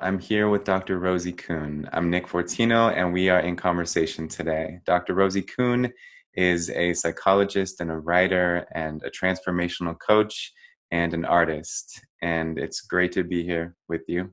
I'm 0.00 0.20
here 0.20 0.48
with 0.48 0.62
Dr. 0.62 1.00
Rosie 1.00 1.32
Kuhn. 1.32 1.88
I'm 1.92 2.08
Nick 2.08 2.28
Fortino, 2.28 2.94
and 2.94 3.12
we 3.12 3.30
are 3.30 3.40
in 3.40 3.56
conversation 3.56 4.28
today. 4.28 4.78
Dr. 4.86 5.14
Rosie 5.14 5.42
Kuhn 5.42 5.92
is 6.34 6.70
a 6.70 6.94
psychologist 6.94 7.80
and 7.80 7.90
a 7.90 7.98
writer 7.98 8.64
and 8.74 9.02
a 9.02 9.10
transformational 9.10 9.98
coach 9.98 10.52
and 10.92 11.14
an 11.14 11.24
artist. 11.24 12.00
And 12.22 12.60
it's 12.60 12.82
great 12.82 13.10
to 13.12 13.24
be 13.24 13.42
here 13.42 13.74
with 13.88 14.02
you. 14.06 14.30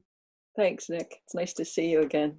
Thanks, 0.55 0.88
Nick. 0.88 1.20
It's 1.23 1.33
nice 1.33 1.54
to 1.54 1.66
see 1.66 1.89
you 1.89 2.02
again. 2.02 2.36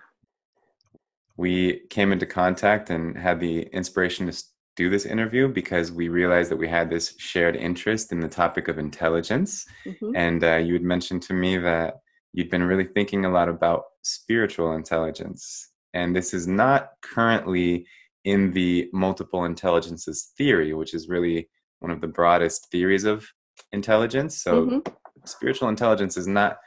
We 1.36 1.80
came 1.90 2.12
into 2.12 2.26
contact 2.26 2.90
and 2.90 3.18
had 3.18 3.40
the 3.40 3.62
inspiration 3.72 4.30
to 4.30 4.42
do 4.76 4.88
this 4.88 5.04
interview 5.04 5.48
because 5.48 5.90
we 5.90 6.08
realized 6.08 6.50
that 6.52 6.58
we 6.58 6.68
had 6.68 6.90
this 6.90 7.14
shared 7.18 7.56
interest 7.56 8.12
in 8.12 8.20
the 8.20 8.28
topic 8.28 8.68
of 8.68 8.78
intelligence. 8.78 9.66
Mm-hmm. 9.84 10.12
And 10.14 10.44
uh, 10.44 10.56
you 10.56 10.74
had 10.74 10.82
mentioned 10.82 11.22
to 11.22 11.34
me 11.34 11.56
that 11.58 11.96
you'd 12.36 12.50
been 12.50 12.62
really 12.62 12.84
thinking 12.84 13.24
a 13.24 13.30
lot 13.30 13.48
about 13.48 13.84
spiritual 14.02 14.74
intelligence. 14.74 15.72
And 15.94 16.14
this 16.14 16.34
is 16.34 16.46
not 16.46 16.90
currently 17.02 17.86
in 18.24 18.52
the 18.52 18.90
multiple 18.92 19.46
intelligences 19.46 20.32
theory, 20.36 20.74
which 20.74 20.92
is 20.92 21.08
really 21.08 21.48
one 21.80 21.90
of 21.90 22.02
the 22.02 22.06
broadest 22.06 22.70
theories 22.70 23.04
of 23.04 23.26
intelligence. 23.72 24.42
So, 24.42 24.66
mm-hmm. 24.66 24.78
spiritual 25.24 25.70
intelligence 25.70 26.18
is 26.18 26.26
not 26.26 26.58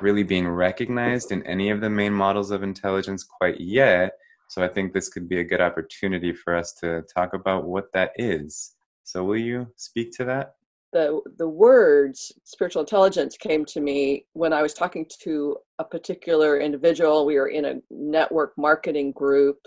really 0.00 0.22
being 0.22 0.46
recognized 0.46 1.32
in 1.32 1.44
any 1.44 1.70
of 1.70 1.80
the 1.80 1.90
main 1.90 2.12
models 2.12 2.52
of 2.52 2.62
intelligence 2.62 3.24
quite 3.24 3.60
yet. 3.60 4.12
So, 4.48 4.62
I 4.62 4.68
think 4.68 4.92
this 4.92 5.08
could 5.08 5.28
be 5.28 5.40
a 5.40 5.44
good 5.44 5.60
opportunity 5.60 6.32
for 6.32 6.54
us 6.54 6.72
to 6.82 7.02
talk 7.12 7.34
about 7.34 7.64
what 7.64 7.86
that 7.94 8.12
is. 8.14 8.76
So, 9.02 9.24
will 9.24 9.38
you 9.38 9.66
speak 9.76 10.12
to 10.18 10.24
that? 10.26 10.55
The 10.92 11.20
the 11.38 11.48
words 11.48 12.32
spiritual 12.44 12.80
intelligence 12.80 13.36
came 13.36 13.64
to 13.66 13.80
me 13.80 14.24
when 14.32 14.52
I 14.52 14.62
was 14.62 14.72
talking 14.72 15.06
to 15.22 15.56
a 15.78 15.84
particular 15.84 16.60
individual. 16.60 17.26
We 17.26 17.36
were 17.36 17.48
in 17.48 17.64
a 17.64 17.74
network 17.90 18.52
marketing 18.56 19.12
group 19.12 19.58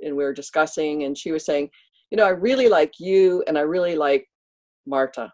and 0.00 0.16
we 0.16 0.24
were 0.24 0.32
discussing 0.32 1.04
and 1.04 1.16
she 1.16 1.32
was 1.32 1.44
saying, 1.44 1.70
you 2.10 2.16
know, 2.16 2.24
I 2.24 2.30
really 2.30 2.68
like 2.68 2.94
you 2.98 3.44
and 3.46 3.58
I 3.58 3.62
really 3.62 3.96
like 3.96 4.26
Marta. 4.86 5.32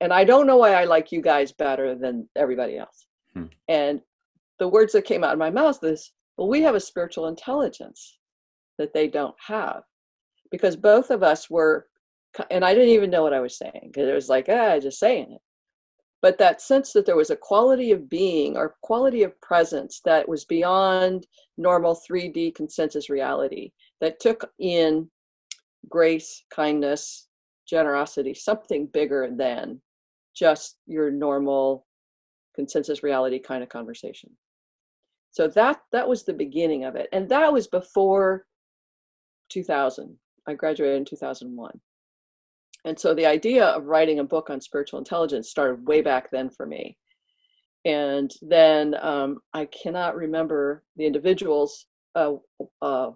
And 0.00 0.12
I 0.12 0.24
don't 0.24 0.46
know 0.46 0.56
why 0.56 0.74
I 0.74 0.84
like 0.84 1.12
you 1.12 1.22
guys 1.22 1.52
better 1.52 1.94
than 1.94 2.28
everybody 2.36 2.76
else. 2.76 3.06
Hmm. 3.34 3.46
And 3.68 4.00
the 4.58 4.68
words 4.68 4.92
that 4.92 5.04
came 5.04 5.22
out 5.22 5.32
of 5.32 5.38
my 5.38 5.50
mouth 5.50 5.78
is, 5.84 6.12
well, 6.36 6.48
we 6.48 6.60
have 6.62 6.74
a 6.74 6.80
spiritual 6.80 7.28
intelligence 7.28 8.18
that 8.78 8.92
they 8.92 9.06
don't 9.06 9.36
have. 9.46 9.82
Because 10.50 10.76
both 10.76 11.10
of 11.10 11.22
us 11.22 11.48
were 11.48 11.86
and 12.50 12.64
I 12.64 12.74
didn't 12.74 12.90
even 12.90 13.10
know 13.10 13.22
what 13.22 13.34
I 13.34 13.40
was 13.40 13.58
saying 13.58 13.90
because 13.92 14.08
it 14.08 14.14
was 14.14 14.28
like, 14.28 14.46
ah, 14.48 14.78
just 14.78 14.98
saying 14.98 15.32
it. 15.32 15.40
But 16.22 16.38
that 16.38 16.62
sense 16.62 16.92
that 16.92 17.04
there 17.04 17.16
was 17.16 17.30
a 17.30 17.36
quality 17.36 17.90
of 17.90 18.08
being 18.08 18.56
or 18.56 18.76
quality 18.82 19.24
of 19.24 19.38
presence 19.40 20.00
that 20.04 20.28
was 20.28 20.44
beyond 20.44 21.26
normal 21.58 22.00
3D 22.08 22.54
consensus 22.54 23.10
reality 23.10 23.72
that 24.00 24.20
took 24.20 24.48
in 24.60 25.10
grace, 25.88 26.44
kindness, 26.54 27.28
generosity, 27.68 28.34
something 28.34 28.86
bigger 28.86 29.30
than 29.34 29.80
just 30.34 30.78
your 30.86 31.10
normal 31.10 31.86
consensus 32.54 33.02
reality 33.02 33.38
kind 33.38 33.62
of 33.62 33.68
conversation. 33.68 34.30
So 35.32 35.48
that 35.48 35.80
that 35.92 36.08
was 36.08 36.22
the 36.22 36.34
beginning 36.34 36.84
of 36.84 36.94
it. 36.94 37.08
And 37.12 37.28
that 37.30 37.52
was 37.52 37.66
before 37.66 38.46
2000. 39.48 40.16
I 40.46 40.54
graduated 40.54 40.98
in 40.98 41.04
2001. 41.04 41.80
And 42.84 42.98
so 42.98 43.14
the 43.14 43.26
idea 43.26 43.64
of 43.66 43.84
writing 43.84 44.18
a 44.18 44.24
book 44.24 44.50
on 44.50 44.60
spiritual 44.60 44.98
intelligence 44.98 45.50
started 45.50 45.86
way 45.86 46.02
back 46.02 46.30
then 46.30 46.50
for 46.50 46.66
me. 46.66 46.96
And 47.84 48.30
then 48.42 48.94
um, 49.00 49.38
I 49.54 49.66
cannot 49.66 50.16
remember 50.16 50.84
the 50.96 51.06
individuals, 51.06 51.86
uh, 52.14 52.34
uh, 52.80 53.10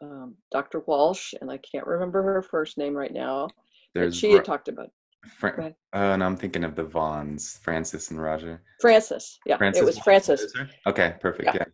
um, 0.00 0.36
Dr. 0.50 0.80
Walsh, 0.86 1.34
and 1.40 1.50
I 1.50 1.58
can't 1.58 1.86
remember 1.86 2.22
her 2.22 2.42
first 2.42 2.78
name 2.78 2.94
right 2.94 3.12
now. 3.12 3.48
There's 3.94 4.16
she 4.16 4.32
had 4.32 4.44
talked 4.44 4.68
about. 4.68 4.90
Fra- 5.26 5.74
uh, 5.94 5.96
and 5.96 6.22
I'm 6.22 6.36
thinking 6.36 6.64
of 6.64 6.74
the 6.74 6.84
Vaughans, 6.84 7.58
Frances 7.58 8.10
and 8.10 8.22
Roger. 8.22 8.62
Frances, 8.80 9.38
yeah, 9.44 9.56
Frances 9.56 9.82
it 9.82 9.84
was 9.84 9.98
Frances. 9.98 10.54
Okay, 10.86 11.16
perfect. 11.20 11.44
Yeah. 11.46 11.52
yeah. 11.56 11.64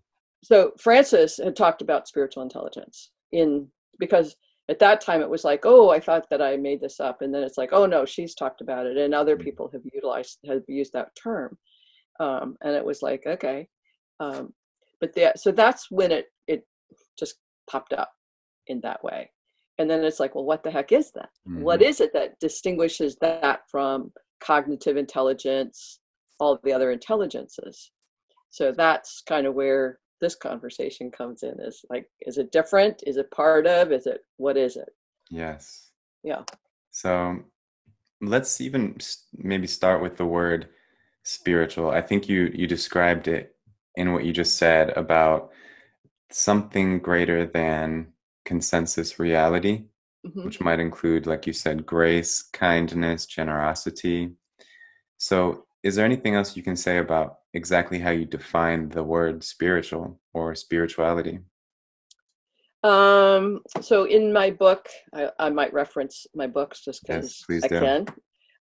So 0.42 0.72
Frances 0.78 1.38
had 1.42 1.54
talked 1.54 1.82
about 1.82 2.08
spiritual 2.08 2.42
intelligence 2.42 3.10
in 3.32 3.68
because 3.98 4.34
at 4.70 4.78
that 4.78 5.00
time 5.00 5.20
it 5.20 5.28
was 5.28 5.44
like 5.44 5.60
oh 5.64 5.90
i 5.90 6.00
thought 6.00 6.26
that 6.30 6.42
i 6.42 6.56
made 6.56 6.80
this 6.80 7.00
up. 7.00 7.22
And 7.22 7.34
then 7.34 7.42
it's 7.42 7.58
like 7.58 7.70
oh 7.72 7.86
no 7.86 8.04
she's 8.04 8.34
talked 8.34 8.60
about 8.60 8.86
it. 8.86 8.96
And 8.96 9.14
other 9.14 9.36
mm. 9.36 9.44
people 9.44 9.70
have 9.72 9.82
utilized 9.92 10.38
have 10.48 10.62
used 10.68 10.92
that 10.92 11.08
term. 11.22 11.56
Um, 12.20 12.56
and 12.62 12.74
it 12.74 12.84
was 12.84 13.02
like 13.02 13.24
okay. 13.26 13.68
Um, 14.20 14.52
but 15.00 15.12
the, 15.14 15.32
so 15.36 15.52
that's 15.52 15.90
when 15.90 16.12
it 16.12 16.26
it 16.46 16.66
just 17.18 17.36
popped 17.70 17.92
up 17.92 18.10
in 18.68 18.80
that 18.82 19.02
way. 19.02 19.30
And 19.78 19.90
then 19.90 20.04
it's 20.04 20.20
like 20.20 20.34
well 20.34 20.44
what 20.44 20.62
the 20.62 20.70
heck 20.70 20.92
is 20.92 21.10
that? 21.12 21.30
Mm-hmm. 21.48 21.62
what 21.62 21.82
is 21.82 22.00
it 22.00 22.12
that 22.14 22.38
distinguishes 22.40 23.16
that 23.20 23.60
from 23.70 24.12
cognitive 24.42 24.96
intelligence 24.96 26.00
all 26.40 26.52
of 26.52 26.60
the 26.64 26.72
other 26.72 26.90
intelligences? 26.90 27.90
So 28.50 28.72
that's 28.72 29.22
kind 29.28 29.46
of 29.46 29.54
where 29.54 29.98
this 30.20 30.34
conversation 30.34 31.10
comes 31.10 31.42
in 31.42 31.60
is 31.60 31.84
like 31.90 32.08
is 32.22 32.38
it 32.38 32.52
different? 32.52 33.02
Is 33.06 33.16
it 33.16 33.30
part 33.30 33.66
of? 33.66 33.92
Is 33.92 34.06
it 34.06 34.24
what 34.36 34.56
is 34.56 34.76
it? 34.76 34.90
Yes. 35.30 35.90
Yeah. 36.22 36.42
So 36.90 37.40
let's 38.20 38.60
even 38.60 38.96
maybe 39.36 39.66
start 39.66 40.02
with 40.02 40.16
the 40.16 40.26
word 40.26 40.68
spiritual. 41.22 41.90
I 41.90 42.00
think 42.00 42.28
you 42.28 42.50
you 42.54 42.66
described 42.66 43.28
it 43.28 43.56
in 43.96 44.12
what 44.12 44.24
you 44.24 44.32
just 44.32 44.56
said 44.56 44.90
about 44.90 45.50
something 46.30 46.98
greater 46.98 47.46
than 47.46 48.08
consensus 48.44 49.18
reality 49.18 49.84
mm-hmm. 50.26 50.44
which 50.44 50.60
might 50.60 50.80
include 50.80 51.26
like 51.26 51.46
you 51.46 51.52
said 51.52 51.86
grace 51.86 52.42
kindness 52.42 53.26
generosity. 53.26 54.32
So 55.18 55.66
is 55.84 55.94
there 55.94 56.04
anything 56.04 56.34
else 56.34 56.56
you 56.56 56.62
can 56.62 56.76
say 56.76 56.98
about 56.98 57.36
exactly 57.52 57.98
how 57.98 58.10
you 58.10 58.24
define 58.24 58.88
the 58.88 59.02
word 59.02 59.44
spiritual 59.44 60.18
or 60.32 60.54
spirituality. 60.54 61.38
Um, 62.82 63.60
so 63.80 64.04
in 64.04 64.32
my 64.32 64.50
book, 64.50 64.88
I, 65.14 65.30
I 65.38 65.50
might 65.50 65.72
reference 65.72 66.26
my 66.34 66.46
books 66.46 66.82
just 66.84 67.02
because 67.06 67.44
yes, 67.48 67.64
I 67.64 67.68
do. 67.68 67.80
can. 67.80 68.06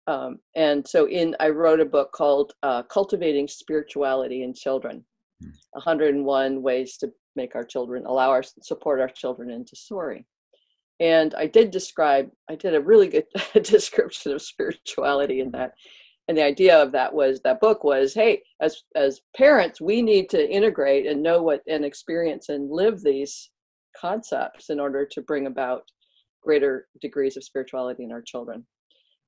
Um, 0.05 0.39
and 0.55 0.87
so 0.87 1.07
in 1.07 1.35
I 1.39 1.49
wrote 1.49 1.79
a 1.79 1.85
book 1.85 2.11
called 2.11 2.53
uh, 2.61 2.83
Cultivating 2.83 3.47
Spirituality 3.47 4.43
in 4.43 4.53
Children, 4.53 5.03
hmm. 5.41 5.49
101 5.71 6.61
ways 6.61 6.97
to 6.97 7.11
make 7.35 7.55
our 7.55 7.63
children 7.63 8.05
allow 8.05 8.29
our 8.29 8.43
support 8.43 8.99
our 8.99 9.09
children 9.09 9.49
into 9.49 9.75
soaring. 9.75 10.25
And 10.99 11.33
I 11.35 11.47
did 11.47 11.71
describe, 11.71 12.29
I 12.49 12.55
did 12.55 12.75
a 12.75 12.81
really 12.81 13.07
good 13.07 13.25
description 13.63 14.33
of 14.33 14.41
spirituality 14.41 15.39
in 15.39 15.51
that 15.51 15.73
and 16.27 16.37
the 16.37 16.43
idea 16.43 16.81
of 16.81 16.91
that 16.91 17.13
was 17.13 17.41
that 17.41 17.59
book 17.59 17.83
was 17.83 18.13
hey 18.13 18.41
as 18.61 18.83
as 18.95 19.21
parents 19.35 19.81
we 19.81 20.01
need 20.01 20.29
to 20.29 20.49
integrate 20.49 21.05
and 21.05 21.21
know 21.21 21.41
what 21.41 21.61
and 21.67 21.83
experience 21.83 22.49
and 22.49 22.69
live 22.71 23.01
these 23.01 23.49
concepts 23.99 24.69
in 24.69 24.79
order 24.79 25.05
to 25.05 25.21
bring 25.21 25.47
about 25.47 25.83
greater 26.41 26.87
degrees 27.01 27.37
of 27.37 27.43
spirituality 27.43 28.03
in 28.03 28.11
our 28.11 28.21
children. 28.21 28.65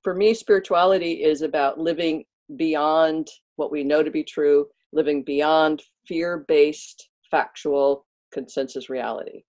For 0.03 0.13
me 0.13 0.33
spirituality 0.33 1.23
is 1.23 1.41
about 1.41 1.79
living 1.79 2.25
beyond 2.57 3.27
what 3.55 3.71
we 3.71 3.83
know 3.83 4.03
to 4.03 4.11
be 4.11 4.23
true 4.23 4.67
living 4.91 5.23
beyond 5.23 5.83
fear-based 6.07 7.09
factual 7.29 8.05
consensus 8.31 8.89
reality. 8.89 9.43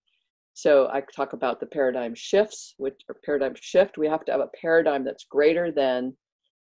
So 0.54 0.88
i 0.92 1.02
talk 1.14 1.34
about 1.34 1.60
the 1.60 1.66
paradigm 1.66 2.14
shifts 2.14 2.74
which 2.78 3.00
or 3.08 3.16
paradigm 3.24 3.54
shift. 3.60 3.98
We 3.98 4.08
have 4.08 4.24
to 4.24 4.32
have 4.32 4.40
a 4.40 4.50
paradigm 4.60 5.04
that's 5.04 5.26
greater 5.30 5.70
than 5.70 6.16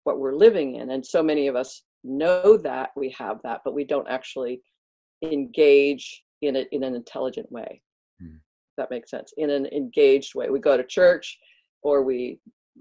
what 0.04 0.18
we're 0.18 0.34
living 0.34 0.76
in 0.76 0.90
and 0.90 1.04
so 1.04 1.22
many 1.22 1.46
of 1.46 1.56
us 1.56 1.82
know 2.02 2.56
that 2.56 2.90
we 2.96 3.14
have 3.16 3.38
that 3.44 3.60
but 3.64 3.74
we 3.74 3.84
don't 3.84 4.08
actually 4.08 4.60
engage 5.22 6.22
in 6.42 6.56
it 6.56 6.68
in 6.72 6.82
an 6.82 6.94
intelligent 6.94 7.50
way. 7.52 7.82
Mm. 8.22 8.38
that 8.76 8.90
makes 8.90 9.10
sense. 9.10 9.32
In 9.36 9.50
an 9.50 9.66
engaged 9.66 10.34
way. 10.34 10.48
We 10.50 10.58
go 10.58 10.76
to 10.76 10.84
church 10.84 11.38
or 11.82 12.02
we 12.02 12.38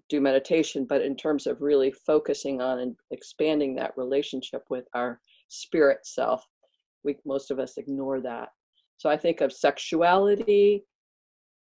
do 0.07 0.21
meditation 0.21 0.85
but 0.87 1.01
in 1.01 1.15
terms 1.15 1.45
of 1.47 1.61
really 1.61 1.91
focusing 1.91 2.61
on 2.61 2.79
and 2.79 2.95
expanding 3.11 3.75
that 3.75 3.97
relationship 3.97 4.63
with 4.69 4.85
our 4.93 5.19
spirit 5.49 5.99
self 6.03 6.45
we 7.03 7.15
most 7.25 7.51
of 7.51 7.59
us 7.59 7.77
ignore 7.77 8.21
that. 8.21 8.49
So 8.97 9.09
i 9.09 9.17
think 9.17 9.41
of 9.41 9.51
sexuality 9.51 10.83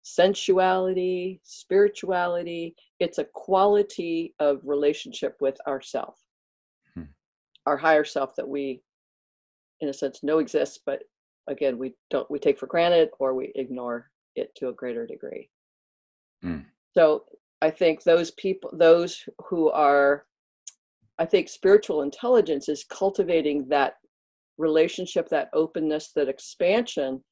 sensuality, 0.04 1.40
spirituality. 1.42 2.76
It's 3.00 3.18
a 3.18 3.24
quality 3.24 4.34
of 4.38 4.60
relationship 4.62 5.36
with 5.40 5.56
ourself, 5.66 6.18
hmm. 6.94 7.04
our 7.66 7.76
higher 7.76 8.04
self 8.04 8.36
that 8.36 8.46
we, 8.46 8.82
in 9.80 9.88
a 9.88 9.92
sense, 9.92 10.22
know 10.22 10.38
exists, 10.38 10.78
but 10.84 11.02
again, 11.48 11.78
we 11.78 11.94
don't 12.10 12.30
we 12.30 12.38
take 12.38 12.58
for 12.58 12.66
granted 12.66 13.10
or 13.18 13.34
we 13.34 13.50
ignore 13.56 14.10
it 14.36 14.54
to 14.56 14.68
a 14.68 14.72
greater 14.72 15.06
degree. 15.06 15.48
Hmm. 16.42 16.60
So 16.92 17.24
I 17.62 17.70
think 17.70 18.02
those 18.02 18.30
people, 18.32 18.70
those 18.74 19.26
who 19.46 19.70
are, 19.70 20.26
I 21.18 21.24
think 21.24 21.48
spiritual 21.48 22.02
intelligence 22.02 22.68
is 22.68 22.84
cultivating 22.84 23.68
that 23.68 23.94
relationship, 24.58 25.30
that 25.30 25.48
openness, 25.54 26.12
that 26.14 26.28
expansion 26.28 27.22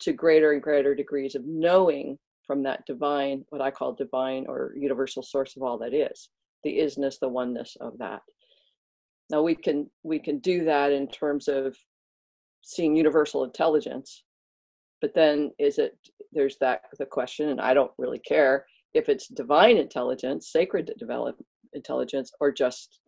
to 0.00 0.12
greater 0.12 0.52
and 0.52 0.62
greater 0.62 0.94
degrees 0.94 1.34
of 1.34 1.44
knowing 1.46 2.18
from 2.46 2.62
that 2.62 2.86
divine, 2.86 3.44
what 3.48 3.60
I 3.60 3.70
call 3.70 3.92
divine 3.92 4.46
or 4.48 4.72
universal 4.76 5.22
source 5.22 5.56
of 5.56 5.62
all 5.62 5.78
that 5.78 5.94
is, 5.94 6.28
the 6.62 6.78
isness, 6.78 7.18
the 7.18 7.28
oneness 7.28 7.76
of 7.80 7.98
that. 7.98 8.22
Now 9.30 9.42
we 9.42 9.56
can 9.56 9.90
we 10.04 10.18
can 10.18 10.38
do 10.38 10.64
that 10.64 10.92
in 10.92 11.08
terms 11.08 11.48
of 11.48 11.76
seeing 12.62 12.96
universal 12.96 13.44
intelligence, 13.44 14.22
but 15.00 15.14
then 15.14 15.50
is 15.58 15.78
it 15.78 15.96
there's 16.32 16.56
that 16.60 16.82
the 16.98 17.06
question, 17.06 17.48
and 17.48 17.60
I 17.60 17.74
don't 17.74 17.92
really 17.98 18.20
care 18.20 18.66
if 18.94 19.08
it's 19.08 19.28
divine 19.28 19.76
intelligence, 19.76 20.52
sacred 20.52 20.92
develop 20.98 21.36
intelligence, 21.72 22.30
or 22.40 22.52
just 22.52 23.00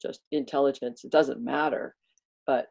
just 0.00 0.20
intelligence. 0.32 1.04
It 1.04 1.12
doesn't 1.12 1.44
matter, 1.44 1.94
but 2.46 2.66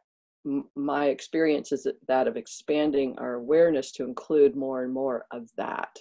my 0.76 1.06
experience 1.06 1.72
is 1.72 1.86
that 2.08 2.26
of 2.26 2.36
expanding 2.36 3.14
our 3.18 3.34
awareness 3.34 3.92
to 3.92 4.04
include 4.04 4.56
more 4.56 4.82
and 4.82 4.92
more 4.92 5.26
of 5.30 5.48
that. 5.56 5.96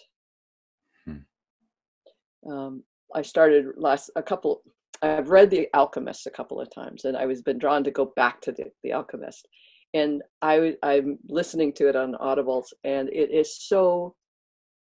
Hmm. 1.05 2.51
Um, 2.51 2.83
I 3.13 3.21
started 3.21 3.67
last 3.77 4.09
a 4.15 4.23
couple. 4.23 4.63
I've 5.01 5.29
read 5.29 5.49
The 5.49 5.67
Alchemist 5.73 6.27
a 6.27 6.31
couple 6.31 6.59
of 6.59 6.73
times, 6.73 7.05
and 7.05 7.17
I 7.17 7.25
was 7.25 7.41
been 7.41 7.57
drawn 7.57 7.83
to 7.83 7.91
go 7.91 8.13
back 8.15 8.41
to 8.41 8.51
the, 8.51 8.65
the 8.83 8.93
Alchemist, 8.93 9.47
and 9.93 10.21
I 10.41 10.75
I'm 10.83 11.19
listening 11.27 11.73
to 11.73 11.87
it 11.87 11.95
on 11.95 12.13
Audibles, 12.13 12.67
and 12.83 13.09
it 13.09 13.31
is 13.31 13.57
so 13.59 14.15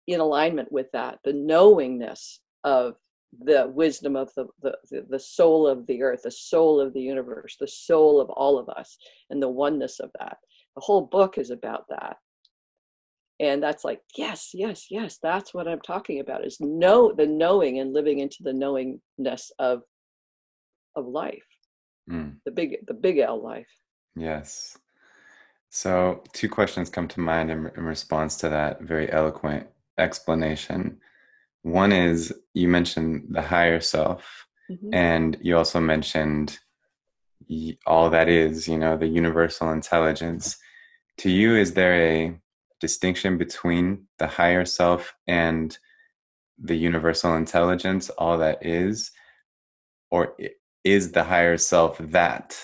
in 0.08 0.20
alignment 0.22 0.72
with 0.72 0.88
that 0.94 1.20
the 1.26 1.34
knowingness 1.34 2.40
of 2.64 2.96
the 3.40 3.68
wisdom 3.68 4.16
of 4.16 4.32
the, 4.36 4.48
the, 4.62 5.06
the 5.10 5.20
soul 5.20 5.68
of 5.68 5.86
the 5.88 6.02
earth, 6.02 6.22
the 6.24 6.32
soul 6.32 6.80
of 6.80 6.94
the 6.94 7.02
universe, 7.02 7.56
the 7.60 7.68
soul 7.68 8.20
of 8.22 8.30
all 8.30 8.58
of 8.58 8.70
us, 8.70 8.98
and 9.30 9.42
the 9.42 9.50
oneness 9.50 10.00
of 10.00 10.10
that. 10.20 10.38
The 10.76 10.82
whole 10.82 11.02
book 11.02 11.38
is 11.38 11.50
about 11.50 11.86
that. 11.90 12.18
And 13.40 13.62
that's 13.62 13.84
like, 13.84 14.02
yes, 14.18 14.52
yes, 14.54 14.88
yes, 14.90 15.20
that's 15.22 15.54
what 15.54 15.68
I'm 15.68 15.82
talking 15.82 16.20
about 16.20 16.46
is 16.46 16.58
know 16.60 17.14
the 17.16 17.28
knowing 17.28 17.80
and 17.80 17.94
living 17.94 18.20
into 18.20 18.38
the 18.42 18.54
knowingness 18.54 19.52
of 19.60 19.82
of 20.96 21.06
life. 21.06 21.46
Mm. 22.10 22.38
The 22.46 22.52
big 22.52 22.78
the 22.88 22.96
big 22.96 23.20
L 23.20 23.42
life. 23.44 23.68
Yes. 24.16 24.78
So 25.70 26.24
two 26.34 26.50
questions 26.50 26.90
come 26.90 27.08
to 27.10 27.20
mind 27.20 27.52
in, 27.52 27.70
in 27.78 27.84
response 27.84 28.38
to 28.38 28.50
that 28.50 28.82
very 28.82 29.12
eloquent 29.12 29.68
explanation. 30.00 31.00
One 31.68 31.92
is 31.92 32.34
you 32.54 32.70
mentioned 32.70 33.28
the 33.30 33.42
higher 33.42 33.82
self, 33.82 34.48
mm-hmm. 34.72 34.94
and 34.94 35.38
you 35.42 35.58
also 35.58 35.82
mentioned 35.82 36.60
all 37.86 38.10
that 38.10 38.30
is, 38.30 38.70
you 38.70 38.78
know, 38.78 38.96
the 38.96 39.08
universal 39.08 39.72
intelligence. 39.72 40.56
To 41.20 41.30
you, 41.30 41.58
is 41.58 41.74
there 41.74 42.02
a 42.02 42.40
distinction 42.80 43.38
between 43.38 44.08
the 44.18 44.28
higher 44.28 44.64
self 44.64 45.14
and 45.28 45.78
the 46.58 46.78
universal 46.78 47.36
intelligence, 47.36 48.10
all 48.12 48.38
that 48.38 48.66
is? 48.66 49.12
Or 50.10 50.38
is 50.86 51.12
the 51.12 51.26
higher 51.26 51.58
self 51.58 51.98
that? 51.98 52.58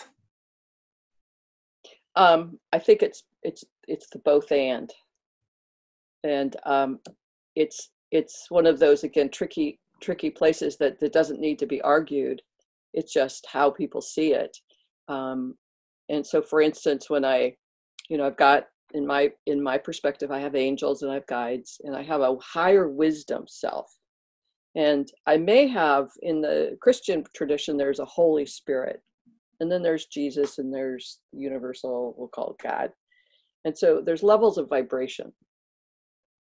Um, 2.16 2.58
I 2.72 2.80
think 2.80 3.04
it's 3.04 3.24
it's 3.42 3.66
it's 3.86 4.08
the 4.12 4.20
both 4.20 4.50
and, 4.54 4.90
and 6.24 6.56
um, 6.66 7.00
it's 7.54 7.90
it's 8.14 8.46
one 8.50 8.66
of 8.66 8.80
those 8.80 9.04
again 9.04 9.30
tricky 9.30 9.80
tricky 10.02 10.30
places 10.30 10.78
that 10.78 11.00
that 11.00 11.14
doesn't 11.14 11.42
need 11.42 11.60
to 11.60 11.66
be 11.66 11.82
argued. 11.82 12.42
It's 12.94 13.14
just 13.14 13.48
how 13.52 13.72
people 13.72 14.02
see 14.02 14.34
it. 14.34 14.56
Um, 15.08 15.56
and 16.10 16.26
so 16.26 16.42
for 16.42 16.62
instance 16.62 17.10
when 17.10 17.26
i 17.26 17.54
you 18.10 18.18
know 18.18 18.26
i've 18.26 18.38
got 18.38 18.66
in 18.94 19.06
my 19.06 19.30
in 19.48 19.62
my 19.62 19.78
perspective 19.78 20.32
i 20.32 20.40
have 20.40 20.56
angels 20.56 21.02
and 21.02 21.12
i 21.12 21.16
have 21.16 21.28
guides 21.28 21.80
and 21.84 21.96
i 21.96 22.04
have 22.04 22.22
a 22.22 22.38
higher 22.42 22.88
wisdom 22.90 23.46
self. 23.48 23.92
And 24.76 25.08
i 25.28 25.38
may 25.38 25.68
have 25.68 26.10
in 26.22 26.42
the 26.42 26.78
christian 26.82 27.24
tradition 27.36 27.78
there's 27.78 28.00
a 28.00 28.06
holy 28.06 28.46
spirit 28.46 29.02
and 29.60 29.72
then 29.72 29.84
there's 29.84 30.08
jesus 30.08 30.58
and 30.58 30.74
there's 30.74 31.20
universal 31.32 32.16
we'll 32.18 32.28
call 32.28 32.52
it 32.52 32.64
god. 32.64 32.92
And 33.66 33.78
so 33.78 34.02
there's 34.06 34.24
levels 34.24 34.58
of 34.58 34.68
vibration 34.68 35.32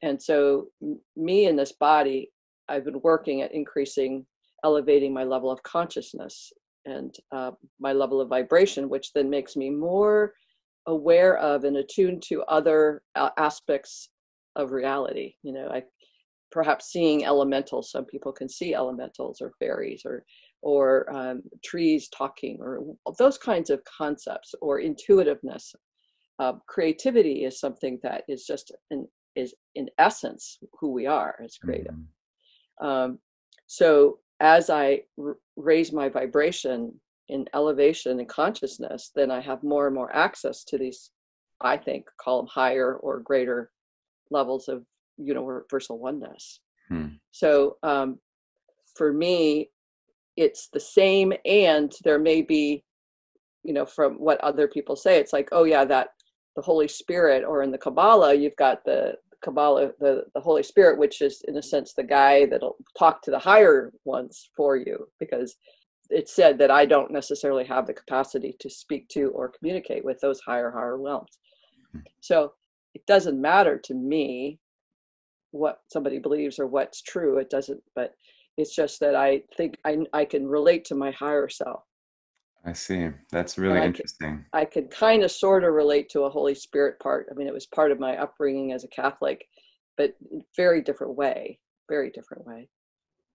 and 0.03 0.21
so 0.21 0.67
me 1.15 1.47
in 1.47 1.55
this 1.55 1.71
body 1.71 2.29
i've 2.69 2.85
been 2.85 3.01
working 3.01 3.41
at 3.41 3.53
increasing 3.53 4.25
elevating 4.63 5.13
my 5.13 5.23
level 5.23 5.51
of 5.51 5.61
consciousness 5.63 6.53
and 6.85 7.15
uh, 7.31 7.51
my 7.79 7.94
level 7.94 8.21
of 8.21 8.29
vibration 8.29 8.89
which 8.89 9.11
then 9.13 9.29
makes 9.29 9.55
me 9.55 9.69
more 9.69 10.33
aware 10.88 11.38
of 11.38 11.63
and 11.63 11.77
attuned 11.77 12.21
to 12.21 12.44
other 12.44 13.01
uh, 13.15 13.29
aspects 13.38 14.09
of 14.55 14.71
reality 14.71 15.33
you 15.41 15.51
know 15.53 15.67
i 15.69 15.81
perhaps 16.51 16.91
seeing 16.91 17.25
elementals 17.25 17.89
some 17.89 18.06
people 18.06 18.31
can 18.31 18.47
see 18.47 18.75
elementals 18.75 19.41
or 19.41 19.53
fairies 19.59 20.03
or 20.06 20.23
or 20.63 21.13
um, 21.13 21.44
trees 21.63 22.07
talking 22.09 22.57
or 22.59 22.95
those 23.19 23.38
kinds 23.38 23.69
of 23.69 23.83
concepts 23.83 24.56
or 24.61 24.79
intuitiveness. 24.79 25.75
Uh, 26.39 26.53
creativity 26.67 27.44
is 27.44 27.59
something 27.59 27.99
that 28.01 28.23
is 28.27 28.45
just 28.45 28.71
an 28.89 29.06
is 29.35 29.53
in 29.75 29.89
essence 29.97 30.59
who 30.80 30.91
we 30.91 31.06
are 31.06 31.35
as 31.44 31.57
creative. 31.57 31.94
Mm-hmm. 31.94 32.85
Um, 32.85 33.19
so 33.68 34.19
as 34.39 34.69
I 34.69 35.01
r- 35.19 35.38
raise 35.56 35.91
my 35.91 36.09
vibration 36.09 36.94
in 37.30 37.45
elevation 37.53 38.19
and 38.19 38.27
consciousness, 38.27 39.12
then 39.15 39.31
I 39.31 39.39
have 39.41 39.63
more 39.63 39.88
and 39.88 39.95
more 39.95 40.13
access 40.15 40.63
to 40.65 40.77
these, 40.77 41.12
I 41.62 41.77
think, 41.77 42.07
call 42.19 42.38
them 42.41 42.50
higher 42.53 42.95
or 42.95 43.19
greater 43.19 43.71
levels 44.30 44.68
of 44.68 44.83
universal 45.18 46.00
oneness. 46.00 46.59
Hmm. 46.89 47.07
So 47.31 47.77
um, 47.83 48.19
for 48.95 49.13
me, 49.13 49.69
it's 50.35 50.68
the 50.74 50.80
same, 50.80 51.33
and 51.45 51.94
there 52.03 52.19
may 52.19 52.41
be, 52.41 52.83
you 53.63 53.74
know, 53.74 53.85
from 53.85 54.15
what 54.15 54.41
other 54.41 54.68
people 54.68 54.95
say, 54.95 55.19
it's 55.19 55.31
like, 55.31 55.50
oh 55.51 55.63
yeah, 55.63 55.85
that 55.85 56.09
the 56.55 56.61
Holy 56.61 56.88
Spirit, 56.88 57.44
or 57.44 57.63
in 57.63 57.71
the 57.71 57.77
Kabbalah, 57.77 58.33
you've 58.33 58.55
got 58.55 58.83
the 58.85 59.15
Kabbalah, 59.44 59.91
the, 60.00 60.23
the 60.33 60.41
Holy 60.41 60.63
Spirit, 60.63 61.00
which 61.00 61.21
is 61.21 61.44
in 61.47 61.57
a 61.57 61.63
sense 61.63 61.94
the 61.94 62.03
guy 62.03 62.45
that'll 62.45 62.77
talk 62.97 63.21
to 63.23 63.31
the 63.31 63.39
higher 63.39 63.91
ones 64.05 64.50
for 64.55 64.77
you, 64.77 65.07
because 65.19 65.55
it's 66.09 66.35
said 66.35 66.57
that 66.59 66.71
I 66.71 66.85
don't 66.85 67.11
necessarily 67.11 67.65
have 67.65 67.88
the 67.88 67.94
capacity 67.94 68.55
to 68.59 68.69
speak 68.69 69.07
to 69.09 69.30
or 69.30 69.54
communicate 69.57 70.06
with 70.06 70.19
those 70.21 70.39
higher, 70.42 70.71
higher 70.71 70.97
realms. 70.97 71.39
Hmm. 71.92 71.99
So 72.19 72.54
it 72.94 73.06
doesn't 73.07 73.42
matter 73.42 73.80
to 73.85 73.94
me 73.94 74.59
what 75.51 75.80
somebody 75.92 76.19
believes 76.19 76.59
or 76.59 76.68
what's 76.68 77.01
true. 77.01 77.37
It 77.37 77.49
doesn't, 77.49 77.81
but 77.95 78.13
it's 78.57 78.75
just 78.75 78.99
that 78.99 79.16
I 79.16 79.42
think 79.57 79.78
I, 79.85 79.99
I 80.13 80.25
can 80.25 80.47
relate 80.47 80.85
to 80.85 80.95
my 80.95 81.11
higher 81.11 81.49
self. 81.49 81.83
I 82.65 82.73
see. 82.73 83.09
That's 83.31 83.57
really 83.57 83.79
I 83.79 83.85
interesting. 83.85 84.45
Could, 84.53 84.59
I 84.59 84.65
could 84.65 84.89
kind 84.89 85.23
of 85.23 85.31
sort 85.31 85.63
of 85.63 85.73
relate 85.73 86.09
to 86.11 86.21
a 86.21 86.29
Holy 86.29 86.55
Spirit 86.55 86.99
part. 86.99 87.27
I 87.29 87.33
mean, 87.33 87.47
it 87.47 87.53
was 87.53 87.65
part 87.65 87.91
of 87.91 87.99
my 87.99 88.17
upbringing 88.17 88.71
as 88.71 88.83
a 88.83 88.87
Catholic, 88.87 89.45
but 89.97 90.15
very 90.55 90.81
different 90.81 91.15
way, 91.15 91.59
very 91.89 92.09
different 92.09 92.45
way. 92.45 92.69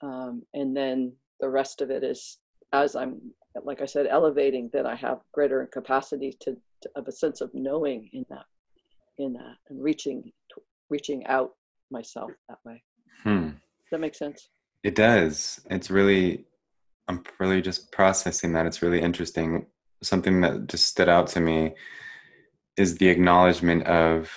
Um, 0.02 0.42
and 0.54 0.76
then 0.76 1.12
the 1.40 1.48
rest 1.48 1.82
of 1.82 1.90
it 1.90 2.02
is 2.02 2.38
as 2.72 2.94
I'm, 2.94 3.20
like 3.64 3.80
I 3.80 3.86
said, 3.86 4.06
elevating, 4.06 4.70
then 4.72 4.86
I 4.86 4.94
have 4.96 5.20
greater 5.32 5.66
capacity 5.66 6.36
to, 6.40 6.56
to 6.82 6.90
of 6.96 7.08
a 7.08 7.12
sense 7.12 7.40
of 7.40 7.50
knowing 7.54 8.08
in 8.12 8.24
that, 8.30 8.44
in 9.18 9.32
that, 9.34 9.56
and 9.68 9.82
reaching, 9.82 10.32
reaching 10.90 11.26
out 11.26 11.52
myself 11.90 12.30
that 12.48 12.58
way. 12.64 12.82
Hmm. 13.22 13.48
Does 13.48 13.92
that 13.92 14.00
make 14.00 14.14
sense? 14.14 14.48
It 14.84 14.94
does. 14.94 15.60
It's 15.70 15.90
really 15.90 16.44
I'm 17.08 17.24
really 17.38 17.62
just 17.62 17.90
processing 17.90 18.52
that. 18.52 18.66
It's 18.66 18.82
really 18.82 19.00
interesting. 19.00 19.66
Something 20.02 20.42
that 20.42 20.66
just 20.66 20.86
stood 20.86 21.08
out 21.08 21.26
to 21.28 21.40
me 21.40 21.74
is 22.76 22.98
the 22.98 23.08
acknowledgement 23.08 23.84
of 23.86 24.30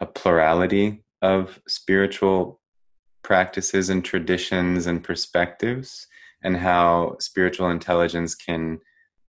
a 0.00 0.06
plurality 0.06 1.04
of 1.22 1.60
spiritual 1.66 2.60
practices 3.22 3.88
and 3.88 4.04
traditions 4.04 4.86
and 4.86 5.02
perspectives, 5.02 6.06
and 6.42 6.56
how 6.56 7.16
spiritual 7.18 7.70
intelligence 7.70 8.34
can 8.34 8.78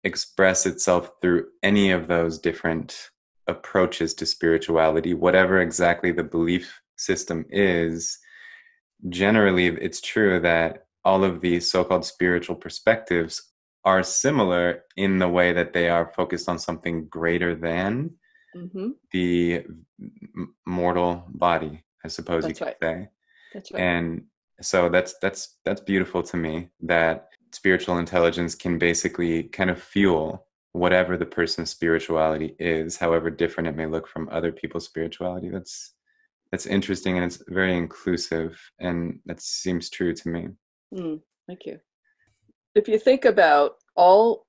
express 0.04 0.66
itself 0.66 1.12
through 1.22 1.48
any 1.64 1.92
of 1.92 2.08
those 2.08 2.40
different 2.40 3.10
approaches 3.48 4.14
to 4.14 4.26
spirituality, 4.26 5.14
whatever 5.14 5.60
exactly 5.60 6.12
the 6.12 6.24
belief 6.24 6.80
system 6.96 7.46
is. 7.50 8.20
Generally, 9.10 9.68
it's 9.68 10.00
true 10.00 10.40
that 10.40 10.86
all 11.04 11.24
of 11.24 11.42
these 11.42 11.70
so-called 11.70 12.06
spiritual 12.06 12.56
perspectives 12.56 13.52
are 13.84 14.04
similar 14.04 14.84
in 14.96 15.18
the 15.18 15.28
way 15.28 15.54
that 15.54 15.74
they 15.74 15.90
are 15.90 16.12
focused 16.16 16.48
on 16.48 16.60
something 16.60 17.08
greater 17.08 17.56
than 17.56 18.12
mm-hmm. 18.56 18.90
the 19.12 19.66
mortal 20.66 21.26
body 21.30 21.84
i 22.06 22.08
suppose 22.08 22.44
that's 22.44 22.60
you 22.60 22.66
could 22.66 22.76
right. 22.82 22.98
say 23.04 23.10
that's 23.54 23.72
right 23.72 23.82
and 23.82 24.24
so 24.62 24.90
that's 24.90 25.16
that's 25.22 25.58
that's 25.66 25.82
beautiful 25.82 26.22
to 26.22 26.38
me 26.38 26.70
that 26.82 27.30
spiritual 27.52 27.98
intelligence 27.98 28.54
can 28.54 28.78
basically 28.78 29.44
kind 29.44 29.70
of 29.70 29.82
fuel 29.82 30.46
whatever 30.74 31.18
the 31.18 31.26
person's 31.26 31.70
spirituality 31.70 32.56
is, 32.60 32.98
however 32.98 33.30
different 33.30 33.68
it 33.68 33.76
may 33.76 33.86
look 33.86 34.08
from 34.08 34.30
other 34.32 34.52
people's 34.52 34.86
spirituality. 34.86 35.50
That's 35.50 35.94
that's 36.52 36.66
interesting 36.66 37.16
and 37.18 37.26
it's 37.26 37.42
very 37.48 37.78
inclusive, 37.78 38.60
and 38.80 39.20
that 39.26 39.42
seems 39.42 39.90
true 39.90 40.14
to 40.14 40.30
me. 40.30 40.50
Mm, 40.94 41.22
thank 41.48 41.66
you. 41.66 41.80
If 42.76 42.88
you 42.88 42.98
think 42.98 43.26
about 43.26 43.76
all 43.96 44.46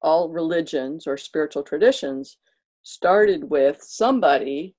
all 0.00 0.28
religions 0.28 1.06
or 1.06 1.16
spiritual 1.16 1.62
traditions 1.62 2.38
started 2.82 3.42
with 3.50 3.82
somebody 3.82 4.74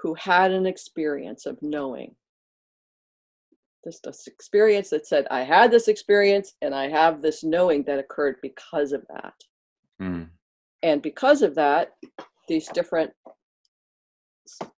who 0.00 0.14
had 0.14 0.52
an 0.52 0.64
experience 0.64 1.44
of 1.44 1.58
knowing 1.60 2.14
this, 3.84 4.00
this 4.04 4.26
experience 4.26 4.90
that 4.90 5.06
said 5.06 5.26
i 5.30 5.40
had 5.40 5.70
this 5.70 5.88
experience 5.88 6.54
and 6.62 6.74
i 6.74 6.88
have 6.88 7.20
this 7.20 7.42
knowing 7.42 7.82
that 7.82 7.98
occurred 7.98 8.36
because 8.42 8.92
of 8.92 9.02
that 9.08 9.34
mm. 10.00 10.28
and 10.82 11.02
because 11.02 11.42
of 11.42 11.54
that 11.54 11.92
these 12.48 12.68
different 12.68 13.10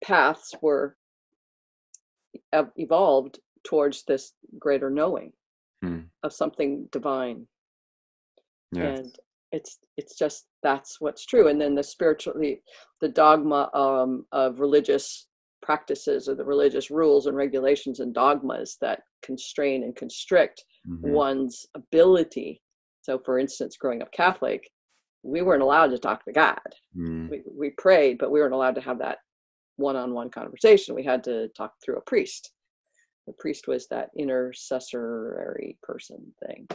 paths 0.02 0.54
were 0.62 0.96
evolved 2.76 3.38
towards 3.64 4.04
this 4.04 4.32
greater 4.58 4.90
knowing 4.90 5.32
mm. 5.84 6.04
of 6.22 6.32
something 6.32 6.88
divine 6.92 7.46
yes. 8.72 8.98
and 8.98 9.16
it's 9.52 9.78
it's 9.96 10.16
just 10.16 10.46
that's 10.62 11.00
what's 11.00 11.26
true 11.26 11.48
and 11.48 11.60
then 11.60 11.74
the 11.74 11.82
spiritually 11.82 12.62
the, 13.00 13.08
dogma 13.08 13.70
um, 13.74 14.24
of 14.32 14.60
religious 14.60 15.26
practices 15.62 16.28
or 16.28 16.34
the 16.34 16.44
religious 16.44 16.90
rules 16.90 17.26
and 17.26 17.36
regulations 17.36 18.00
and 18.00 18.14
dogmas 18.14 18.76
that 18.80 19.02
constrain 19.22 19.82
and 19.84 19.96
constrict 19.96 20.64
mm-hmm. 20.88 21.10
one's 21.10 21.66
ability. 21.74 22.60
So, 23.02 23.18
for 23.18 23.38
instance, 23.38 23.76
growing 23.76 24.02
up 24.02 24.12
Catholic, 24.12 24.68
we 25.22 25.42
weren't 25.42 25.62
allowed 25.62 25.88
to 25.88 25.98
talk 25.98 26.24
to 26.24 26.32
God. 26.32 26.58
Mm. 26.96 27.30
We, 27.30 27.42
we 27.46 27.70
prayed, 27.70 28.18
but 28.18 28.30
we 28.30 28.40
weren't 28.40 28.54
allowed 28.54 28.74
to 28.76 28.80
have 28.80 28.98
that 28.98 29.18
one 29.76 29.96
on 29.96 30.14
one 30.14 30.30
conversation. 30.30 30.94
We 30.94 31.04
had 31.04 31.22
to 31.24 31.48
talk 31.48 31.74
through 31.84 31.96
a 31.96 32.02
priest. 32.02 32.52
The 33.30 33.36
priest 33.38 33.68
was 33.68 33.86
that 33.88 34.10
intercessory 34.18 35.78
person 35.84 36.34
thing. 36.44 36.66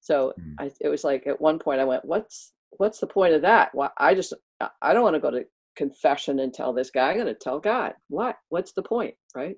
So 0.00 0.32
mm. 0.40 0.54
I, 0.58 0.70
it 0.80 0.88
was 0.88 1.04
like 1.04 1.26
at 1.26 1.38
one 1.38 1.58
point 1.58 1.80
I 1.80 1.84
went, 1.84 2.02
"What's 2.06 2.54
what's 2.78 2.98
the 2.98 3.06
point 3.06 3.34
of 3.34 3.42
that? 3.42 3.74
Well, 3.74 3.92
I 3.98 4.14
just 4.14 4.32
I 4.80 4.94
don't 4.94 5.02
want 5.02 5.16
to 5.16 5.20
go 5.20 5.30
to 5.30 5.44
confession 5.76 6.38
and 6.38 6.54
tell 6.54 6.72
this 6.72 6.90
guy. 6.90 7.10
I'm 7.10 7.16
going 7.16 7.26
to 7.26 7.34
tell 7.34 7.60
God. 7.60 7.92
What? 8.08 8.36
What's 8.48 8.72
the 8.72 8.82
point? 8.82 9.14
Right. 9.34 9.56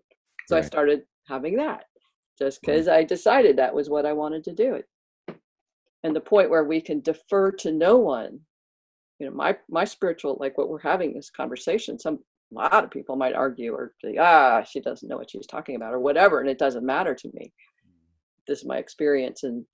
So 0.49 0.57
right. 0.57 0.65
I 0.65 0.67
started 0.67 1.03
having 1.29 1.55
that 1.59 1.85
just 2.37 2.61
because 2.61 2.87
mm. 2.87 2.93
I 2.93 3.05
decided 3.05 3.57
that 3.57 3.75
was 3.75 3.89
what 3.89 4.07
I 4.07 4.13
wanted 4.13 4.43
to 4.45 4.53
do. 4.53 4.75
It. 4.75 4.87
And 6.03 6.17
the 6.17 6.21
point 6.21 6.51
where 6.51 6.65
we 6.65 6.81
can 6.81 7.01
defer 7.01 7.53
to 7.53 7.71
no 7.71 7.97
one, 7.97 8.41
you 9.21 9.29
know, 9.29 9.35
my 9.35 9.57
my 9.71 9.85
spiritual, 9.85 10.37
like 10.41 10.59
what 10.59 10.69
we're 10.69 10.81
having 10.81 11.15
this 11.15 11.31
conversation, 11.31 11.97
some 11.97 12.19
a 12.51 12.55
lot 12.55 12.85
of 12.85 12.91
people 12.91 13.17
might 13.17 13.35
argue 13.35 13.73
or 13.73 13.93
say, 14.03 14.17
ah, 14.19 14.63
she 14.63 14.81
doesn't 14.81 15.09
know 15.09 15.17
what 15.17 15.31
she's 15.31 15.47
talking 15.47 15.77
about 15.77 15.93
or 15.93 16.01
whatever, 16.01 16.41
and 16.41 16.49
it 16.49 16.59
doesn't 16.59 16.85
matter 16.85 17.15
to 17.15 17.31
me. 17.35 17.53
This 18.47 18.61
is 18.61 18.67
my 18.67 18.79
experience, 18.79 19.43
and 19.43 19.65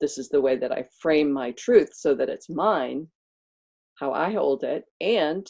this 0.00 0.16
is 0.16 0.28
the 0.28 0.40
way 0.40 0.56
that 0.56 0.72
I 0.72 0.86
frame 1.00 1.32
my 1.32 1.50
truth 1.52 1.90
so 1.92 2.14
that 2.14 2.28
it's 2.28 2.48
mine, 2.48 3.08
how 3.96 4.12
I 4.12 4.32
hold 4.32 4.62
it, 4.62 4.84
and 5.00 5.46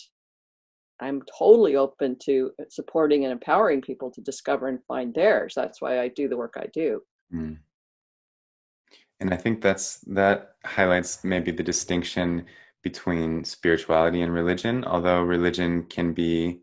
I'm 1.01 1.23
totally 1.39 1.77
open 1.77 2.17
to 2.25 2.51
supporting 2.69 3.25
and 3.25 3.33
empowering 3.33 3.81
people 3.81 4.11
to 4.11 4.21
discover 4.21 4.69
and 4.69 4.85
find 4.87 5.15
theirs. 5.15 5.55
That's 5.55 5.81
why 5.81 6.01
I 6.01 6.09
do 6.09 6.29
the 6.29 6.37
work 6.37 6.55
I 6.57 6.67
do. 6.73 7.03
Mm. 7.35 7.59
And 9.21 9.35
I 9.35 9.37
think 9.37 9.61
that's 9.61 9.99
that 10.09 10.57
highlights 10.65 11.25
maybe 11.25 11.51
the 11.51 11.63
distinction 11.63 12.47
between 12.83 13.45
spirituality 13.45 14.23
and 14.23 14.33
religion. 14.33 14.85
Although 14.85 15.23
religion 15.23 15.85
can 15.85 16.13
be 16.13 16.61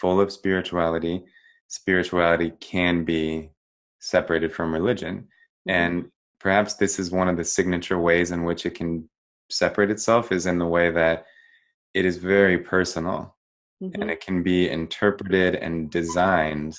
full 0.00 0.20
of 0.20 0.32
spirituality, 0.32 1.24
spirituality 1.68 2.52
can 2.60 3.04
be 3.04 3.50
separated 4.00 4.52
from 4.52 4.72
religion. 4.72 5.28
Mm-hmm. 5.68 5.70
And 5.70 6.10
perhaps 6.40 6.74
this 6.74 6.98
is 6.98 7.10
one 7.10 7.28
of 7.28 7.36
the 7.36 7.44
signature 7.44 7.98
ways 7.98 8.30
in 8.30 8.44
which 8.44 8.66
it 8.66 8.74
can 8.74 9.08
separate 9.50 9.90
itself 9.90 10.32
is 10.32 10.46
in 10.46 10.58
the 10.58 10.66
way 10.66 10.90
that 10.90 11.26
it 11.94 12.04
is 12.04 12.16
very 12.16 12.58
personal 12.58 13.36
mm-hmm. 13.82 14.00
and 14.00 14.10
it 14.10 14.20
can 14.20 14.42
be 14.42 14.68
interpreted 14.68 15.56
and 15.56 15.90
designed 15.90 16.76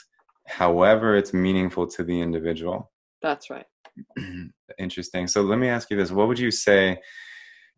however 0.48 1.16
it's 1.16 1.34
meaningful 1.34 1.88
to 1.88 2.04
the 2.04 2.20
individual. 2.20 2.92
That's 3.22 3.50
right. 3.50 3.66
Interesting. 4.80 5.28
So 5.28 5.42
let 5.42 5.60
me 5.60 5.68
ask 5.68 5.92
you 5.92 5.98
this 5.98 6.12
what 6.12 6.28
would 6.28 6.40
you 6.40 6.52
say 6.52 6.98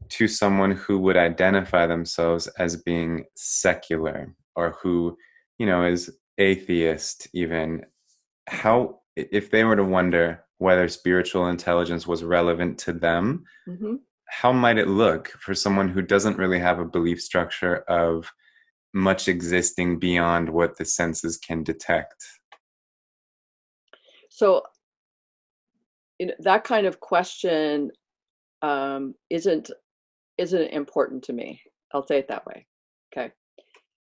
to 0.10 0.28
someone 0.28 0.72
who 0.72 1.00
would 1.00 1.18
identify 1.18 1.86
themselves 1.88 2.48
as 2.60 2.76
being 2.78 3.26
secular 3.36 4.34
or 4.56 4.76
who, 4.82 5.18
you 5.58 5.66
know, 5.66 5.86
is 5.86 6.12
atheist 6.38 7.28
even? 7.34 7.86
How, 8.48 9.00
if 9.16 9.52
they 9.52 9.64
were 9.64 9.76
to 9.76 9.84
wonder 9.84 10.44
whether 10.58 10.88
spiritual 10.88 11.48
intelligence 11.48 12.08
was 12.08 12.24
relevant 12.24 12.78
to 12.80 12.94
them, 12.94 13.44
mm-hmm. 13.68 13.96
how 14.28 14.52
might 14.52 14.78
it 14.78 14.88
look 14.88 15.30
for 15.40 15.54
someone 15.54 15.90
who 15.90 16.02
doesn't 16.02 16.38
really 16.38 16.60
have 16.60 16.80
a 16.80 16.86
belief 16.86 17.22
structure 17.22 17.78
of 17.90 18.32
much 18.94 19.28
existing 19.28 20.00
beyond 20.00 20.50
what 20.50 20.78
the 20.78 20.86
senses 20.86 21.38
can 21.38 21.64
detect? 21.64 22.24
So, 24.30 24.64
you 26.20 26.28
know, 26.28 26.34
that 26.40 26.64
kind 26.64 26.88
of 26.88 27.00
question 27.00 27.92
um, 28.62 29.16
isn't 29.30 29.70
isn't 30.38 30.70
important 30.70 31.24
to 31.26 31.34
me. 31.34 31.62
I'll 31.94 32.08
say 32.08 32.18
it 32.18 32.28
that 32.30 32.46
way. 32.46 32.66
Okay, 33.16 33.32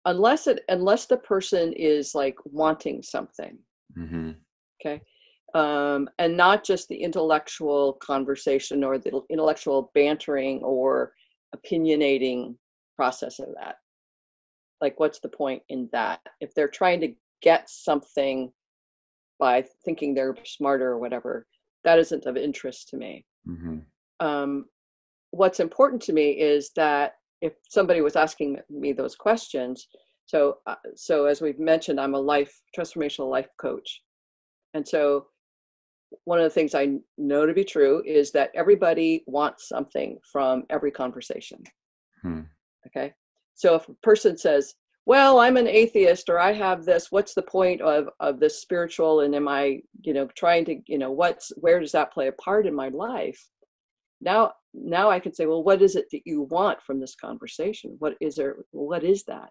unless 0.07 0.47
it 0.47 0.65
unless 0.69 1.07
the 1.07 1.19
person 1.19 1.73
is 1.75 2.15
like 2.15 2.37
wanting 2.45 3.03
something. 3.03 3.59
Mm-hmm. 3.97 4.31
Okay. 4.81 5.03
Um, 5.55 6.09
and 6.19 6.37
not 6.37 6.65
just 6.65 6.89
the 6.89 6.97
intellectual 6.97 7.95
conversation 7.95 8.83
or 8.83 8.99
the 8.99 9.21
intellectual 9.31 9.91
bantering 9.95 10.63
or 10.63 11.13
opinionating 11.55 12.57
process 12.97 13.39
of 13.39 13.49
that 13.61 13.77
like 14.81 14.99
what's 14.99 15.21
the 15.21 15.29
point 15.29 15.63
in 15.69 15.89
that 15.93 16.21
if 16.41 16.55
they're 16.55 16.69
trying 16.69 17.01
to 17.01 17.13
get 17.43 17.69
something 17.69 18.53
by 19.39 19.65
thinking 19.85 20.15
they're 20.15 20.37
smarter 20.45 20.91
or 20.91 20.99
whatever 20.99 21.47
that 21.85 21.99
isn't 21.99 22.27
of 22.27 22.37
interest 22.37 22.89
to 22.89 22.97
me 22.97 23.25
mm-hmm. 23.49 23.79
um, 24.27 24.65
what's 25.31 25.61
important 25.61 26.01
to 26.03 26.13
me 26.13 26.31
is 26.31 26.71
that 26.77 27.15
if 27.41 27.55
somebody 27.69 28.01
was 28.01 28.17
asking 28.17 28.59
me 28.71 28.93
those 28.93 29.15
questions 29.15 29.89
so 30.27 30.59
uh, 30.67 30.75
so 30.95 31.27
as 31.27 31.41
we've 31.41 31.59
mentioned 31.59 32.01
i'm 32.01 32.15
a 32.15 32.21
life 32.21 32.61
transformational 32.77 33.31
life 33.31 33.49
coach 33.61 34.03
and 34.75 34.87
so 34.87 35.27
one 36.25 36.39
of 36.39 36.45
the 36.45 36.51
things 36.51 36.75
i 36.75 36.97
know 37.19 37.47
to 37.47 37.53
be 37.53 37.65
true 37.65 38.03
is 38.07 38.31
that 38.33 38.51
everybody 38.55 39.23
wants 39.27 39.69
something 39.69 40.19
from 40.31 40.65
every 40.71 40.91
conversation 40.91 41.63
hmm. 42.23 42.41
okay 42.87 43.13
so 43.57 43.75
if 43.75 43.89
a 43.89 43.95
person 43.95 44.37
says, 44.37 44.75
well, 45.07 45.41
I'm 45.41 45.57
an 45.57 45.67
atheist 45.67 46.29
or 46.29 46.39
I 46.39 46.53
have 46.53 46.85
this, 46.85 47.11
what's 47.11 47.35
the 47.35 47.43
point 47.43 47.81
of, 47.81 48.09
of 48.21 48.39
this 48.39 48.61
spiritual 48.61 49.21
and 49.21 49.35
am 49.35 49.49
I, 49.49 49.81
you 50.03 50.13
know, 50.13 50.29
trying 50.37 50.65
to, 50.67 50.77
you 50.87 50.99
know, 50.99 51.11
what's, 51.11 51.53
where 51.57 51.81
does 51.81 51.93
that 51.93 52.13
play 52.13 52.29
a 52.29 52.33
part 52.33 52.67
in 52.67 52.75
my 52.75 52.89
life? 52.89 53.43
Now, 54.21 54.53
now 54.77 55.11
I 55.11 55.19
can 55.21 55.35
say, 55.35 55.47
well, 55.47 55.63
what 55.65 55.83
is 55.83 55.97
it 55.97 56.07
that 56.13 56.23
you 56.25 56.43
want 56.43 56.83
from 56.83 57.01
this 57.01 57.15
conversation? 57.15 57.97
What 57.99 58.17
is 58.21 58.37
there, 58.37 58.57
what 58.71 59.05
is 59.05 59.25
that? 59.25 59.51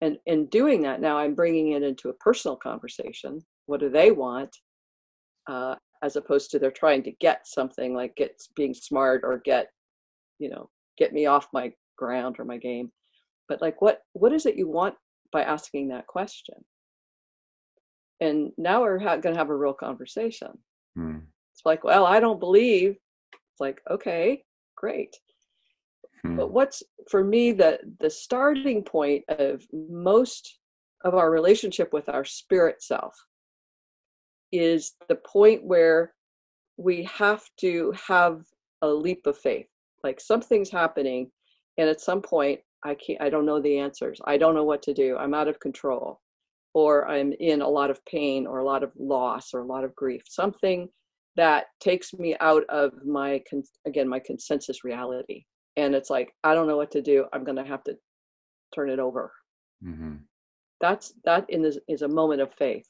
And 0.00 0.18
in 0.26 0.46
doing 0.46 0.82
that, 0.82 1.00
now 1.00 1.18
I'm 1.18 1.34
bringing 1.34 1.72
it 1.72 1.82
into 1.82 2.08
a 2.08 2.14
personal 2.14 2.56
conversation. 2.56 3.40
What 3.66 3.80
do 3.80 3.90
they 3.90 4.10
want? 4.10 4.56
Uh, 5.48 5.76
as 6.02 6.16
opposed 6.16 6.50
to 6.50 6.58
they're 6.58 6.70
trying 6.70 7.02
to 7.02 7.12
get 7.20 7.46
something 7.46 7.94
like 7.94 8.16
get 8.16 8.40
being 8.56 8.72
smart 8.72 9.22
or 9.24 9.38
get, 9.44 9.66
you 10.38 10.48
know, 10.48 10.70
get 10.96 11.12
me 11.12 11.26
off 11.26 11.48
my 11.52 11.72
ground 11.96 12.36
or 12.38 12.44
my 12.44 12.56
game 12.56 12.90
but 13.50 13.60
like 13.60 13.82
what 13.82 13.98
what 14.14 14.32
is 14.32 14.46
it 14.46 14.56
you 14.56 14.66
want 14.66 14.94
by 15.32 15.42
asking 15.42 15.88
that 15.88 16.06
question 16.06 16.54
and 18.20 18.52
now 18.56 18.80
we're 18.80 18.98
ha- 18.98 19.16
going 19.16 19.34
to 19.34 19.38
have 19.38 19.50
a 19.50 19.56
real 19.56 19.74
conversation 19.74 20.48
hmm. 20.96 21.18
it's 21.52 21.66
like 21.66 21.84
well 21.84 22.06
i 22.06 22.18
don't 22.18 22.40
believe 22.40 22.96
like 23.60 23.80
okay 23.90 24.42
great 24.76 25.14
hmm. 26.22 26.36
but 26.36 26.52
what's 26.52 26.82
for 27.10 27.22
me 27.22 27.52
the 27.52 27.78
the 28.00 28.10
starting 28.10 28.82
point 28.82 29.22
of 29.28 29.62
most 29.72 30.58
of 31.04 31.14
our 31.14 31.30
relationship 31.30 31.92
with 31.92 32.08
our 32.08 32.24
spirit 32.24 32.82
self 32.82 33.14
is 34.52 34.92
the 35.08 35.16
point 35.16 35.64
where 35.64 36.12
we 36.76 37.04
have 37.04 37.44
to 37.58 37.92
have 38.08 38.42
a 38.82 38.88
leap 38.88 39.26
of 39.26 39.36
faith 39.38 39.66
like 40.02 40.20
something's 40.20 40.70
happening 40.70 41.30
and 41.78 41.88
at 41.88 42.00
some 42.00 42.20
point 42.20 42.60
I 42.84 42.94
can't, 42.94 43.20
I 43.20 43.28
don't 43.28 43.46
know 43.46 43.60
the 43.60 43.78
answers. 43.78 44.20
I 44.24 44.36
don't 44.36 44.54
know 44.54 44.64
what 44.64 44.82
to 44.82 44.94
do. 44.94 45.16
I'm 45.16 45.34
out 45.34 45.48
of 45.48 45.60
control, 45.60 46.20
or 46.74 47.08
I'm 47.08 47.32
in 47.38 47.62
a 47.62 47.68
lot 47.68 47.90
of 47.90 48.04
pain, 48.06 48.46
or 48.46 48.60
a 48.60 48.64
lot 48.64 48.82
of 48.82 48.92
loss, 48.98 49.52
or 49.52 49.60
a 49.60 49.66
lot 49.66 49.84
of 49.84 49.94
grief. 49.94 50.22
Something 50.28 50.88
that 51.36 51.66
takes 51.80 52.12
me 52.12 52.36
out 52.40 52.64
of 52.68 52.92
my, 53.04 53.40
again, 53.86 54.08
my 54.08 54.18
consensus 54.18 54.84
reality. 54.84 55.44
and 55.76 55.94
it's 55.94 56.10
like 56.10 56.32
i 56.44 56.54
don't 56.54 56.66
know 56.66 56.76
what 56.76 56.90
to 56.90 57.02
do 57.02 57.26
i'm 57.32 57.44
going 57.44 57.56
to 57.56 57.64
have 57.64 57.82
to 57.84 57.96
turn 58.74 58.90
it 58.90 58.98
over 58.98 59.32
mm-hmm. 59.84 60.16
that's 60.80 61.12
that 61.24 61.44
in 61.48 61.62
this 61.62 61.78
is 61.88 62.02
a 62.02 62.08
moment 62.08 62.40
of 62.40 62.52
faith 62.54 62.86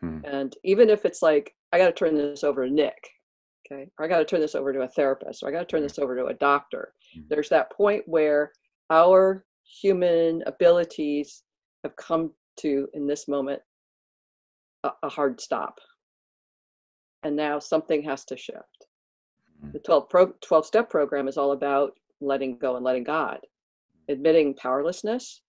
hmm. 0.00 0.18
and 0.24 0.56
even 0.64 0.88
if 0.90 1.04
it's 1.04 1.22
like 1.22 1.54
i 1.72 1.78
got 1.78 1.86
to 1.86 1.92
turn 1.92 2.14
this 2.16 2.44
over 2.44 2.66
to 2.66 2.72
nick 2.72 3.02
okay 3.66 3.88
or 3.98 4.04
i 4.04 4.08
got 4.08 4.18
to 4.18 4.24
turn 4.24 4.40
this 4.40 4.54
over 4.54 4.72
to 4.72 4.82
a 4.82 4.88
therapist 4.88 5.42
or 5.42 5.48
i 5.48 5.52
got 5.52 5.60
to 5.60 5.64
turn 5.66 5.82
this 5.82 5.98
over 5.98 6.16
to 6.16 6.26
a 6.26 6.34
doctor 6.34 6.92
mm-hmm. 7.16 7.26
there's 7.28 7.48
that 7.48 7.72
point 7.72 8.02
where 8.06 8.52
our 8.90 9.44
human 9.64 10.42
abilities 10.46 11.42
have 11.82 11.96
come 11.96 12.30
to 12.58 12.88
in 12.94 13.06
this 13.06 13.28
moment 13.28 13.60
a, 14.84 14.90
a 15.02 15.08
hard 15.08 15.40
stop 15.40 15.78
and 17.22 17.36
now 17.36 17.58
something 17.58 18.02
has 18.02 18.24
to 18.26 18.36
shift. 18.36 18.86
Mm. 19.64 19.72
The 19.72 19.78
12 19.80 20.08
pro 20.08 20.32
12 20.40 20.66
step 20.66 20.90
program 20.90 21.28
is 21.28 21.36
all 21.36 21.52
about 21.52 21.92
letting 22.20 22.58
go 22.58 22.76
and 22.76 22.84
letting 22.84 23.04
god. 23.04 23.38
Admitting 24.08 24.54
powerlessness 24.54 25.42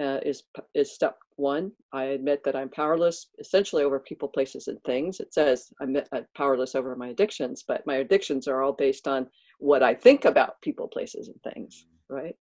uh, 0.00 0.20
is 0.24 0.44
is 0.74 0.92
step 0.92 1.16
one. 1.36 1.72
I 1.92 2.04
admit 2.04 2.42
that 2.44 2.56
i'm 2.56 2.68
powerless 2.68 3.28
essentially 3.38 3.84
over 3.84 3.98
people 3.98 4.28
places 4.28 4.68
and 4.68 4.82
things. 4.84 5.20
It 5.20 5.32
says 5.32 5.72
i'm 5.80 5.96
uh, 5.96 6.20
powerless 6.36 6.74
over 6.74 6.94
my 6.96 7.08
addictions 7.08 7.64
but 7.66 7.86
my 7.86 7.96
addictions 7.96 8.48
are 8.48 8.62
all 8.62 8.72
based 8.72 9.08
on 9.08 9.28
what 9.58 9.82
i 9.82 9.94
think 9.94 10.26
about 10.26 10.60
people 10.60 10.88
places 10.88 11.28
and 11.28 11.54
things 11.54 11.86
mm. 12.10 12.16
right? 12.16 12.36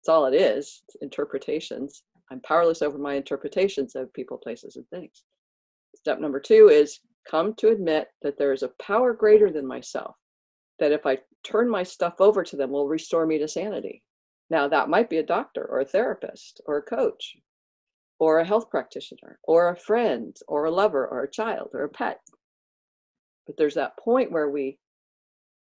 It's 0.00 0.08
all 0.10 0.26
it 0.26 0.34
is. 0.34 0.82
It's 0.86 0.96
interpretations. 1.00 2.02
I'm 2.30 2.40
powerless 2.40 2.82
over 2.82 2.98
my 2.98 3.14
interpretations 3.14 3.94
of 3.94 4.12
people 4.12 4.36
places 4.36 4.76
and 4.76 4.86
things. 4.88 5.24
Step 5.96 6.20
number 6.20 6.40
two 6.40 6.68
is 6.68 7.00
come 7.28 7.54
to 7.54 7.68
admit 7.68 8.08
that 8.22 8.38
there 8.38 8.52
is 8.52 8.62
a 8.62 8.72
power 8.80 9.12
greater 9.12 9.50
than 9.50 9.66
myself, 9.66 10.16
that 10.78 10.92
if 10.92 11.06
I 11.06 11.18
turn 11.42 11.68
my 11.68 11.82
stuff 11.82 12.20
over 12.20 12.42
to 12.44 12.56
them 12.56 12.70
will 12.70 12.88
restore 12.88 13.26
me 13.26 13.38
to 13.38 13.48
sanity. 13.48 14.02
Now, 14.50 14.68
that 14.68 14.88
might 14.88 15.10
be 15.10 15.18
a 15.18 15.22
doctor 15.22 15.64
or 15.64 15.80
a 15.80 15.84
therapist 15.84 16.60
or 16.66 16.76
a 16.76 16.82
coach 16.82 17.36
or 18.18 18.38
a 18.38 18.44
health 18.44 18.70
practitioner 18.70 19.38
or 19.42 19.68
a 19.68 19.76
friend 19.76 20.36
or 20.46 20.64
a 20.64 20.70
lover 20.70 21.06
or 21.06 21.22
a 21.22 21.30
child 21.30 21.70
or 21.72 21.84
a 21.84 21.88
pet. 21.88 22.20
But 23.46 23.56
there's 23.56 23.74
that 23.74 23.98
point 23.98 24.32
where 24.32 24.48
we 24.48 24.78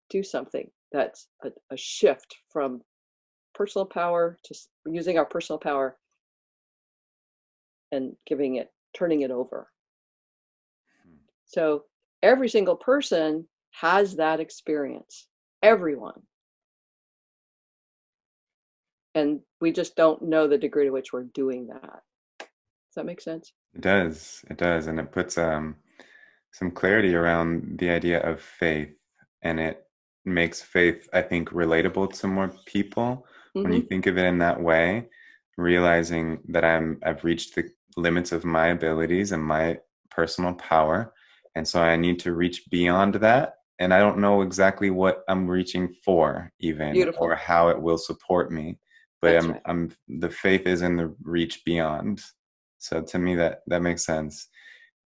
do 0.10 0.24
something 0.24 0.70
that's 0.92 1.28
a, 1.44 1.52
a 1.72 1.78
shift 1.78 2.36
from 2.52 2.82
personal 3.54 3.86
power 3.86 4.38
to 4.44 4.56
using 4.86 5.18
our 5.18 5.25
personal 5.25 5.60
power 5.60 5.98
and 7.92 8.16
giving 8.25 8.56
it, 8.56 8.72
turning 8.94 9.22
it 9.22 9.32
over 9.32 9.70
so 11.46 11.84
every 12.24 12.50
single 12.50 12.75
person 12.75 13.48
has 13.72 14.16
that 14.16 14.40
experience, 14.40 15.28
everyone. 15.62 16.22
And 19.14 19.40
we 19.62 19.72
just 19.72 19.96
don't 19.96 20.22
know 20.22 20.48
the 20.48 20.58
degree 20.58 20.86
to 20.86 20.92
which 20.92 21.14
we're 21.14 21.24
doing 21.24 21.68
that. 21.68 22.02
Does 22.40 22.96
that 22.96 23.06
make 23.06 23.22
sense? 23.22 23.54
It 23.74 23.82
does. 23.82 24.44
It 24.50 24.58
does. 24.58 24.88
And 24.88 25.00
it 25.00 25.12
puts 25.12 25.38
um, 25.38 25.75
some 26.52 26.72
clarity 26.72 27.16
around 27.16 27.80
the 27.80 27.90
idea 27.90 28.20
of 28.20 28.42
faith. 28.42 28.90
And 29.42 29.60
it 29.60 29.86
makes 30.25 30.62
faith, 30.62 31.08
I 31.14 31.22
think, 31.22 31.50
relatable 31.52 32.20
to 32.20 32.28
more 32.28 32.52
people. 32.66 33.25
Mm-hmm. 33.56 33.64
When 33.64 33.74
you 33.74 33.80
mm-hmm. 33.80 33.88
think 33.88 34.08
of 34.08 34.18
it 34.18 34.25
in 34.25 34.38
that 34.40 34.62
way, 34.62 35.08
realizing 35.58 36.40
that 36.50 36.66
I'm 36.66 37.00
I've 37.04 37.24
reached 37.24 37.56
the 37.56 37.70
limits 37.96 38.32
of 38.32 38.44
my 38.44 38.68
abilities 38.68 39.32
and 39.32 39.44
my 39.44 39.78
personal 40.10 40.54
power 40.54 41.14
and 41.56 41.68
so 41.68 41.82
i 41.82 41.96
need 41.96 42.20
to 42.20 42.34
reach 42.34 42.64
beyond 42.70 43.16
that 43.16 43.56
and 43.80 43.94
i 43.94 44.00
don't 44.00 44.18
know 44.18 44.42
exactly 44.42 44.90
what 44.90 45.24
i'm 45.28 45.48
reaching 45.48 45.94
for 46.04 46.52
even 46.60 46.94
Beautiful. 46.94 47.24
or 47.24 47.36
how 47.36 47.70
it 47.70 47.82
will 47.82 47.98
support 47.98 48.52
me 48.52 48.78
but 49.22 49.34
That's 49.34 49.46
i'm 49.46 49.52
right. 49.52 49.62
i'm 49.65 49.91
the 50.20 50.30
faith 50.30 50.68
is 50.68 50.82
in 50.82 50.98
the 50.98 51.13
reach 51.24 51.63
beyond 51.65 52.22
so 52.78 53.02
to 53.02 53.20
me 53.20 53.36
that 53.36 53.62
that 53.68 53.82
makes 53.82 54.06
sense 54.06 54.48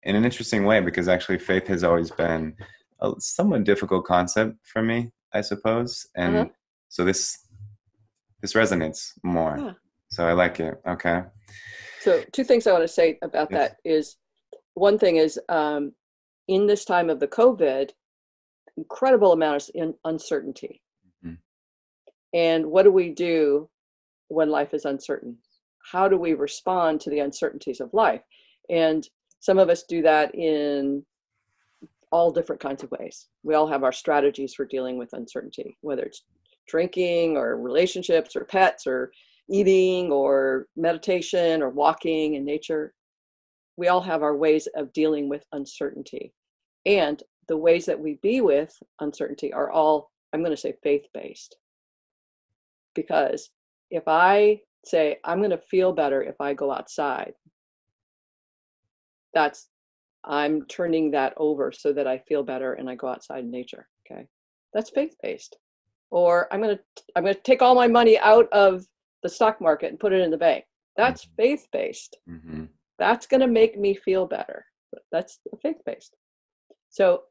in 0.04 0.16
an 0.16 0.24
interesting 0.24 0.64
way 0.64 0.80
because 0.80 1.08
actually 1.08 1.38
faith 1.38 1.66
has 1.66 1.82
always 1.82 2.10
been 2.10 2.54
a 3.00 3.12
somewhat 3.18 3.64
difficult 3.64 4.04
concept 4.04 4.56
for 4.62 4.82
me 4.82 5.10
i 5.32 5.40
suppose 5.40 6.06
and 6.16 6.36
uh-huh. 6.36 6.48
so 6.88 7.04
this 7.04 7.38
this 8.42 8.52
resonates 8.52 9.12
more 9.22 9.56
yeah. 9.58 9.72
so 10.10 10.26
i 10.26 10.32
like 10.32 10.60
it 10.60 10.74
okay 10.86 11.22
so 12.00 12.22
two 12.32 12.44
things 12.44 12.66
i 12.66 12.72
want 12.72 12.84
to 12.84 12.88
say 12.88 13.18
about 13.22 13.48
yes. 13.50 13.70
that 13.70 13.76
is 13.84 14.16
one 14.74 14.98
thing 14.98 15.16
is 15.16 15.38
um, 15.48 15.92
in 16.48 16.66
this 16.66 16.84
time 16.84 17.10
of 17.10 17.20
the 17.20 17.28
COVID, 17.28 17.90
incredible 18.76 19.32
amount 19.32 19.70
of 19.74 19.94
uncertainty. 20.04 20.82
Mm-hmm. 21.24 21.34
And 22.34 22.66
what 22.66 22.82
do 22.82 22.92
we 22.92 23.10
do 23.10 23.68
when 24.28 24.50
life 24.50 24.74
is 24.74 24.84
uncertain? 24.84 25.38
How 25.92 26.08
do 26.08 26.16
we 26.16 26.34
respond 26.34 27.00
to 27.02 27.10
the 27.10 27.20
uncertainties 27.20 27.80
of 27.80 27.92
life? 27.92 28.22
And 28.70 29.08
some 29.40 29.58
of 29.58 29.68
us 29.68 29.82
do 29.84 30.02
that 30.02 30.34
in 30.34 31.04
all 32.10 32.30
different 32.30 32.62
kinds 32.62 32.82
of 32.82 32.90
ways. 32.90 33.28
We 33.42 33.54
all 33.54 33.66
have 33.66 33.84
our 33.84 33.92
strategies 33.92 34.54
for 34.54 34.64
dealing 34.64 34.98
with 34.98 35.12
uncertainty, 35.12 35.76
whether 35.80 36.02
it's 36.02 36.22
drinking 36.66 37.36
or 37.36 37.60
relationships 37.60 38.36
or 38.36 38.44
pets 38.44 38.86
or 38.86 39.12
eating 39.50 40.10
or 40.10 40.66
meditation 40.76 41.62
or 41.62 41.68
walking 41.68 42.34
in 42.34 42.44
nature 42.44 42.94
we 43.76 43.88
all 43.88 44.00
have 44.00 44.22
our 44.22 44.36
ways 44.36 44.68
of 44.76 44.92
dealing 44.92 45.28
with 45.28 45.44
uncertainty. 45.52 46.32
And 46.86 47.22
the 47.48 47.56
ways 47.56 47.86
that 47.86 47.98
we 47.98 48.18
be 48.22 48.40
with 48.40 48.74
uncertainty 49.00 49.52
are 49.52 49.70
all, 49.70 50.10
I'm 50.32 50.40
going 50.40 50.52
to 50.52 50.56
say, 50.56 50.74
faith 50.82 51.06
based. 51.12 51.56
Because 52.94 53.50
if 53.90 54.04
I 54.06 54.60
say, 54.84 55.18
I'm 55.24 55.38
going 55.38 55.50
to 55.50 55.58
feel 55.58 55.92
better 55.92 56.22
if 56.22 56.40
I 56.40 56.54
go 56.54 56.70
outside, 56.72 57.32
that's, 59.32 59.68
I'm 60.24 60.64
turning 60.66 61.10
that 61.10 61.34
over 61.36 61.72
so 61.72 61.92
that 61.92 62.06
I 62.06 62.18
feel 62.18 62.42
better 62.42 62.74
and 62.74 62.88
I 62.88 62.94
go 62.94 63.08
outside 63.08 63.44
in 63.44 63.50
nature. 63.50 63.88
Okay. 64.10 64.26
That's 64.72 64.90
faith 64.90 65.16
based. 65.22 65.56
Or 66.10 66.48
I'm 66.52 66.62
going 66.62 66.76
to, 66.76 66.82
I'm 67.16 67.24
going 67.24 67.34
to 67.34 67.40
take 67.40 67.60
all 67.60 67.74
my 67.74 67.88
money 67.88 68.18
out 68.18 68.48
of 68.52 68.86
the 69.22 69.28
stock 69.28 69.60
market 69.60 69.90
and 69.90 69.98
put 69.98 70.12
it 70.12 70.20
in 70.20 70.30
the 70.30 70.36
bank. 70.36 70.64
That's 70.96 71.24
mm-hmm. 71.24 71.42
faith 71.42 71.66
based. 71.72 72.16
Mm-hmm 72.30 72.64
that's 73.04 73.26
going 73.26 73.42
to 73.42 73.46
make 73.46 73.78
me 73.78 73.94
feel 73.94 74.26
better. 74.26 74.64
That's 75.12 75.38
faith 75.62 75.76
based. 75.84 76.16
So 76.88 77.24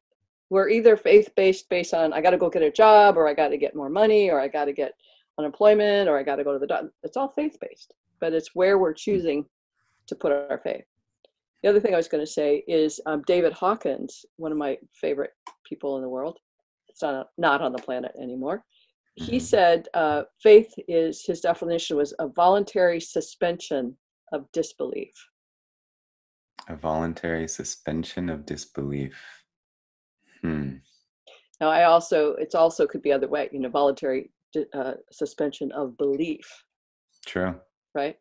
we're 0.52 0.70
either 0.70 0.96
faith 0.96 1.32
based 1.36 1.68
based 1.68 1.96
on 1.96 2.14
I 2.14 2.22
got 2.22 2.30
to 2.30 2.38
go 2.38 2.50
get 2.50 2.62
a 2.62 2.72
job 2.72 3.18
or 3.18 3.28
I 3.28 3.34
got 3.34 3.48
to 3.48 3.58
get 3.58 3.76
more 3.76 3.90
money 3.90 4.30
or 4.30 4.40
I 4.40 4.48
got 4.48 4.66
to 4.66 4.74
get 4.74 4.94
unemployment 5.40 6.08
or 6.08 6.16
I 6.16 6.22
got 6.22 6.36
to 6.36 6.44
go 6.44 6.54
to 6.54 6.60
the 6.60 6.68
doctor. 6.68 6.94
It's 7.02 7.18
all 7.18 7.30
faith 7.30 7.58
based, 7.60 7.96
but 8.20 8.34
it's 8.34 8.54
where 8.54 8.78
we're 8.78 8.94
choosing 8.94 9.46
to 10.06 10.16
put 10.16 10.32
our 10.32 10.62
faith. 10.64 10.84
The 11.64 11.70
other 11.70 11.80
thing 11.80 11.96
I 11.96 11.98
was 11.98 12.08
going 12.08 12.24
to 12.24 12.32
say 12.32 12.64
is 12.68 13.00
um, 13.08 13.24
David 13.26 13.54
Hawkins, 13.54 14.26
one 14.36 14.52
of 14.52 14.58
my 14.60 14.78
favorite 14.94 15.32
people 15.68 15.96
in 15.96 16.04
the 16.04 16.10
world. 16.10 16.38
It's 16.88 17.02
not, 17.02 17.30
not 17.40 17.62
on 17.62 17.72
the 17.72 17.80
planet 17.80 18.12
anymore. 18.22 18.64
He 19.16 19.38
mm-hmm. 19.38 19.40
said 19.40 19.88
uh, 19.96 20.24
faith 20.42 20.72
is, 20.88 21.24
his 21.26 21.40
definition 21.40 21.98
was 21.98 22.14
a 22.20 22.28
voluntary 22.28 23.00
suspension 23.00 23.98
of 24.34 24.46
disbelief. 24.52 25.14
A 26.70 26.76
voluntary 26.76 27.48
suspension 27.48 28.30
of 28.30 28.46
disbelief. 28.46 29.20
Hmm. 30.42 30.76
Now, 31.60 31.70
I 31.70 31.84
also, 31.84 32.34
it's 32.34 32.56
also 32.56 32.88
could 32.88 33.02
be 33.02 33.12
other 33.12 33.28
way, 33.28 33.50
you 33.52 33.60
know, 33.60 33.70
voluntary 33.70 34.32
uh, 34.74 34.94
suspension 35.12 35.72
of 35.72 35.98
belief. 35.98 36.46
True. 37.26 37.56
Right? 37.96 38.16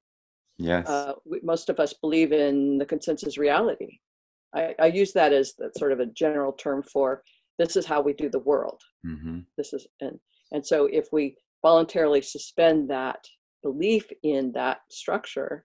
Yes. 0.59 0.89
Uh, 0.89 1.15
we, 1.25 1.41
most 1.43 1.69
of 1.69 1.81
us 1.81 1.93
believe 1.93 2.33
in 2.33 2.79
the 2.79 2.87
consensus 2.87 3.39
reality. 3.39 3.99
I, 4.55 4.75
I 4.79 4.87
use 4.87 5.13
that 5.13 5.33
as 5.33 5.55
that 5.59 5.77
sort 5.79 5.93
of 5.93 6.01
a 6.01 6.07
general 6.07 6.53
term 6.53 6.83
for 6.83 7.23
this 7.59 7.77
is 7.77 7.87
how 7.87 8.01
we 8.01 8.13
do 8.13 8.29
the 8.29 8.39
world. 8.41 8.81
Mm-hmm. 9.07 9.41
This 9.57 9.73
is, 9.73 9.87
and, 10.01 10.19
and 10.53 10.67
so 10.67 10.87
if 10.87 11.07
we 11.13 11.37
voluntarily 11.63 12.23
suspend 12.23 12.91
that 12.91 13.25
belief 13.63 14.07
in 14.23 14.53
that 14.53 14.81
structure, 14.91 15.65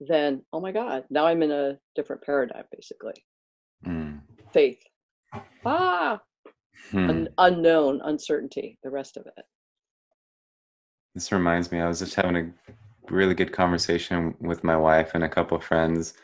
then 0.00 0.42
oh 0.52 0.60
my 0.60 0.72
god 0.72 1.04
now 1.10 1.26
i'm 1.26 1.42
in 1.42 1.50
a 1.50 1.76
different 1.94 2.22
paradigm 2.22 2.64
basically 2.72 3.14
mm. 3.86 4.20
faith 4.52 4.80
ah 5.64 6.20
hmm. 6.90 7.10
Un- 7.10 7.28
unknown 7.38 8.00
uncertainty 8.04 8.78
the 8.82 8.90
rest 8.90 9.16
of 9.16 9.26
it 9.26 9.44
this 11.14 11.32
reminds 11.32 11.72
me 11.72 11.80
i 11.80 11.88
was 11.88 11.98
just 11.98 12.14
having 12.14 12.36
a 12.36 13.12
really 13.12 13.34
good 13.34 13.52
conversation 13.52 14.34
with 14.40 14.62
my 14.62 14.76
wife 14.76 15.12
and 15.14 15.24
a 15.24 15.28
couple 15.28 15.56
of 15.56 15.64
friends 15.64 16.14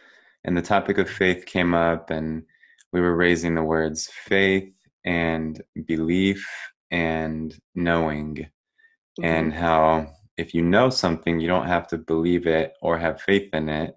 and 0.45 0.57
the 0.57 0.63
topic 0.63 0.99
of 0.99 1.09
faith 1.09 1.47
came 1.47 1.75
up 1.75 2.11
and 2.11 2.45
we 2.93 3.01
were 3.01 3.17
raising 3.17 3.55
the 3.55 3.63
words 3.63 4.09
faith 4.13 4.71
and 5.05 5.63
belief 5.87 6.47
and 6.91 7.59
knowing 7.75 8.37
mm-hmm. 8.37 9.25
and 9.25 9.53
how 9.53 10.07
if 10.37 10.55
you 10.55 10.63
know 10.63 10.91
something, 10.91 11.41
you 11.41 11.49
don't 11.49 11.67
have 11.67 11.87
to 11.89 11.99
believe 11.99 12.47
it 12.47 12.75
or 12.83 12.99
have 12.99 13.21
faith 13.21 13.53
in 13.53 13.69
it. 13.69 13.95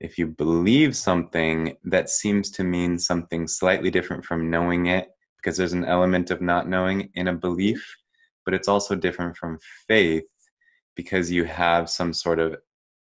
If 0.00 0.18
you 0.18 0.26
believe 0.26 0.96
something, 0.96 1.76
that 1.84 2.10
seems 2.10 2.50
to 2.52 2.64
mean 2.64 2.98
something 2.98 3.46
slightly 3.46 3.90
different 3.90 4.24
from 4.24 4.50
knowing 4.50 4.86
it 4.86 5.08
because 5.36 5.56
there's 5.56 5.72
an 5.72 5.84
element 5.84 6.30
of 6.30 6.40
not 6.40 6.68
knowing 6.68 7.10
in 7.14 7.28
a 7.28 7.32
belief, 7.32 7.96
but 8.44 8.54
it's 8.54 8.68
also 8.68 8.94
different 8.94 9.36
from 9.36 9.58
faith 9.86 10.24
because 10.96 11.30
you 11.30 11.44
have 11.44 11.88
some 11.88 12.12
sort 12.12 12.38
of 12.38 12.56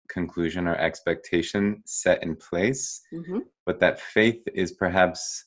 conclusion 0.08 0.66
or 0.66 0.76
expectation 0.76 1.82
set 1.86 2.22
in 2.22 2.36
place. 2.36 3.00
Mm-hmm. 3.12 3.40
But 3.64 3.80
that 3.80 4.00
faith 4.00 4.42
is 4.54 4.72
perhaps 4.72 5.46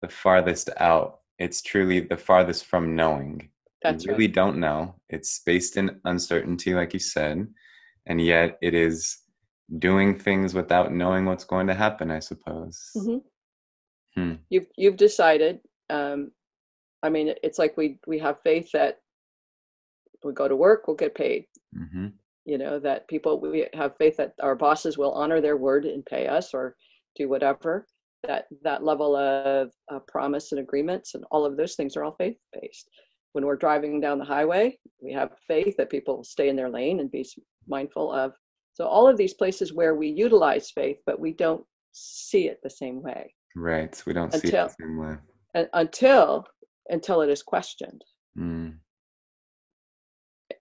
the 0.00 0.08
farthest 0.08 0.70
out. 0.78 1.20
It's 1.38 1.62
truly 1.62 2.00
the 2.00 2.16
farthest 2.16 2.66
from 2.66 2.94
knowing. 2.94 3.50
That's 3.82 4.04
you 4.04 4.12
really 4.12 4.26
right. 4.26 4.34
don't 4.34 4.58
know. 4.58 4.96
It's 5.08 5.40
based 5.44 5.76
in 5.76 6.00
uncertainty, 6.04 6.74
like 6.74 6.92
you 6.92 6.98
said, 6.98 7.46
and 8.06 8.20
yet 8.20 8.58
it 8.60 8.74
is 8.74 9.18
doing 9.78 10.18
things 10.18 10.54
without 10.54 10.92
knowing 10.92 11.24
what's 11.24 11.44
going 11.44 11.66
to 11.68 11.74
happen. 11.74 12.10
I 12.10 12.18
suppose. 12.18 12.80
Mm-hmm. 12.96 14.20
Hmm. 14.20 14.34
You've 14.50 14.66
you've 14.76 14.96
decided. 14.96 15.60
Um, 15.90 16.32
I 17.02 17.08
mean, 17.08 17.34
it's 17.42 17.58
like 17.58 17.76
we 17.76 17.98
we 18.06 18.18
have 18.18 18.42
faith 18.42 18.70
that 18.72 18.98
we 20.24 20.32
go 20.32 20.48
to 20.48 20.56
work, 20.56 20.86
we'll 20.86 20.96
get 20.96 21.14
paid. 21.14 21.46
Mm-hmm. 21.76 22.08
You 22.44 22.58
know 22.58 22.80
that 22.80 23.06
people 23.08 23.40
we 23.40 23.68
have 23.74 23.96
faith 23.96 24.16
that 24.16 24.32
our 24.42 24.56
bosses 24.56 24.98
will 24.98 25.12
honor 25.12 25.40
their 25.40 25.56
word 25.56 25.84
and 25.84 26.04
pay 26.04 26.26
us 26.26 26.52
or 26.52 26.74
do 27.14 27.28
whatever. 27.28 27.86
That 28.24 28.46
that 28.64 28.82
level 28.82 29.14
of 29.14 29.70
uh, 29.92 30.00
promise 30.08 30.50
and 30.50 30.60
agreements 30.60 31.14
and 31.14 31.24
all 31.30 31.44
of 31.44 31.56
those 31.56 31.76
things 31.76 31.96
are 31.96 32.02
all 32.02 32.16
faith 32.18 32.36
based 32.60 32.88
when 33.32 33.44
we're 33.44 33.56
driving 33.56 34.00
down 34.00 34.18
the 34.18 34.24
highway, 34.24 34.78
we 35.00 35.12
have 35.12 35.30
faith 35.46 35.76
that 35.76 35.90
people 35.90 36.24
stay 36.24 36.48
in 36.48 36.56
their 36.56 36.70
lane 36.70 37.00
and 37.00 37.10
be 37.10 37.26
mindful 37.66 38.12
of. 38.12 38.32
So 38.74 38.86
all 38.86 39.08
of 39.08 39.16
these 39.16 39.34
places 39.34 39.72
where 39.72 39.94
we 39.94 40.08
utilize 40.08 40.70
faith, 40.70 40.98
but 41.04 41.20
we 41.20 41.32
don't 41.32 41.64
see 41.92 42.48
it 42.48 42.60
the 42.62 42.70
same 42.70 43.02
way. 43.02 43.34
Right. 43.56 44.00
We 44.06 44.12
don't 44.12 44.32
until, 44.32 44.50
see 44.50 44.56
it 44.56 44.72
the 44.78 44.84
same 44.84 44.98
way. 44.98 45.16
Until 45.72 46.46
until 46.88 47.20
it 47.22 47.30
is 47.30 47.42
questioned. 47.42 48.02
Mm. 48.38 48.78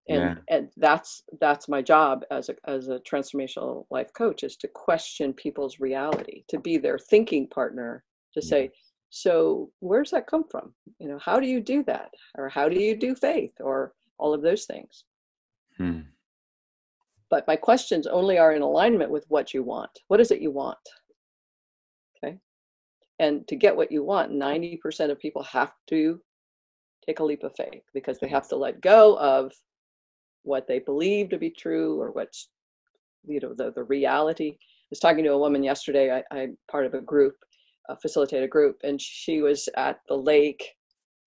And 0.10 0.22
yeah. 0.22 0.36
and 0.50 0.70
that's 0.78 1.24
that's 1.40 1.68
my 1.68 1.82
job 1.82 2.24
as 2.32 2.50
a 2.50 2.56
as 2.66 2.88
a 2.88 3.00
transformational 3.00 3.86
life 3.92 4.12
coach 4.18 4.44
is 4.44 4.56
to 4.58 4.68
question 4.68 5.34
people's 5.34 5.80
reality, 5.80 6.44
to 6.50 6.60
be 6.60 6.78
their 6.78 6.98
thinking 6.98 7.48
partner, 7.48 8.04
to 8.34 8.42
say, 8.42 8.72
so 9.10 9.72
where's 9.80 10.12
that 10.12 10.28
come 10.28 10.44
from? 10.50 10.74
You 11.00 11.08
know 11.08 11.20
how 11.20 11.40
do 11.40 11.48
you 11.48 11.62
do 11.62 11.84
that? 11.84 12.12
Or 12.38 12.50
how 12.50 12.70
do 12.70 12.80
you 12.80 12.96
do 12.96 13.16
faith? 13.16 13.54
Or 13.60 13.94
all 14.18 14.34
of 14.34 14.42
those 14.42 14.66
things. 14.66 15.06
Hmm. 15.78 16.02
but 17.30 17.46
my 17.48 17.56
questions 17.56 18.08
only 18.08 18.38
are 18.40 18.54
in 18.54 18.64
alignment 18.64 19.12
with 19.12 19.26
what 19.30 19.54
you 19.54 19.64
want. 19.64 19.92
What 20.08 20.20
is 20.20 20.32
it 20.32 20.42
you 20.42 20.52
want? 20.52 20.78
Okay. 22.24 22.38
And 23.20 23.48
to 23.48 23.56
get 23.56 23.76
what 23.76 23.92
you 23.92 24.04
want 24.04 24.32
90% 24.32 25.12
of 25.12 25.20
people 25.20 25.44
have 25.44 25.74
to 25.90 26.20
take 27.06 27.20
a 27.20 27.24
leap 27.24 27.44
of 27.44 27.56
faith 27.56 27.84
because 27.94 28.20
they 28.20 28.28
have 28.28 28.48
to 28.50 28.56
let 28.56 28.82
go 28.82 29.18
of 29.20 29.54
what 30.44 30.68
they 30.68 30.80
believe 30.80 31.30
to 31.30 31.38
be 31.38 31.50
true 31.52 32.00
or 32.02 32.12
what's 32.12 32.50
you 33.28 33.40
know 33.42 33.54
the, 33.54 33.72
the 33.74 33.84
reality. 33.84 34.52
I 34.60 34.88
was 34.90 35.00
talking 35.00 35.24
to 35.26 35.32
a 35.34 35.38
woman 35.38 35.64
yesterday. 35.64 36.12
I, 36.12 36.24
i'm 36.36 36.58
part 36.72 36.86
of 36.86 36.94
a 36.94 37.02
group 37.02 37.36
uh, 37.90 37.96
facilitate 37.96 38.44
a 38.44 38.48
group 38.48 38.78
and 38.84 39.02
she 39.02 39.42
was 39.42 39.70
at 39.78 40.00
the 40.08 40.16
lake 40.16 40.76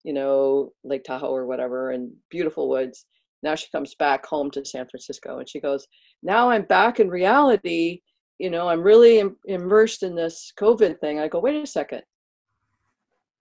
you 0.03 0.13
know 0.13 0.71
lake 0.83 1.03
tahoe 1.03 1.33
or 1.33 1.45
whatever 1.45 1.91
and 1.91 2.11
beautiful 2.29 2.69
woods. 2.69 3.05
Now 3.43 3.55
she 3.55 3.69
comes 3.71 3.95
back 3.95 4.25
home 4.25 4.51
to 4.51 4.63
san 4.65 4.87
francisco 4.87 5.39
and 5.39 5.49
she 5.49 5.59
goes 5.59 5.87
now 6.21 6.49
i'm 6.49 6.63
back 6.63 6.99
in 6.99 7.09
reality 7.09 8.01
you 8.37 8.49
know 8.49 8.67
i'm 8.67 8.81
really 8.81 9.19
Im- 9.19 9.37
immersed 9.45 10.03
in 10.03 10.15
this 10.15 10.53
covid 10.59 10.99
thing. 10.99 11.19
I 11.19 11.27
go 11.27 11.39
wait 11.39 11.61
a 11.61 11.67
second. 11.67 12.01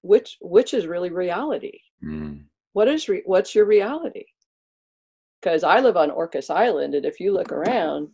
Which 0.03 0.39
which 0.41 0.73
is 0.73 0.87
really 0.87 1.11
reality? 1.11 1.79
Mm. 2.03 2.45
what 2.73 2.89
is 2.89 3.09
re- 3.09 3.23
what's 3.27 3.55
your 3.55 3.67
reality? 3.67 4.25
Because 5.41 5.65
i 5.65 5.81
live 5.81 5.97
on 5.99 6.11
orcas 6.11 6.49
island 6.55 6.95
and 6.95 7.05
if 7.05 7.21
you 7.21 7.33
look 7.33 7.53
around 7.53 8.09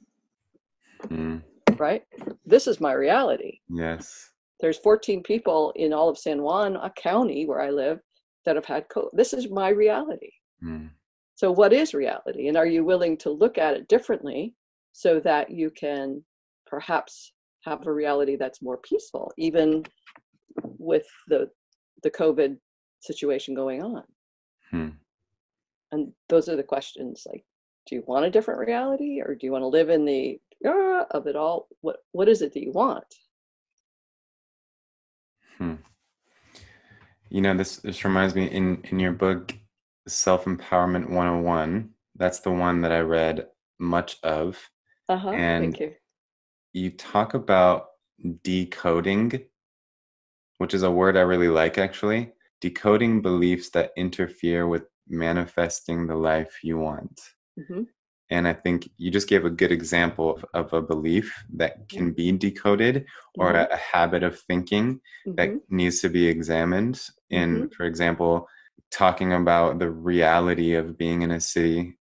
mm. 1.04 1.40
right 1.78 2.02
this 2.44 2.66
is 2.66 2.80
my 2.80 2.92
reality. 2.92 3.60
Yes 3.68 4.30
there's 4.60 4.78
14 4.78 5.22
people 5.22 5.72
in 5.76 5.92
all 5.92 6.08
of 6.08 6.18
San 6.18 6.42
Juan 6.42 6.76
a 6.76 6.90
County 6.90 7.46
where 7.46 7.60
I 7.60 7.70
live 7.70 8.00
that 8.44 8.56
have 8.56 8.64
had 8.64 8.88
COVID. 8.88 9.10
This 9.12 9.32
is 9.32 9.50
my 9.50 9.68
reality. 9.68 10.30
Mm. 10.64 10.90
So, 11.34 11.52
what 11.52 11.72
is 11.72 11.92
reality? 11.92 12.48
And 12.48 12.56
are 12.56 12.66
you 12.66 12.84
willing 12.84 13.18
to 13.18 13.30
look 13.30 13.58
at 13.58 13.74
it 13.74 13.88
differently 13.88 14.54
so 14.92 15.20
that 15.20 15.50
you 15.50 15.70
can 15.70 16.24
perhaps 16.66 17.32
have 17.64 17.86
a 17.86 17.92
reality 17.92 18.36
that's 18.36 18.62
more 18.62 18.78
peaceful, 18.78 19.30
even 19.36 19.84
with 20.78 21.06
the 21.28 21.50
the 22.02 22.10
COVID 22.10 22.56
situation 23.00 23.54
going 23.54 23.82
on? 23.82 24.02
Hmm. 24.70 24.88
And 25.92 26.12
those 26.28 26.48
are 26.48 26.56
the 26.56 26.62
questions. 26.62 27.24
Like, 27.26 27.44
do 27.86 27.96
you 27.96 28.04
want 28.06 28.24
a 28.24 28.30
different 28.30 28.60
reality, 28.60 29.20
or 29.20 29.34
do 29.34 29.46
you 29.46 29.52
want 29.52 29.62
to 29.62 29.68
live 29.68 29.90
in 29.90 30.06
the 30.06 30.40
uh, 30.66 31.04
of 31.10 31.26
it 31.26 31.36
all? 31.36 31.68
What 31.82 31.98
What 32.12 32.28
is 32.28 32.40
it 32.40 32.54
that 32.54 32.62
you 32.62 32.72
want? 32.72 33.04
Hmm. 35.58 35.74
You 37.28 37.40
know, 37.40 37.56
this 37.56 37.78
this 37.78 38.04
reminds 38.04 38.34
me 38.34 38.46
in 38.46 38.82
in 38.90 38.98
your 38.98 39.12
book, 39.12 39.54
Self 40.06 40.44
Empowerment 40.44 41.10
101. 41.10 41.90
That's 42.14 42.40
the 42.40 42.50
one 42.50 42.80
that 42.82 42.92
I 42.92 43.00
read 43.00 43.46
much 43.78 44.18
of. 44.22 44.58
Uh-huh. 45.08 45.30
And 45.30 45.64
Thank 45.64 45.80
you. 45.80 45.94
You 46.72 46.90
talk 46.90 47.34
about 47.34 47.86
decoding, 48.42 49.32
which 50.58 50.74
is 50.74 50.82
a 50.82 50.90
word 50.90 51.16
I 51.16 51.22
really 51.22 51.48
like 51.48 51.78
actually. 51.78 52.32
Decoding 52.60 53.22
beliefs 53.22 53.70
that 53.70 53.92
interfere 53.96 54.66
with 54.66 54.84
manifesting 55.08 56.06
the 56.06 56.14
life 56.16 56.58
you 56.62 56.78
want. 56.78 57.20
Mm-hmm. 57.58 57.82
And 58.30 58.48
I 58.48 58.54
think 58.54 58.88
you 58.96 59.10
just 59.10 59.28
gave 59.28 59.44
a 59.44 59.50
good 59.50 59.70
example 59.70 60.40
of, 60.52 60.66
of 60.66 60.72
a 60.72 60.82
belief 60.82 61.32
that 61.54 61.88
can 61.88 62.12
be 62.12 62.32
decoded 62.32 63.06
or 63.38 63.52
mm-hmm. 63.52 63.72
a, 63.72 63.74
a, 63.74 63.76
habit 63.76 64.24
of 64.24 64.40
thinking 64.40 65.00
mm-hmm. 65.26 65.34
that 65.36 65.50
needs 65.70 66.00
to 66.00 66.08
be 66.08 66.26
examined. 66.26 67.00
In, 67.30 67.56
mm-hmm. 67.56 67.66
for 67.76 67.84
example, 67.84 68.48
talking 68.90 69.32
about 69.32 69.78
the 69.78 69.90
reality 69.90 70.74
of 70.74 70.98
being 70.98 71.22
in 71.22 71.30
a 71.30 71.40
city 71.40 71.98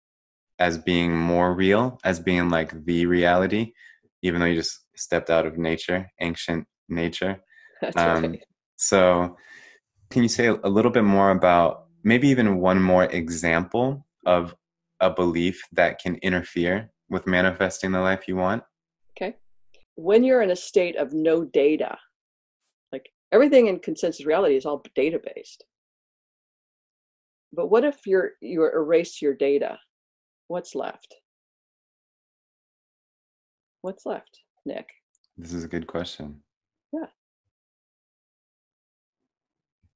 as 0.57 0.77
being 0.77 1.15
more 1.15 1.53
real, 1.53 1.99
as 2.03 2.19
being 2.19 2.49
like 2.49 2.85
the 2.85 3.05
reality, 3.05 3.73
even 4.21 4.39
though 4.39 4.47
you 4.47 4.55
just 4.55 4.79
stepped 4.95 5.29
out 5.29 5.45
of 5.45 5.57
nature, 5.57 6.09
ancient 6.21 6.65
nature. 6.89 7.41
That's 7.81 7.97
um, 7.97 8.23
right. 8.23 8.43
So, 8.77 9.37
can 10.09 10.23
you 10.23 10.29
say 10.29 10.47
a 10.47 10.69
little 10.69 10.91
bit 10.91 11.03
more 11.03 11.31
about 11.31 11.85
maybe 12.03 12.29
even 12.29 12.57
one 12.57 12.81
more 12.81 13.05
example 13.05 14.05
of 14.25 14.55
a 14.99 15.09
belief 15.09 15.61
that 15.71 15.99
can 15.99 16.15
interfere 16.15 16.89
with 17.09 17.27
manifesting 17.27 17.91
the 17.91 17.99
life 17.99 18.27
you 18.27 18.35
want? 18.35 18.63
Okay. 19.17 19.35
When 19.95 20.23
you're 20.23 20.41
in 20.41 20.51
a 20.51 20.55
state 20.55 20.95
of 20.95 21.13
no 21.13 21.45
data, 21.45 21.97
like 22.91 23.09
everything 23.31 23.67
in 23.67 23.79
consensus 23.79 24.25
reality 24.25 24.55
is 24.55 24.65
all 24.65 24.83
data 24.95 25.19
based. 25.35 25.63
But 27.53 27.67
what 27.67 27.85
if 27.85 28.05
you're 28.05 28.31
you 28.41 28.65
erase 28.65 29.21
your 29.21 29.33
data? 29.33 29.79
What's 30.47 30.75
left? 30.75 31.15
What's 33.81 34.05
left, 34.05 34.39
Nick? 34.65 34.87
This 35.37 35.53
is 35.53 35.63
a 35.63 35.67
good 35.67 35.87
question. 35.87 36.41
Yeah. 36.91 37.07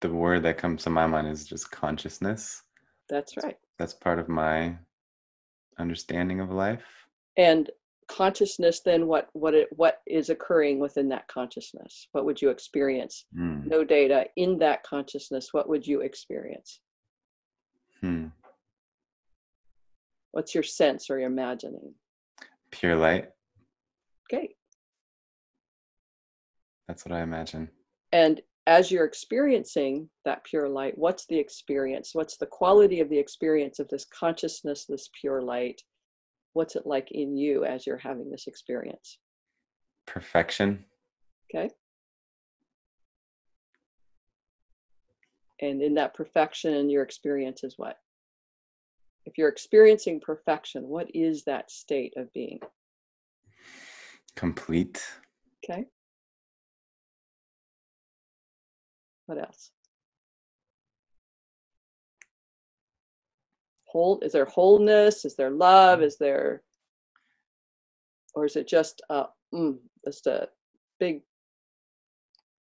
The 0.01 0.09
word 0.09 0.43
that 0.43 0.57
comes 0.57 0.83
to 0.83 0.89
my 0.89 1.07
mind 1.07 1.27
is 1.27 1.45
just 1.45 1.71
consciousness. 1.71 2.61
That's 3.09 3.35
right. 3.43 3.57
That's 3.77 3.93
part 3.93 4.19
of 4.19 4.29
my 4.29 4.77
understanding 5.79 6.39
of 6.39 6.51
life. 6.51 6.83
And 7.37 7.69
consciousness 8.07 8.81
then 8.83 9.05
what 9.05 9.29
what 9.33 9.53
it 9.53 9.67
what 9.75 10.01
is 10.07 10.29
occurring 10.29 10.79
within 10.79 11.09
that 11.09 11.27
consciousness? 11.27 12.07
What 12.11 12.25
would 12.25 12.41
you 12.41 12.49
experience? 12.49 13.25
Mm. 13.37 13.65
no 13.67 13.83
data 13.83 14.25
in 14.35 14.57
that 14.59 14.83
consciousness 14.83 15.49
what 15.51 15.69
would 15.69 15.85
you 15.85 16.01
experience? 16.01 16.79
Hmm. 18.01 18.27
what's 20.31 20.55
your 20.55 20.63
sense 20.63 21.09
or 21.09 21.19
your 21.19 21.29
imagining? 21.29 21.93
Pure 22.71 22.95
light. 22.95 23.29
Okay 24.31 24.55
that's 26.89 27.05
what 27.05 27.13
i 27.13 27.21
imagine. 27.21 27.69
And 28.11 28.41
as 28.69 28.91
you're 28.91 29.03
experiencing 29.03 30.07
that 30.25 30.43
pure 30.43 30.69
light, 30.69 30.95
what's 30.95 31.25
the 31.25 31.39
experience? 31.39 32.11
What's 32.13 32.37
the 32.37 32.45
quality 32.45 32.99
of 32.99 33.09
the 33.09 33.17
experience 33.17 33.79
of 33.79 33.87
this 33.87 34.05
consciousness, 34.05 34.85
this 34.85 35.09
pure 35.19 35.41
light? 35.41 35.81
What's 36.53 36.75
it 36.75 36.85
like 36.85 37.11
in 37.11 37.35
you 37.35 37.65
as 37.65 37.87
you're 37.87 37.97
having 37.97 38.29
this 38.29 38.45
experience? 38.45 39.17
Perfection. 40.05 40.85
Okay. 41.49 41.71
And 45.59 45.81
in 45.81 45.95
that 45.95 46.13
perfection, 46.13 46.91
your 46.91 47.01
experience 47.01 47.63
is 47.63 47.73
what? 47.77 47.97
If 49.25 49.35
you're 49.35 49.49
experiencing 49.49 50.21
perfection, 50.21 50.87
what 50.87 51.09
is 51.15 51.43
that 51.45 51.71
state 51.71 52.13
of 52.17 52.31
being? 52.33 52.59
Complete. 54.35 55.03
Okay. 55.65 55.85
What 59.29 59.37
else? 59.37 59.69
Whole, 63.83 64.19
is 64.21 64.31
there 64.31 64.45
wholeness? 64.45 65.23
Is 65.23 65.35
there 65.35 65.51
love? 65.51 66.01
Is 66.01 66.17
there, 66.17 66.63
or 68.33 68.45
is 68.45 68.55
it 68.55 68.67
just 68.67 69.03
uh, 69.11 69.25
mm, 69.53 69.77
just 70.03 70.25
a 70.25 70.49
big 70.99 71.21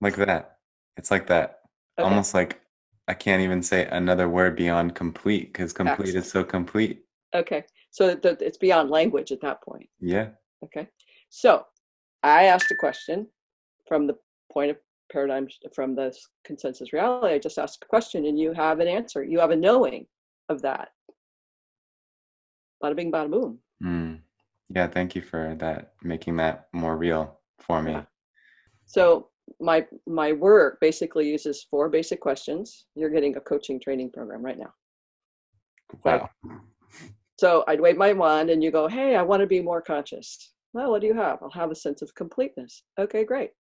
like 0.02 0.16
that? 0.18 0.58
It's 0.98 1.10
like 1.10 1.26
that, 1.30 1.62
okay. 1.98 2.08
almost 2.08 2.36
like 2.36 2.62
I 3.08 3.16
can't 3.16 3.42
even 3.42 3.64
say 3.64 3.88
another 3.88 4.30
word 4.30 4.56
beyond 4.56 4.94
complete 4.94 5.52
because 5.52 5.74
complete 5.74 6.10
Excellent. 6.10 6.26
is 6.26 6.32
so 6.32 6.44
complete. 6.44 7.06
Okay, 7.34 7.64
so 7.90 8.20
it's 8.24 8.58
beyond 8.60 8.92
language 8.92 9.32
at 9.32 9.42
that 9.42 9.64
point. 9.64 9.90
Yeah. 10.00 10.28
Okay, 10.64 10.88
so 11.30 11.66
I 12.22 12.44
asked 12.44 12.70
a 12.70 12.76
question 12.76 13.26
from 13.88 14.06
the 14.06 14.16
point 14.54 14.70
of 14.70 14.78
paradigm 15.12 15.48
from 15.74 15.96
the 15.96 16.16
consensus 16.44 16.94
reality 16.94 17.34
i 17.34 17.40
just 17.40 17.58
ask 17.58 17.84
a 17.84 17.88
question 17.88 18.26
and 18.26 18.40
you 18.40 18.54
have 18.54 18.80
an 18.80 18.88
answer. 18.88 19.24
You 19.24 19.40
have 19.40 19.52
a 19.52 19.56
knowing 19.56 20.06
of 20.50 20.62
that. 20.62 20.90
Bada 22.84 22.96
bing 22.96 23.12
bada 23.12 23.30
boom. 23.30 23.60
Mm. 23.84 24.20
yeah 24.74 24.88
thank 24.88 25.16
you 25.16 25.22
for 25.22 25.56
that 25.60 25.94
making 26.04 26.38
that 26.38 26.68
more 26.74 26.98
real 26.98 27.40
for 27.60 27.82
me. 27.82 27.92
Yeah. 27.92 28.04
so 28.86 29.30
my 29.60 29.86
my 30.08 30.34
work 30.34 30.80
basically 30.80 31.30
uses 31.30 31.66
four 31.70 31.90
basic 31.90 32.20
questions. 32.22 32.86
You're 32.96 33.10
getting 33.10 33.36
a 33.36 33.42
coaching 33.42 33.80
training 33.80 34.12
program 34.12 34.44
right 34.44 34.58
now. 34.58 34.74
Wow. 36.04 36.30
Right? 36.44 36.60
so 37.38 37.64
i'd 37.68 37.82
wave 37.82 37.98
my 37.98 38.14
wand 38.14 38.50
and 38.52 38.64
you 38.64 38.72
go 38.72 38.88
hey 38.88 39.16
i 39.16 39.22
want 39.22 39.42
to 39.42 39.48
be 39.48 39.62
more 39.62 39.82
conscious. 39.82 40.54
Well 40.74 40.92
what 40.92 41.02
do 41.02 41.08
you 41.08 41.14
have? 41.16 41.40
I'll 41.42 41.62
have 41.64 41.72
a 41.72 41.76
sense 41.76 42.02
of 42.02 42.14
completeness. 42.16 42.84
Okay 42.98 43.24
great 43.26 43.52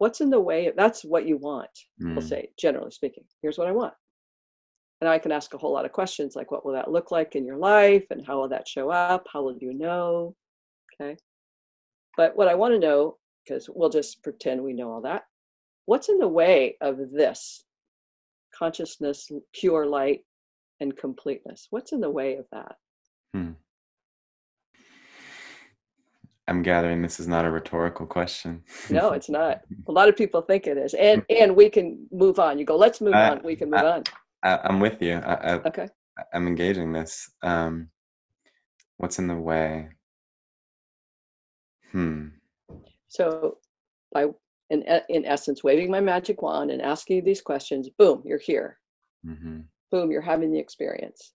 what's 0.00 0.20
in 0.20 0.30
the 0.30 0.40
way 0.40 0.66
of 0.66 0.74
that's 0.76 1.04
what 1.04 1.26
you 1.26 1.36
want 1.36 1.70
mm. 2.02 2.14
we'll 2.14 2.26
say 2.26 2.48
generally 2.58 2.90
speaking. 2.90 3.24
Here's 3.42 3.58
what 3.58 3.68
i 3.68 3.72
want. 3.72 3.94
And 5.00 5.08
i 5.08 5.18
can 5.18 5.32
ask 5.32 5.54
a 5.54 5.58
whole 5.58 5.72
lot 5.72 5.84
of 5.84 5.92
questions 5.92 6.34
like 6.34 6.50
what 6.50 6.64
will 6.64 6.72
that 6.72 6.90
look 6.90 7.10
like 7.10 7.36
in 7.36 7.44
your 7.44 7.58
life 7.58 8.04
and 8.10 8.26
how 8.26 8.40
will 8.40 8.48
that 8.48 8.68
show 8.68 8.90
up? 8.90 9.26
How 9.32 9.42
will 9.42 9.56
you 9.58 9.74
know? 9.74 10.34
Okay. 11.00 11.16
But 12.16 12.36
what 12.36 12.48
i 12.48 12.54
want 12.54 12.74
to 12.74 12.78
know 12.78 13.16
because 13.44 13.68
we'll 13.72 13.90
just 13.90 14.22
pretend 14.22 14.62
we 14.62 14.72
know 14.72 14.90
all 14.90 15.02
that 15.02 15.22
what's 15.86 16.08
in 16.08 16.18
the 16.18 16.28
way 16.28 16.76
of 16.80 16.98
this 17.12 17.64
consciousness 18.56 19.28
pure 19.52 19.86
light 19.86 20.20
and 20.80 20.96
completeness? 20.96 21.66
What's 21.70 21.92
in 21.92 22.00
the 22.00 22.10
way 22.10 22.36
of 22.36 22.46
that? 22.52 22.76
Hmm. 23.34 23.52
I'm 26.50 26.62
gathering 26.62 27.00
this 27.00 27.20
is 27.20 27.28
not 27.28 27.44
a 27.44 27.50
rhetorical 27.50 28.06
question. 28.06 28.64
no, 28.90 29.10
it's 29.18 29.30
not. 29.30 29.60
A 29.86 29.92
lot 29.92 30.08
of 30.08 30.16
people 30.16 30.42
think 30.42 30.66
it 30.66 30.76
is, 30.76 30.94
and 30.94 31.24
and 31.30 31.54
we 31.54 31.70
can 31.70 32.06
move 32.10 32.40
on. 32.40 32.58
You 32.58 32.64
go, 32.64 32.76
let's 32.76 33.00
move 33.00 33.14
I, 33.14 33.30
on. 33.30 33.40
We 33.44 33.54
can 33.54 33.70
move 33.70 33.80
I, 33.80 33.86
on. 33.86 34.02
I, 34.42 34.58
am 34.68 34.80
with 34.80 35.00
you. 35.00 35.14
I, 35.14 35.54
okay. 35.60 35.88
I'm 36.34 36.48
engaging 36.48 36.92
this. 36.92 37.30
Um, 37.44 37.88
what's 38.96 39.20
in 39.20 39.28
the 39.28 39.36
way? 39.36 39.90
Hmm. 41.92 42.28
So, 43.06 43.58
by 44.12 44.26
in 44.70 44.82
in 45.08 45.24
essence, 45.24 45.62
waving 45.62 45.88
my 45.88 46.00
magic 46.00 46.42
wand 46.42 46.72
and 46.72 46.82
asking 46.82 47.16
you 47.16 47.22
these 47.22 47.42
questions, 47.42 47.88
boom, 47.96 48.22
you're 48.24 48.38
here. 48.38 48.78
Mm-hmm. 49.24 49.60
Boom, 49.92 50.10
you're 50.10 50.20
having 50.20 50.52
the 50.52 50.58
experience. 50.58 51.32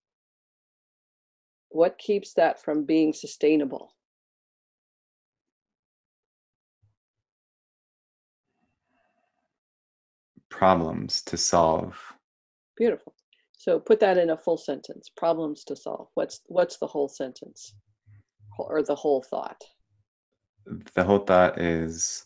What 1.69 1.97
keeps 1.99 2.34
that 2.34 2.62
from 2.62 2.84
being 2.84 3.13
sustainable? 3.13 3.95
Problems 10.58 11.22
to 11.24 11.36
solve. 11.36 11.98
Beautiful. 12.78 13.13
So 13.58 13.80
put 13.80 14.00
that 14.00 14.18
in 14.18 14.30
a 14.30 14.38
full 14.38 14.58
sentence. 14.58 15.10
Problems 15.18 15.63
to 15.65 15.76
solve. 15.76 16.08
What's 16.13 16.41
what's 16.46 16.78
the 16.78 16.88
whole 16.88 17.10
sentence? 17.10 17.76
Or 18.58 18.82
the 18.82 18.96
whole 18.96 19.22
thought? 19.22 19.62
The 20.94 21.04
whole 21.04 21.20
thought 21.20 21.60
is 21.60 22.26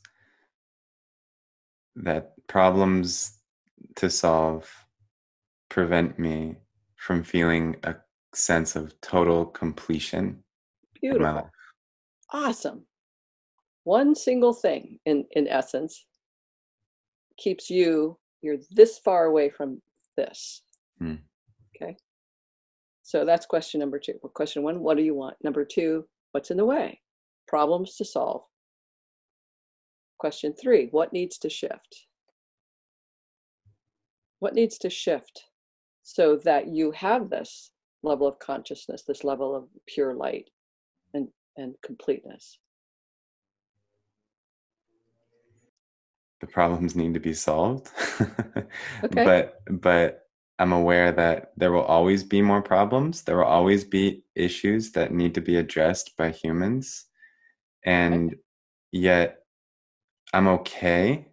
that 1.96 2.34
problems 2.48 3.40
to 3.96 4.10
solve 4.10 4.70
prevent 5.70 6.20
me 6.20 6.58
from 6.98 7.24
feeling 7.24 7.76
a 7.84 7.96
sense 8.34 8.76
of 8.76 9.00
total 9.02 9.46
completion 9.46 10.44
Beautiful. 11.02 11.50
Awesome. 12.32 12.86
One 13.86 14.14
single 14.14 14.54
thing 14.54 15.00
in 15.06 15.26
in 15.32 15.48
essence 15.48 16.06
keeps 17.40 17.70
you 17.70 18.18
you're 18.42 18.58
this 18.72 19.00
far 19.00 19.26
away 19.26 19.50
from 19.50 19.82
this. 20.16 20.62
Hmm. 21.00 21.16
okay? 21.76 21.98
So 23.04 23.26
that's 23.26 23.46
question 23.46 23.80
number 23.80 24.00
two. 24.00 24.20
Well, 24.22 24.32
question 24.34 24.64
one 24.64 24.82
what 24.82 24.98
do 24.98 25.04
you 25.04 25.16
want? 25.16 25.38
Number 25.44 25.66
two 25.66 26.06
what's 26.32 26.52
in 26.52 26.58
the 26.58 26.66
way? 26.66 27.02
Problems 27.48 27.96
to 27.96 28.06
solve. 28.06 28.44
Question 30.20 30.54
three 30.54 30.88
what 30.92 31.14
needs 31.14 31.38
to 31.40 31.50
shift? 31.50 32.06
What 34.40 34.54
needs 34.54 34.78
to 34.80 34.90
shift 34.90 35.44
so 36.04 36.38
that 36.38 36.68
you 36.68 36.92
have 36.92 37.30
this 37.30 37.72
level 38.04 38.28
of 38.28 38.40
consciousness 38.40 39.04
this 39.04 39.24
level 39.24 39.56
of 39.56 39.66
pure 39.86 40.14
light 40.14 40.50
and 41.14 41.28
and 41.58 41.76
completeness 41.84 42.58
the 46.42 46.48
problems 46.48 46.96
need 46.96 47.14
to 47.14 47.20
be 47.20 47.34
solved. 47.34 47.90
okay. 48.22 49.26
But 49.26 49.62
but 49.70 50.24
I'm 50.58 50.74
aware 50.74 51.12
that 51.12 51.52
there 51.56 51.72
will 51.72 51.84
always 51.84 52.24
be 52.24 52.42
more 52.42 52.62
problems. 52.62 53.24
There 53.24 53.38
will 53.38 53.46
always 53.46 53.84
be 53.84 54.24
issues 54.36 54.92
that 54.92 55.14
need 55.14 55.36
to 55.36 55.42
be 55.42 55.56
addressed 55.56 56.18
by 56.18 56.32
humans. 56.32 57.06
And 57.86 58.32
okay. 58.32 58.42
yet 58.92 59.40
I'm 60.34 60.48
okay 60.50 61.28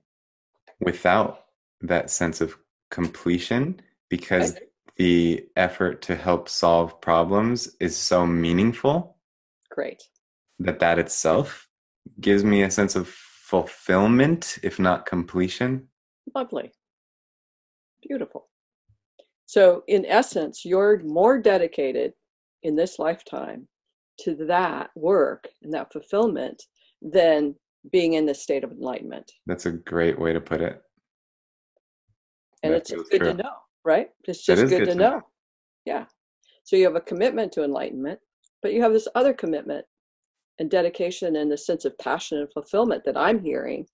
without 0.80 1.44
that 1.80 2.10
sense 2.10 2.40
of 2.40 2.56
completion 2.90 3.80
because 4.08 4.52
okay. 4.52 4.66
the 4.96 5.46
effort 5.56 6.02
to 6.02 6.14
help 6.14 6.48
solve 6.48 7.00
problems 7.00 7.74
is 7.80 7.96
so 7.96 8.26
meaningful. 8.26 9.16
Great. 9.70 10.02
That 10.60 10.78
that 10.78 10.98
itself 11.00 11.68
gives 12.20 12.44
me 12.44 12.62
a 12.62 12.70
sense 12.70 12.94
of 12.94 13.14
fulfillment, 13.46 14.58
if 14.64 14.80
not 14.80 15.06
completion. 15.06 15.86
Lovely. 16.34 16.72
Beautiful. 18.02 18.48
So, 19.46 19.84
in 19.86 20.04
essence, 20.04 20.64
you're 20.64 21.00
more 21.04 21.40
dedicated 21.40 22.12
in 22.64 22.74
this 22.74 22.98
lifetime 22.98 23.68
to 24.22 24.34
that 24.46 24.90
work 24.96 25.46
and 25.62 25.72
that 25.72 25.92
fulfillment 25.92 26.60
than 27.00 27.54
being 27.92 28.14
in 28.14 28.26
this 28.26 28.42
state 28.42 28.64
of 28.64 28.72
enlightenment. 28.72 29.30
That's 29.46 29.66
a 29.66 29.72
great 29.72 30.18
way 30.18 30.32
to 30.32 30.40
put 30.40 30.60
it. 30.60 30.82
And 32.64 32.72
that 32.72 32.78
it's 32.78 32.90
good 32.90 33.20
true. 33.20 33.30
to 33.30 33.34
know, 33.34 33.52
right? 33.84 34.08
It's 34.24 34.44
just 34.44 34.62
good, 34.62 34.70
good, 34.70 34.78
to, 34.80 34.86
to 34.86 34.94
know. 34.96 35.10
know. 35.10 35.22
Yeah. 35.84 36.06
So 36.64 36.74
you 36.74 36.84
have 36.84 36.96
a 36.96 37.00
commitment 37.00 37.52
to 37.52 37.62
enlightenment, 37.62 38.18
but 38.60 38.72
you 38.72 38.82
have 38.82 38.92
this 38.92 39.06
other 39.14 39.32
commitment 39.32 39.86
and 40.58 40.70
dedication 40.70 41.36
and 41.36 41.50
the 41.50 41.58
sense 41.58 41.84
of 41.84 41.98
passion 41.98 42.38
and 42.38 42.52
fulfillment 42.52 43.04
that 43.04 43.16
I'm 43.16 43.42
hearing 43.42 43.86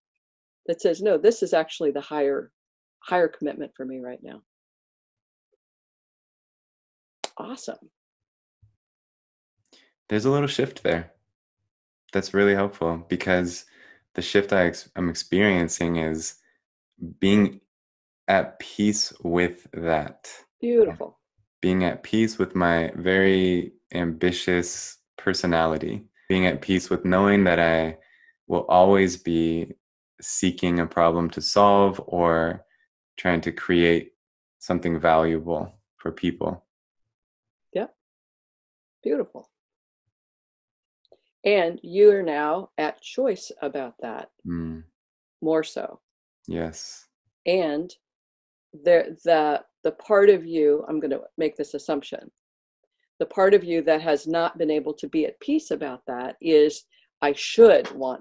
that 0.67 0.81
says, 0.81 1.03
no, 1.03 1.19
this 1.19 1.43
is 1.43 1.53
actually 1.53 1.91
the 1.91 2.01
higher, 2.01 2.53
higher 3.01 3.29
commitment 3.29 3.73
for 3.77 3.85
me 3.85 3.99
right 3.99 4.21
now. 4.23 4.43
Awesome. 7.37 7.91
There's 10.09 10.25
a 10.25 10.31
little 10.31 10.49
shift 10.49 10.83
there. 10.83 11.13
That's 12.13 12.35
really 12.35 12.55
helpful 12.55 13.05
because 13.09 13.65
the 14.15 14.23
shift 14.23 14.53
I 14.53 14.67
ex- 14.67 14.91
I'm 14.95 15.09
experiencing 15.09 15.97
is 15.97 16.37
being 17.19 17.61
at 18.29 18.59
peace 18.59 19.13
with 19.23 19.67
that. 19.73 20.31
Um, 20.39 20.45
Beautiful. 20.61 21.19
Being 21.61 21.85
at 21.85 22.03
peace 22.03 22.39
with 22.39 22.55
my 22.55 22.93
very 22.95 23.73
ambitious 23.95 24.99
personality 25.17 26.05
being 26.33 26.47
at 26.47 26.63
peace 26.63 26.89
with 26.89 27.05
knowing 27.05 27.45
that 27.45 27.61
I 27.61 27.99
will 28.47 28.65
always 28.71 29.19
be 29.19 29.75
seeking 30.23 30.81
a 30.81 30.87
problem 30.87 31.29
to 31.29 31.43
solve 31.43 32.03
or 32.07 32.65
trying 33.19 33.43
to 33.43 33.53
create 33.53 34.13
something 34.59 34.99
valuable 34.99 35.71
for 35.99 36.11
people. 36.11 36.65
Yeah. 37.75 37.89
Beautiful. 39.03 39.51
And 41.45 41.79
you 41.83 42.11
are 42.13 42.23
now 42.23 42.71
at 42.79 43.03
choice 43.03 43.53
about 43.61 43.97
that. 44.01 44.31
Mm. 44.47 44.85
More 45.43 45.63
so. 45.63 46.01
Yes. 46.49 47.09
And 47.45 47.95
the 48.73 49.19
the 49.23 49.63
the 49.85 49.93
part 49.93 50.31
of 50.31 50.47
you, 50.47 50.83
I'm 50.89 50.99
going 50.99 51.11
to 51.11 51.25
make 51.37 51.59
this 51.59 51.75
assumption 51.75 52.31
the 53.23 53.27
part 53.27 53.55
of 53.55 53.63
you 53.63 53.83
that 53.83 54.03
has 54.03 54.27
not 54.27 54.59
been 54.59 54.69
able 54.69 54.93
to 54.93 55.09
be 55.09 55.27
at 55.27 55.39
peace 55.39 55.71
about 55.71 56.03
that 56.09 56.35
is 56.41 56.87
I 57.23 57.33
should 57.35 57.89
want 57.93 58.21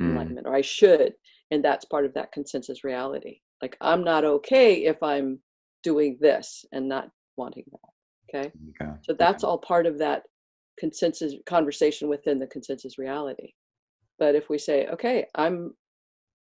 mm. 0.00 0.06
enlightenment 0.06 0.46
or 0.46 0.54
I 0.54 0.62
should. 0.62 1.12
And 1.50 1.62
that's 1.62 1.84
part 1.84 2.06
of 2.06 2.14
that 2.14 2.32
consensus 2.32 2.82
reality. 2.82 3.40
Like 3.60 3.76
I'm 3.82 4.02
not 4.02 4.24
okay 4.24 4.86
if 4.86 5.02
I'm 5.02 5.40
doing 5.82 6.16
this 6.22 6.64
and 6.72 6.88
not 6.88 7.10
wanting 7.36 7.64
that. 7.70 8.38
Okay. 8.38 8.52
okay. 8.80 8.92
So 9.02 9.12
that's 9.12 9.44
all 9.44 9.58
part 9.58 9.84
of 9.84 9.98
that 9.98 10.22
consensus 10.78 11.34
conversation 11.44 12.08
within 12.08 12.38
the 12.38 12.46
consensus 12.46 12.96
reality. 12.96 13.52
But 14.18 14.34
if 14.34 14.48
we 14.48 14.56
say, 14.56 14.86
okay, 14.86 15.26
I'm 15.34 15.74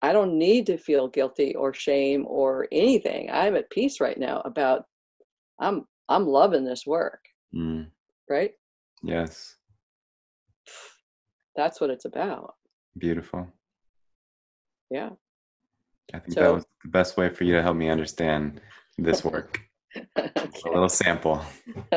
I 0.02 0.12
don't 0.12 0.38
need 0.38 0.66
to 0.66 0.76
feel 0.76 1.08
guilty 1.08 1.54
or 1.54 1.72
shame 1.72 2.26
or 2.28 2.68
anything. 2.70 3.30
I'm 3.32 3.56
at 3.56 3.70
peace 3.70 4.02
right 4.02 4.18
now 4.18 4.42
about 4.44 4.84
I'm 5.58 5.86
I'm 6.10 6.26
loving 6.26 6.66
this 6.66 6.84
work. 6.86 7.20
Mm. 7.56 7.86
Right? 8.28 8.52
Yes. 9.02 9.56
That's 11.56 11.80
what 11.80 11.90
it's 11.90 12.04
about. 12.04 12.54
Beautiful. 12.98 13.48
Yeah. 14.90 15.10
I 16.14 16.18
think 16.18 16.34
so, 16.34 16.40
that 16.40 16.54
was 16.54 16.66
the 16.84 16.90
best 16.90 17.16
way 17.16 17.28
for 17.30 17.44
you 17.44 17.54
to 17.54 17.62
help 17.62 17.76
me 17.76 17.88
understand 17.88 18.60
this 18.98 19.24
work. 19.24 19.60
okay. 19.96 20.30
A 20.66 20.68
little 20.68 20.88
sample. 20.88 21.42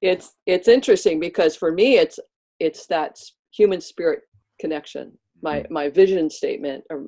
it's 0.00 0.34
it's 0.46 0.68
interesting 0.68 1.20
because 1.20 1.56
for 1.56 1.72
me 1.72 1.98
it's 1.98 2.18
it's 2.58 2.86
that 2.86 3.16
human 3.52 3.80
spirit 3.80 4.20
connection. 4.60 5.12
My 5.42 5.60
mm-hmm. 5.60 5.74
my 5.74 5.90
vision 5.90 6.30
statement 6.30 6.84
or 6.90 7.06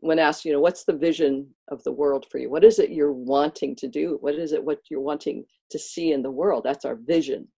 when 0.00 0.18
asked, 0.18 0.44
you 0.44 0.52
know, 0.52 0.60
what's 0.60 0.84
the 0.84 0.96
vision 0.96 1.48
of 1.70 1.82
the 1.84 1.92
world 1.92 2.26
for 2.30 2.38
you? 2.38 2.50
What 2.50 2.64
is 2.64 2.78
it 2.78 2.90
you're 2.90 3.12
wanting 3.12 3.74
to 3.76 3.88
do? 3.88 4.18
What 4.20 4.34
is 4.34 4.52
it 4.52 4.62
what 4.62 4.78
you're 4.90 5.00
wanting 5.00 5.44
to 5.70 5.78
see 5.78 6.12
in 6.12 6.22
the 6.22 6.30
world? 6.30 6.64
That's 6.64 6.84
our 6.84 6.96
vision. 6.96 7.48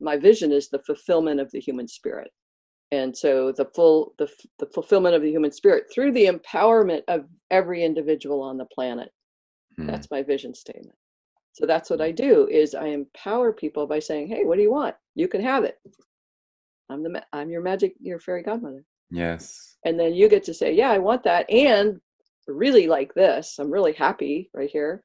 My 0.00 0.16
vision 0.16 0.52
is 0.52 0.68
the 0.68 0.80
fulfillment 0.80 1.40
of 1.40 1.50
the 1.50 1.60
human 1.60 1.88
spirit. 1.88 2.30
And 2.92 3.16
so 3.16 3.52
the 3.52 3.66
full 3.66 4.14
the, 4.18 4.28
the 4.58 4.66
fulfillment 4.66 5.14
of 5.14 5.22
the 5.22 5.30
human 5.30 5.52
spirit 5.52 5.84
through 5.92 6.12
the 6.12 6.26
empowerment 6.26 7.02
of 7.08 7.26
every 7.50 7.84
individual 7.84 8.42
on 8.42 8.56
the 8.56 8.64
planet. 8.64 9.10
Hmm. 9.76 9.86
That's 9.86 10.10
my 10.10 10.22
vision 10.22 10.54
statement. 10.54 10.96
So 11.52 11.66
that's 11.66 11.90
what 11.90 12.00
I 12.00 12.10
do 12.10 12.48
is 12.48 12.74
I 12.74 12.86
empower 12.86 13.52
people 13.52 13.86
by 13.86 13.98
saying, 14.00 14.28
"Hey, 14.28 14.44
what 14.44 14.56
do 14.56 14.62
you 14.62 14.72
want? 14.72 14.96
You 15.14 15.28
can 15.28 15.42
have 15.42 15.64
it. 15.64 15.78
I'm 16.88 17.02
the 17.02 17.24
I'm 17.32 17.50
your 17.50 17.62
magic 17.62 17.94
your 18.00 18.18
fairy 18.18 18.42
godmother." 18.42 18.84
Yes. 19.10 19.76
And 19.84 19.98
then 19.98 20.14
you 20.14 20.28
get 20.28 20.44
to 20.44 20.54
say, 20.54 20.72
"Yeah, 20.72 20.90
I 20.90 20.98
want 20.98 21.22
that 21.24 21.48
and 21.50 22.00
really 22.48 22.86
like 22.88 23.14
this. 23.14 23.56
I'm 23.58 23.70
really 23.70 23.92
happy 23.92 24.50
right 24.52 24.70
here." 24.70 25.04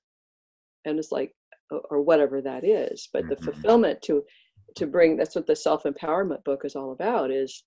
And 0.86 0.98
it's 0.98 1.12
like 1.12 1.34
or 1.72 2.02
whatever 2.02 2.42
that 2.42 2.64
is, 2.64 3.10
but 3.12 3.24
mm-hmm. 3.24 3.30
the 3.30 3.52
fulfillment 3.52 4.02
to 4.04 4.24
to 4.76 4.88
bring 4.88 5.16
that's 5.16 5.36
what 5.36 5.48
the 5.48 5.56
self-empowerment 5.56 6.44
book 6.44 6.62
is 6.66 6.76
all 6.76 6.92
about 6.92 7.32
is 7.32 7.64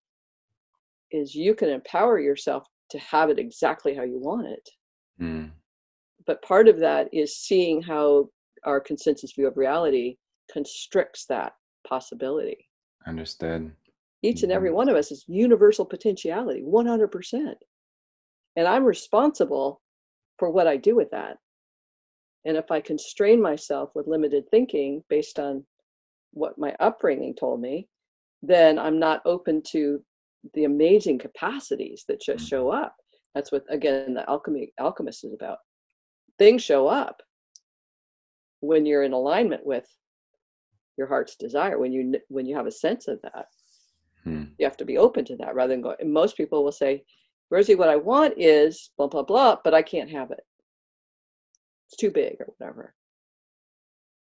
is 1.11 1.35
you 1.35 1.55
can 1.55 1.71
empower 1.71 2.21
yourself 2.21 2.65
to 2.91 2.99
have 2.99 3.31
it 3.31 3.39
exactly 3.39 3.95
how 3.95 4.03
you 4.03 4.19
want 4.19 4.47
it. 4.47 4.69
Mm. 5.21 5.51
But 6.27 6.43
part 6.43 6.69
of 6.69 6.79
that 6.81 7.09
is 7.13 7.37
seeing 7.37 7.83
how 7.83 8.29
our 8.65 8.81
consensus 8.81 9.33
view 9.33 9.47
of 9.47 9.57
reality 9.57 10.17
constricts 10.53 11.25
that 11.27 11.53
possibility. 11.87 12.67
Understood. 13.07 13.73
Each 14.23 14.43
and 14.43 14.53
every 14.53 14.69
mm-hmm. 14.69 14.77
one 14.77 14.89
of 14.89 14.97
us 14.97 15.11
is 15.11 15.25
universal 15.29 15.85
potentiality, 15.85 16.63
100%. 16.63 17.55
And 18.57 18.67
I'm 18.67 18.85
responsible 18.85 19.81
for 20.39 20.51
what 20.51 20.67
I 20.67 20.77
do 20.77 20.97
with 20.97 21.11
that. 21.13 21.39
And 22.49 22.57
if 22.57 22.71
I 22.71 22.81
constrain 22.81 23.43
myself 23.43 23.91
with 23.95 24.07
limited 24.07 24.45
thinking 24.51 25.05
based 25.11 25.39
on 25.39 25.67
what 26.33 26.57
my 26.57 26.75
upbringing 26.81 27.35
told 27.35 27.61
me, 27.61 27.89
then 28.43 28.79
I'm 28.79 28.99
not 28.99 29.21
open 29.27 29.63
to 29.73 30.03
the 30.55 30.65
amazing 30.65 31.19
capacities 31.19 32.07
that 32.09 32.23
just 32.23 32.47
mm-hmm. 32.47 32.49
show 32.49 32.71
up. 32.71 32.97
That's 33.35 33.53
what 33.53 33.65
again 33.69 34.15
the 34.15 34.29
alchemy 34.31 34.73
alchemist 34.81 35.25
is 35.25 35.35
about. 35.35 35.59
Things 36.39 36.63
show 36.63 36.89
up 36.89 37.21
when 38.61 38.87
you're 38.87 39.03
in 39.03 39.13
alignment 39.13 39.67
with 39.67 39.87
your 40.97 41.07
heart's 41.07 41.37
desire. 41.37 41.79
When 41.79 41.93
you 41.93 42.15
when 42.29 42.47
you 42.47 42.57
have 42.57 42.67
a 42.67 42.73
sense 42.73 43.09
of 43.09 43.21
that, 43.25 43.45
hmm. 44.25 44.45
you 44.59 44.65
have 44.65 44.79
to 44.79 44.87
be 44.87 44.97
open 44.97 45.27
to 45.27 45.37
that 45.37 45.55
rather 45.55 45.75
than 45.75 45.83
going. 45.83 45.97
Most 46.11 46.39
people 46.39 46.65
will 46.65 46.73
say, 46.73 47.05
"Rosie, 47.51 47.75
what 47.75 47.91
I 47.91 47.97
want 47.97 48.33
is 48.39 48.91
blah 48.97 49.09
blah 49.09 49.23
blah, 49.23 49.57
but 49.63 49.75
I 49.75 49.83
can't 49.83 50.11
have 50.11 50.31
it. 50.31 50.41
It's 51.89 51.97
too 51.97 52.11
big 52.11 52.37
or 52.41 52.53
whatever." 52.57 52.95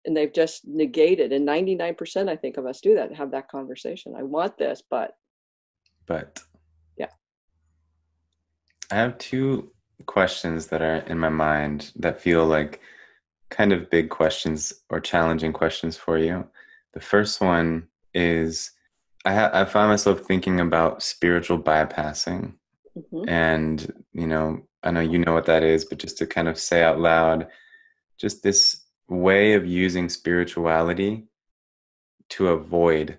And 0.05 0.15
they've 0.15 0.31
just 0.31 0.67
negated. 0.67 1.31
And 1.31 1.47
99%, 1.47 2.29
I 2.29 2.35
think, 2.35 2.57
of 2.57 2.67
us 2.67 2.79
do 2.79 2.93
that. 2.93 3.15
Have 3.15 3.31
that 3.31 3.49
conversation. 3.49 4.13
I 4.15 4.21
want 4.21 4.57
this, 4.57 4.83
but 4.87 5.15
but 6.05 6.43
yeah. 6.97 7.09
I 8.91 8.95
have 8.95 9.17
two 9.17 9.71
questions 10.05 10.67
that 10.67 10.81
are 10.81 10.97
in 10.97 11.17
my 11.17 11.29
mind 11.29 11.91
that 11.95 12.21
feel 12.21 12.45
like 12.45 12.81
kind 13.49 13.71
of 13.71 13.89
big 13.89 14.09
questions 14.09 14.73
or 14.89 14.99
challenging 14.99 15.53
questions 15.53 15.97
for 15.97 16.17
you. 16.17 16.47
The 16.93 16.99
first 16.99 17.41
one 17.41 17.87
is 18.13 18.71
I, 19.25 19.33
ha- 19.33 19.51
I 19.53 19.65
find 19.65 19.89
myself 19.89 20.21
thinking 20.21 20.59
about 20.59 21.03
spiritual 21.03 21.59
bypassing. 21.59 22.53
Mm-hmm. 22.97 23.29
And, 23.29 24.03
you 24.13 24.27
know, 24.27 24.61
I 24.85 24.91
know 24.91 25.01
you 25.01 25.17
know 25.17 25.33
what 25.33 25.47
that 25.47 25.63
is, 25.63 25.83
but 25.83 25.97
just 25.97 26.17
to 26.19 26.27
kind 26.27 26.47
of 26.47 26.59
say 26.59 26.83
out 26.83 26.99
loud, 26.99 27.47
just 28.17 28.43
this 28.43 28.83
way 29.09 29.53
of 29.53 29.65
using 29.65 30.09
spirituality 30.09 31.25
to 32.29 32.49
avoid 32.49 33.17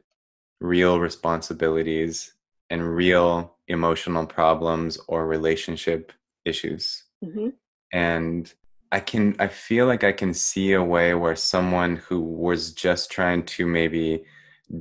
real 0.61 1.01
responsibilities 1.01 2.33
and 2.71 2.97
real 2.97 3.57
emotional 3.69 4.27
problems 4.27 4.99
or 5.09 5.27
relationship 5.27 6.13
issues. 6.45 7.05
Mm-hmm. 7.25 7.49
And 7.93 8.53
I 8.93 9.01
can, 9.01 9.37
I 9.39 9.49
feel 9.49 9.87
like 9.87 10.05
I 10.05 10.13
can 10.13 10.33
see 10.35 10.73
a 10.73 10.83
way 10.83 11.15
where 11.15 11.37
someone 11.37 11.97
who 11.97 12.21
was 12.21 12.73
just 12.73 13.11
trying 13.11 13.45
to 13.45 13.67
maybe 13.67 14.25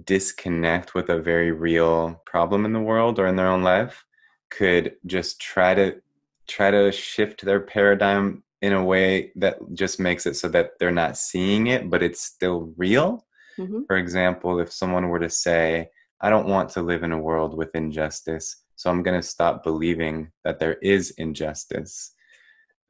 disconnect 0.06 0.93
with 0.93 1.10
a 1.10 1.19
very 1.19 1.52
real 1.52 2.21
problem 2.26 2.65
in 2.65 2.74
the 2.74 2.80
world 2.80 3.19
or 3.19 3.28
in 3.28 3.36
their 3.36 3.48
own 3.48 3.63
life 3.63 4.06
could 4.50 4.95
just 5.06 5.39
try 5.39 5.74
to 5.76 6.02
try 6.48 6.72
to 6.72 6.92
shift 6.92 7.44
their 7.44 7.60
paradigm 7.60 8.44
in 8.62 8.74
a 8.74 8.84
way 8.84 9.32
that 9.36 9.58
just 9.74 10.00
makes 10.00 10.26
it 10.26 10.36
so 10.36 10.48
that 10.48 10.72
they're 10.80 10.92
not 10.92 11.18
seeing 11.18 11.68
it 11.68 11.90
but 11.90 12.02
it's 12.02 12.22
still 12.22 12.74
real 12.78 13.26
mm-hmm. 13.60 13.82
for 13.88 13.98
example 13.98 14.60
if 14.60 14.72
someone 14.72 15.10
were 15.10 15.20
to 15.20 15.30
say 15.30 15.88
I 16.22 16.30
don't 16.30 16.48
want 16.48 16.70
to 16.70 16.82
live 16.82 17.04
in 17.04 17.12
a 17.12 17.22
world 17.22 17.56
with 17.56 17.76
injustice. 17.76 18.64
So 18.76 18.90
I'm 18.90 19.04
going 19.04 19.20
to 19.20 19.28
stop 19.28 19.64
believing 19.64 20.32
that 20.44 20.60
there 20.60 20.76
is 20.82 21.12
injustice. 21.18 22.14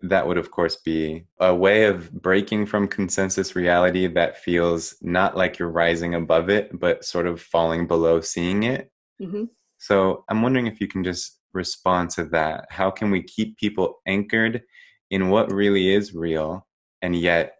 That 0.01 0.27
would, 0.27 0.37
of 0.37 0.51
course, 0.51 0.77
be 0.77 1.25
a 1.39 1.53
way 1.53 1.85
of 1.85 2.11
breaking 2.11 2.67
from 2.67 2.87
consensus 2.87 3.55
reality 3.55 4.07
that 4.07 4.37
feels 4.37 4.95
not 5.01 5.35
like 5.35 5.57
you're 5.57 5.69
rising 5.69 6.15
above 6.15 6.49
it, 6.49 6.79
but 6.79 7.05
sort 7.05 7.27
of 7.27 7.41
falling 7.41 7.87
below 7.87 8.21
seeing 8.21 8.63
it. 8.63 8.91
Mm-hmm. 9.21 9.45
So 9.79 10.23
I'm 10.29 10.41
wondering 10.41 10.67
if 10.67 10.79
you 10.79 10.87
can 10.87 11.03
just 11.03 11.39
respond 11.55 12.09
to 12.11 12.25
that. 12.25 12.67
How 12.69 12.91
can 12.91 13.09
we 13.11 13.23
keep 13.23 13.57
people 13.57 14.01
anchored 14.05 14.61
in 15.09 15.29
what 15.29 15.51
really 15.51 15.93
is 15.93 16.13
real 16.13 16.67
and 17.01 17.15
yet 17.15 17.55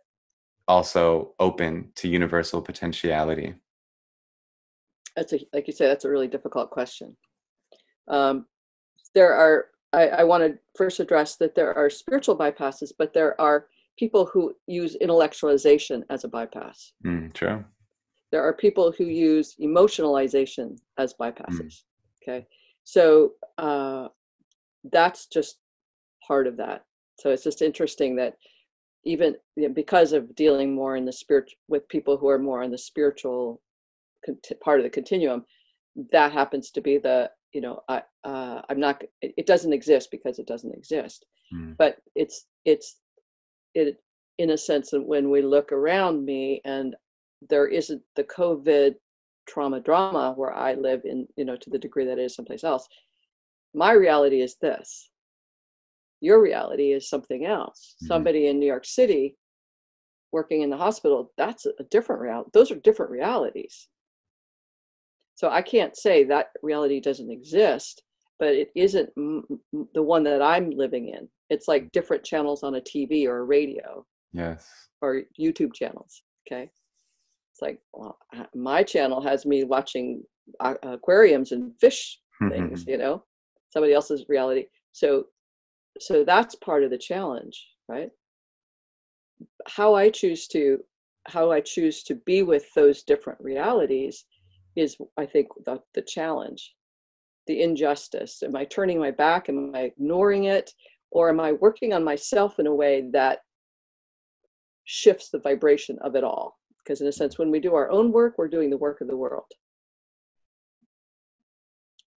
also 0.67 1.33
open 1.39 1.91
to 1.95 2.07
universal 2.07 2.61
potentiality? 2.61 3.55
That's 5.15 5.33
a, 5.33 5.39
like 5.53 5.67
you 5.67 5.73
say, 5.73 5.87
that's 5.87 6.05
a 6.05 6.09
really 6.09 6.27
difficult 6.27 6.71
question. 6.71 7.15
Um, 8.07 8.45
there 9.13 9.33
are, 9.33 9.67
I, 9.93 10.07
I 10.07 10.23
want 10.23 10.43
to 10.43 10.59
first 10.75 10.99
address 10.99 11.37
that 11.37 11.55
there 11.55 11.73
are 11.73 11.89
spiritual 11.89 12.37
bypasses, 12.37 12.91
but 12.97 13.13
there 13.13 13.39
are 13.39 13.67
people 13.97 14.25
who 14.25 14.53
use 14.67 14.97
intellectualization 15.01 16.03
as 16.09 16.25
a 16.25 16.27
bypass. 16.27 16.91
Mm, 17.05 17.31
true. 17.33 17.63
There 18.31 18.43
are 18.43 18.53
people 18.53 18.91
who 18.97 19.05
use 19.05 19.55
emotionalization 19.61 20.77
as 20.97 21.13
bypasses. 21.13 21.61
Mm. 21.61 21.83
Okay. 22.21 22.47
So 22.85 23.33
uh, 23.57 24.07
that's 24.91 25.27
just 25.27 25.57
part 26.25 26.47
of 26.47 26.57
that. 26.57 26.85
So 27.19 27.31
it's 27.31 27.43
just 27.43 27.61
interesting 27.61 28.15
that 28.15 28.35
even 29.03 29.35
you 29.55 29.67
know, 29.67 29.73
because 29.73 30.13
of 30.13 30.35
dealing 30.35 30.73
more 30.73 30.95
in 30.95 31.05
the 31.05 31.13
spirit 31.13 31.51
with 31.67 31.87
people 31.89 32.17
who 32.17 32.29
are 32.29 32.39
more 32.39 32.63
on 32.63 32.71
the 32.71 32.77
spiritual 32.77 33.61
part 34.63 34.79
of 34.79 34.83
the 34.83 34.89
continuum 34.89 35.45
that 36.11 36.31
happens 36.31 36.71
to 36.71 36.81
be 36.81 36.97
the 36.97 37.29
you 37.53 37.61
know 37.61 37.81
i 37.87 38.01
uh, 38.23 38.61
i'm 38.69 38.79
not 38.79 39.01
it 39.21 39.45
doesn't 39.45 39.73
exist 39.73 40.09
because 40.11 40.39
it 40.39 40.47
doesn't 40.47 40.73
exist 40.73 41.25
mm. 41.53 41.75
but 41.77 41.97
it's 42.15 42.47
it's 42.65 42.97
it 43.75 43.97
in 44.39 44.51
a 44.51 44.57
sense 44.57 44.89
that 44.89 45.05
when 45.05 45.29
we 45.29 45.41
look 45.41 45.71
around 45.71 46.25
me 46.25 46.59
and 46.65 46.95
there 47.49 47.67
isn't 47.67 48.01
the 48.15 48.23
covid 48.23 48.95
trauma 49.47 49.79
drama 49.79 50.33
where 50.35 50.53
i 50.53 50.73
live 50.73 51.01
in 51.05 51.27
you 51.35 51.45
know 51.45 51.55
to 51.55 51.69
the 51.69 51.79
degree 51.79 52.05
that 52.05 52.17
it 52.17 52.23
is 52.23 52.35
someplace 52.35 52.63
else 52.63 52.87
my 53.73 53.91
reality 53.91 54.41
is 54.41 54.55
this 54.61 55.09
your 56.21 56.41
reality 56.41 56.91
is 56.91 57.09
something 57.09 57.45
else 57.45 57.95
mm-hmm. 57.95 58.07
somebody 58.07 58.47
in 58.47 58.59
new 58.59 58.65
york 58.65 58.85
city 58.85 59.35
working 60.31 60.61
in 60.61 60.69
the 60.69 60.77
hospital 60.77 61.31
that's 61.37 61.65
a 61.65 61.83
different 61.91 62.21
reality 62.21 62.49
those 62.53 62.71
are 62.71 62.75
different 62.75 63.11
realities 63.11 63.87
so 65.35 65.49
I 65.49 65.61
can't 65.61 65.95
say 65.95 66.23
that 66.25 66.47
reality 66.63 66.99
doesn't 66.99 67.29
exist, 67.29 68.03
but 68.39 68.49
it 68.49 68.69
isn't 68.75 69.09
the 69.15 70.03
one 70.03 70.23
that 70.23 70.41
I'm 70.41 70.69
living 70.71 71.09
in. 71.09 71.27
It's 71.49 71.67
like 71.67 71.91
different 71.91 72.23
channels 72.23 72.63
on 72.63 72.75
a 72.75 72.81
TV 72.81 73.27
or 73.27 73.39
a 73.39 73.43
radio. 73.43 74.05
Yes. 74.33 74.67
Or 75.01 75.23
YouTube 75.39 75.73
channels. 75.73 76.23
Okay. 76.47 76.69
It's 77.55 77.61
like 77.61 77.79
well, 77.93 78.17
my 78.53 78.83
channel 78.83 79.21
has 79.21 79.45
me 79.45 79.63
watching 79.63 80.23
uh, 80.59 80.75
aquariums 80.83 81.53
and 81.53 81.71
fish 81.79 82.19
things 82.49 82.81
mm-hmm. 82.81 82.89
you 82.89 82.97
know? 82.97 83.23
Somebody 83.69 83.93
else's 83.93 84.25
reality. 84.27 84.65
So 84.91 85.27
so 85.99 86.25
that's 86.25 86.55
part 86.55 86.83
of 86.83 86.89
the 86.89 86.97
challenge 86.97 87.65
right? 87.87 88.09
How 89.67 89.95
i 89.95 90.09
choose 90.09 90.47
to 90.49 90.79
how 91.27 91.51
i 91.51 91.61
choose 91.61 92.03
to 92.03 92.15
be 92.25 92.43
with 92.43 92.65
those 92.75 93.03
different 93.03 93.39
realities 93.41 94.25
is 94.75 94.97
i 95.17 95.25
think 95.25 95.47
the, 95.65 95.79
the 95.93 96.01
challenge 96.01 96.73
the 97.47 97.61
injustice. 97.61 98.43
Am 98.43 98.55
i 98.55 98.65
turning 98.65 98.99
my 98.99 99.11
back? 99.11 99.49
Am 99.49 99.71
i 99.75 99.81
ignoring 99.81 100.45
it? 100.45 100.71
Or 101.11 101.29
am 101.29 101.39
i 101.39 101.53
working 101.53 101.93
on 101.93 102.03
myself 102.03 102.59
in 102.59 102.67
a 102.67 102.73
way 102.73 103.09
that 103.13 103.39
shifts 104.83 105.29
the 105.29 105.39
vibration 105.39 105.97
of 106.01 106.15
it 106.15 106.23
all 106.23 106.57
because 106.85 107.01
in 107.01 107.07
a 107.07 107.11
sense 107.11 107.37
when 107.37 107.51
we 107.51 107.59
do 107.59 107.73
our 107.73 107.89
own 107.89 108.11
work 108.11 108.35
we're 108.37 108.47
doing 108.47 108.69
the 108.69 108.77
work 108.77 109.01
of 109.01 109.07
the 109.07 109.17
world. 109.17 109.51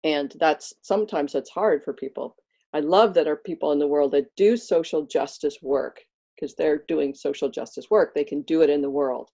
And 0.04 0.34
that's 0.38 0.74
sometimes 0.82 1.32
that's 1.32 1.50
hard 1.50 1.82
for 1.82 1.92
people. 1.92 2.36
I 2.72 2.80
love 2.80 3.14
that 3.14 3.24
there 3.24 3.32
are 3.32 3.36
people 3.36 3.72
in 3.72 3.78
the 3.78 3.86
world 3.86 4.12
that 4.12 4.34
do 4.36 4.56
social 4.56 5.06
justice 5.06 5.58
work 5.62 6.00
because 6.36 6.54
they're 6.54 6.84
doing 6.86 7.14
social 7.14 7.48
justice 7.48 7.86
work 7.90 8.14
they 8.14 8.24
can 8.24 8.42
do 8.42 8.62
it 8.62 8.70
in 8.70 8.82
the 8.82 8.90
world. 8.90 9.30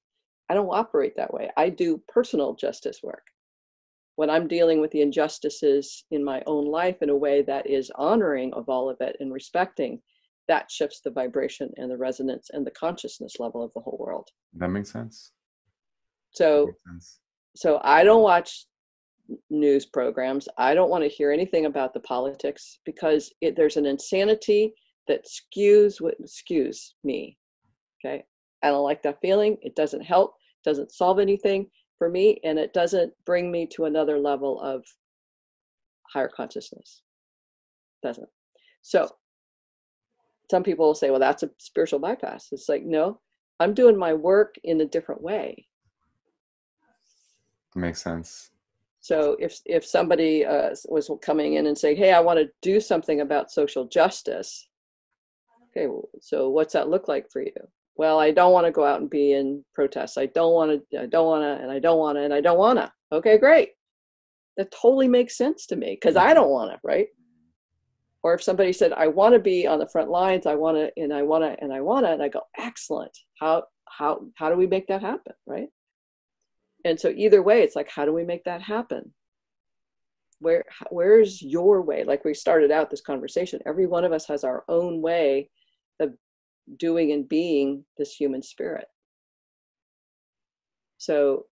I 0.48 0.54
don't 0.54 0.68
operate 0.68 1.16
that 1.16 1.34
way. 1.34 1.50
I 1.56 1.68
do 1.68 2.02
personal 2.08 2.54
justice 2.54 3.00
work. 3.02 3.24
When 4.16 4.30
i'm 4.30 4.46
dealing 4.46 4.80
with 4.80 4.92
the 4.92 5.02
injustices 5.02 6.04
in 6.12 6.22
my 6.22 6.40
own 6.46 6.66
life 6.66 7.02
in 7.02 7.10
a 7.10 7.16
way 7.16 7.42
that 7.42 7.68
is 7.68 7.90
honoring 7.96 8.54
of 8.54 8.68
all 8.68 8.88
of 8.88 9.00
it 9.00 9.16
and 9.18 9.32
respecting 9.32 10.00
that 10.48 10.70
shifts 10.70 11.00
the 11.02 11.10
vibration 11.10 11.70
and 11.76 11.90
the 11.90 11.96
resonance 11.96 12.48
and 12.52 12.66
the 12.66 12.70
consciousness 12.72 13.36
level 13.38 13.62
of 13.62 13.70
the 13.74 13.80
whole 13.80 13.98
world 13.98 14.28
that 14.54 14.68
makes 14.68 14.90
sense 14.90 15.32
so 16.32 16.66
makes 16.66 16.78
sense. 16.86 17.20
so 17.54 17.80
i 17.82 18.04
don't 18.04 18.22
watch 18.22 18.66
news 19.50 19.86
programs. 19.86 20.48
I 20.58 20.74
don't 20.74 20.90
want 20.90 21.02
to 21.04 21.08
hear 21.08 21.30
anything 21.30 21.66
about 21.66 21.94
the 21.94 22.00
politics 22.00 22.80
because 22.84 23.32
it, 23.40 23.56
there's 23.56 23.76
an 23.76 23.86
insanity 23.86 24.74
that 25.08 25.26
skews 25.26 26.00
what 26.00 26.14
skews 26.24 26.92
me. 27.02 27.38
Okay, 28.04 28.24
I 28.62 28.68
don't 28.68 28.84
like 28.84 29.02
that 29.02 29.20
feeling. 29.20 29.56
It 29.62 29.76
doesn't 29.76 30.02
help. 30.02 30.34
It 30.64 30.68
doesn't 30.68 30.92
solve 30.92 31.18
anything 31.18 31.66
for 31.98 32.08
me, 32.08 32.40
and 32.44 32.58
it 32.58 32.72
doesn't 32.72 33.12
bring 33.24 33.50
me 33.50 33.66
to 33.74 33.84
another 33.84 34.18
level 34.18 34.60
of 34.60 34.84
higher 36.12 36.30
consciousness. 36.34 37.02
Doesn't. 38.02 38.28
So 38.82 39.08
some 40.50 40.62
people 40.62 40.86
will 40.86 40.94
say, 40.94 41.10
"Well, 41.10 41.20
that's 41.20 41.42
a 41.42 41.50
spiritual 41.58 41.98
bypass." 41.98 42.48
It's 42.52 42.68
like, 42.68 42.84
no, 42.84 43.20
I'm 43.60 43.74
doing 43.74 43.96
my 43.96 44.12
work 44.12 44.56
in 44.64 44.80
a 44.80 44.86
different 44.86 45.22
way. 45.22 45.66
Makes 47.74 48.02
sense. 48.02 48.50
So 49.00 49.36
if 49.38 49.60
if 49.66 49.84
somebody 49.84 50.46
uh, 50.46 50.70
was 50.88 51.10
coming 51.22 51.54
in 51.54 51.66
and 51.66 51.76
saying, 51.76 51.96
"Hey, 51.96 52.12
I 52.12 52.20
want 52.20 52.38
to 52.38 52.50
do 52.62 52.80
something 52.80 53.20
about 53.20 53.50
social 53.50 53.86
justice," 53.86 54.68
okay, 55.76 55.92
so 56.20 56.48
what's 56.50 56.72
that 56.72 56.88
look 56.88 57.08
like 57.08 57.30
for 57.30 57.42
you? 57.42 57.52
Well, 57.96 58.18
I 58.18 58.30
don't 58.30 58.52
want 58.52 58.66
to 58.66 58.72
go 58.72 58.84
out 58.84 59.00
and 59.00 59.10
be 59.10 59.32
in 59.32 59.64
protests. 59.74 60.16
I 60.16 60.26
don't 60.26 60.54
want 60.54 60.82
to. 60.90 61.02
I 61.02 61.06
don't 61.06 61.26
want 61.26 61.42
to, 61.42 61.62
and 61.62 61.70
I 61.70 61.78
don't 61.78 61.98
want 61.98 62.16
to, 62.16 62.22
and 62.22 62.32
I 62.32 62.40
don't 62.40 62.58
want 62.58 62.78
to. 62.78 62.90
Okay, 63.12 63.38
great. 63.38 63.70
That 64.56 64.70
totally 64.70 65.08
makes 65.08 65.36
sense 65.36 65.66
to 65.66 65.76
me 65.76 65.98
because 66.00 66.16
I 66.16 66.32
don't 66.32 66.50
want 66.50 66.70
to, 66.72 66.78
right? 66.82 67.08
Or 68.24 68.34
if 68.34 68.42
somebody 68.42 68.72
said, 68.72 68.92
"I 68.92 69.06
want 69.06 69.34
to 69.34 69.38
be 69.38 69.68
on 69.68 69.78
the 69.78 69.88
front 69.88 70.10
lines. 70.10 70.46
I 70.46 70.56
want 70.56 70.76
to, 70.78 70.90
and 71.00 71.14
I 71.14 71.22
want 71.22 71.44
to, 71.44 71.62
and 71.62 71.72
I 71.72 71.80
want 71.82 72.06
to," 72.06 72.10
and 72.10 72.22
I 72.22 72.28
go, 72.28 72.42
"Excellent. 72.58 73.16
How 73.38 73.64
how 73.86 74.26
how 74.34 74.48
do 74.50 74.56
we 74.56 74.66
make 74.66 74.88
that 74.88 75.02
happen?" 75.02 75.34
Right? 75.46 75.68
and 76.84 77.00
so 77.00 77.08
either 77.08 77.42
way 77.42 77.62
it's 77.62 77.74
like 77.74 77.90
how 77.90 78.04
do 78.04 78.12
we 78.12 78.24
make 78.24 78.44
that 78.44 78.62
happen 78.62 79.12
where 80.40 80.64
where's 80.90 81.40
your 81.42 81.82
way 81.82 82.04
like 82.04 82.24
we 82.24 82.34
started 82.34 82.70
out 82.70 82.90
this 82.90 83.00
conversation 83.00 83.60
every 83.66 83.86
one 83.86 84.04
of 84.04 84.12
us 84.12 84.26
has 84.26 84.44
our 84.44 84.64
own 84.68 85.00
way 85.00 85.48
of 86.00 86.12
doing 86.78 87.12
and 87.12 87.28
being 87.28 87.84
this 87.98 88.14
human 88.14 88.42
spirit 88.42 88.86
so 90.98 91.46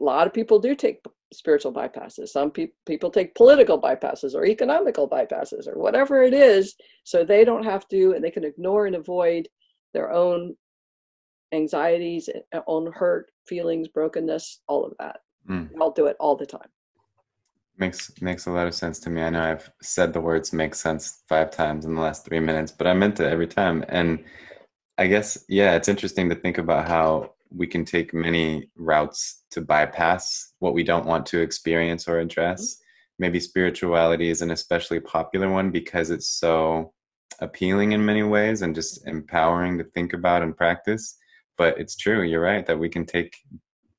a 0.00 0.04
lot 0.04 0.26
of 0.26 0.32
people 0.32 0.58
do 0.58 0.74
take 0.74 1.00
spiritual 1.34 1.72
bypasses 1.72 2.28
some 2.28 2.50
pe- 2.50 2.68
people 2.86 3.10
take 3.10 3.34
political 3.34 3.80
bypasses 3.80 4.34
or 4.34 4.46
economical 4.46 5.08
bypasses 5.08 5.66
or 5.66 5.78
whatever 5.78 6.22
it 6.22 6.34
is 6.34 6.74
so 7.04 7.24
they 7.24 7.44
don't 7.44 7.64
have 7.64 7.86
to 7.88 8.12
and 8.12 8.24
they 8.24 8.30
can 8.30 8.44
ignore 8.44 8.86
and 8.86 8.96
avoid 8.96 9.48
their 9.92 10.12
own 10.12 10.54
anxieties, 11.54 12.28
eh, 12.52 12.60
own 12.66 12.92
hurt, 12.92 13.30
feelings, 13.46 13.88
brokenness, 13.88 14.60
all 14.66 14.84
of 14.84 14.92
that. 14.98 15.20
Mm. 15.48 15.70
I'll 15.80 15.92
do 15.92 16.06
it 16.06 16.16
all 16.20 16.36
the 16.36 16.46
time. 16.46 16.68
Makes 17.76 18.12
makes 18.20 18.46
a 18.46 18.50
lot 18.50 18.68
of 18.68 18.74
sense 18.74 19.00
to 19.00 19.10
me. 19.10 19.22
I 19.22 19.30
know 19.30 19.42
I've 19.42 19.70
said 19.82 20.12
the 20.12 20.20
words 20.20 20.52
make 20.52 20.74
sense 20.74 21.22
five 21.28 21.50
times 21.50 21.84
in 21.84 21.94
the 21.94 22.00
last 22.00 22.24
three 22.24 22.38
minutes, 22.38 22.70
but 22.70 22.86
I 22.86 22.94
meant 22.94 23.18
it 23.18 23.26
every 23.26 23.48
time. 23.48 23.84
And 23.88 24.24
I 24.96 25.08
guess, 25.08 25.44
yeah, 25.48 25.74
it's 25.74 25.88
interesting 25.88 26.28
to 26.28 26.36
think 26.36 26.58
about 26.58 26.86
how 26.86 27.33
we 27.54 27.66
can 27.66 27.84
take 27.84 28.12
many 28.12 28.68
routes 28.76 29.44
to 29.50 29.60
bypass 29.60 30.52
what 30.58 30.74
we 30.74 30.82
don't 30.82 31.06
want 31.06 31.26
to 31.26 31.40
experience 31.40 32.08
or 32.08 32.18
address. 32.18 32.62
Mm-hmm. 32.62 32.80
Maybe 33.20 33.40
spirituality 33.40 34.30
is 34.30 34.42
an 34.42 34.50
especially 34.50 35.00
popular 35.00 35.50
one 35.50 35.70
because 35.70 36.10
it's 36.10 36.28
so 36.28 36.92
appealing 37.40 37.92
in 37.92 38.04
many 38.04 38.22
ways 38.22 38.62
and 38.62 38.74
just 38.74 39.06
empowering 39.06 39.78
to 39.78 39.84
think 39.84 40.12
about 40.12 40.42
and 40.42 40.56
practice 40.56 41.16
but 41.56 41.78
it's 41.78 41.96
true. 41.96 42.22
You're 42.22 42.40
right 42.40 42.66
that 42.66 42.78
we 42.78 42.88
can 42.88 43.06
take 43.06 43.36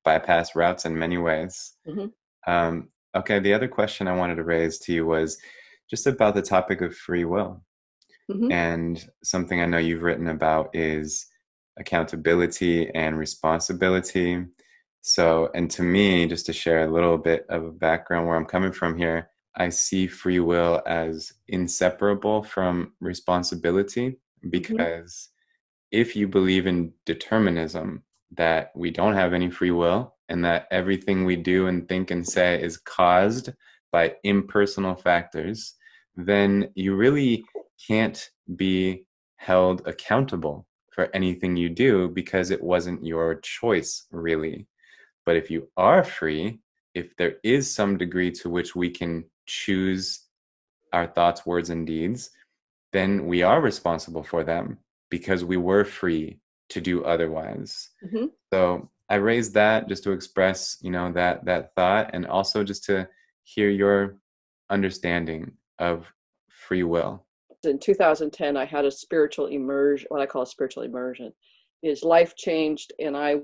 bypass 0.04 0.56
routes 0.56 0.86
in 0.86 0.98
many 0.98 1.18
ways. 1.18 1.74
Mm-hmm. 1.88 2.52
Um, 2.52 2.90
okay, 3.16 3.40
the 3.40 3.54
other 3.54 3.68
question 3.68 4.08
I 4.08 4.16
wanted 4.16 4.36
to 4.36 4.44
raise 4.44 4.78
to 4.80 4.94
you 4.94 5.06
was 5.06 5.38
just 5.90 6.08
about 6.08 6.36
the 6.36 6.42
topic 6.42 6.82
of 6.82 6.96
free 6.96 7.26
will. 7.26 7.64
Mm-hmm. 8.30 8.52
And 8.52 9.10
something 9.24 9.62
I 9.62 9.66
know 9.66 9.78
you've 9.78 10.02
written 10.02 10.28
about 10.28 10.76
is 10.76 11.28
accountability 11.78 12.94
and 12.94 13.18
responsibility. 13.18 14.44
So, 15.02 15.50
and 15.54 15.70
to 15.72 15.84
me, 15.84 16.26
just 16.28 16.46
to 16.48 16.54
share 16.54 16.86
a 16.86 16.92
little 16.92 17.18
bit 17.18 17.46
of 17.50 17.64
a 17.64 17.72
background 17.72 18.28
where 18.28 18.36
I'm 18.36 18.46
coming 18.46 18.72
from 18.72 18.98
here, 18.98 19.30
I 19.56 19.70
see 19.70 20.08
free 20.08 20.40
will 20.40 20.82
as 20.86 21.32
inseparable 21.48 22.44
from 22.44 22.94
responsibility 23.00 24.10
mm-hmm. 24.10 24.50
because 24.50 25.30
if 25.92 26.16
you 26.16 26.28
believe 26.28 26.68
in 26.68 26.92
determinism, 27.06 28.04
that 28.32 28.72
we 28.76 28.92
don't 28.92 29.14
have 29.14 29.34
any 29.34 29.50
free 29.50 29.72
will 29.72 30.16
and 30.30 30.44
that 30.44 30.68
everything 30.72 31.26
we 31.26 31.36
do 31.36 31.68
and 31.68 31.88
think 31.88 32.12
and 32.12 32.28
say 32.28 32.62
is 32.62 32.78
caused 32.78 33.52
by 33.92 34.14
impersonal 34.24 34.96
factors, 34.96 35.76
then 36.16 36.70
you 36.76 36.96
really 36.96 37.46
can't 37.88 38.30
be 38.56 39.06
held 39.38 39.82
accountable 39.86 40.66
for 40.96 41.10
anything 41.14 41.58
you 41.58 41.68
do 41.70 42.08
because 42.08 42.50
it 42.50 42.64
wasn't 42.64 43.06
your 43.06 43.36
choice, 43.36 44.08
really. 44.12 44.66
But 45.26 45.36
if 45.36 45.52
you 45.52 45.68
are 45.76 46.04
free, 46.06 46.60
if 46.94 47.16
there 47.18 47.36
is 47.44 47.74
some 47.74 47.98
degree 47.98 48.32
to 48.32 48.50
which 48.50 48.76
we 48.76 48.90
can 48.90 49.26
choose 49.46 50.22
our 50.94 51.08
thoughts, 51.08 51.46
words, 51.46 51.70
and 51.70 51.86
deeds, 51.86 52.30
then 52.94 53.28
we 53.28 53.44
are 53.44 53.60
responsible 53.60 54.24
for 54.24 54.46
them 54.46 54.78
because 55.10 55.44
we 55.44 55.58
were 55.58 55.84
free 55.84 56.40
to 56.70 56.80
do 56.80 57.04
otherwise. 57.04 57.90
Mm-hmm. 58.06 58.28
So 58.54 58.90
I 59.10 59.16
raised 59.16 59.54
that 59.56 59.90
just 59.90 60.04
to 60.06 60.12
express, 60.12 60.78
you 60.82 60.92
know, 60.92 61.12
that 61.12 61.44
that 61.46 61.76
thought 61.76 62.12
and 62.14 62.26
also 62.26 62.64
just 62.64 62.86
to 62.86 63.10
hear 63.44 63.70
your 63.70 64.16
understanding 64.70 65.52
of 65.78 66.08
free 66.48 66.84
will. 66.84 67.25
In 67.66 67.80
2010, 67.80 68.58
I 68.58 68.66
had 68.66 68.86
a 68.86 68.92
spiritual 68.92 69.48
immersion, 69.48 70.08
what 70.10 70.22
I 70.22 70.26
call 70.26 70.44
a 70.44 70.48
spiritual 70.48 70.84
immersion. 70.84 71.32
Is 71.84 72.04
life 72.04 72.36
changed 72.36 72.94
and 73.00 73.16
I 73.16 73.42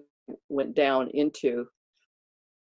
went 0.49 0.75
down 0.75 1.09
into 1.13 1.65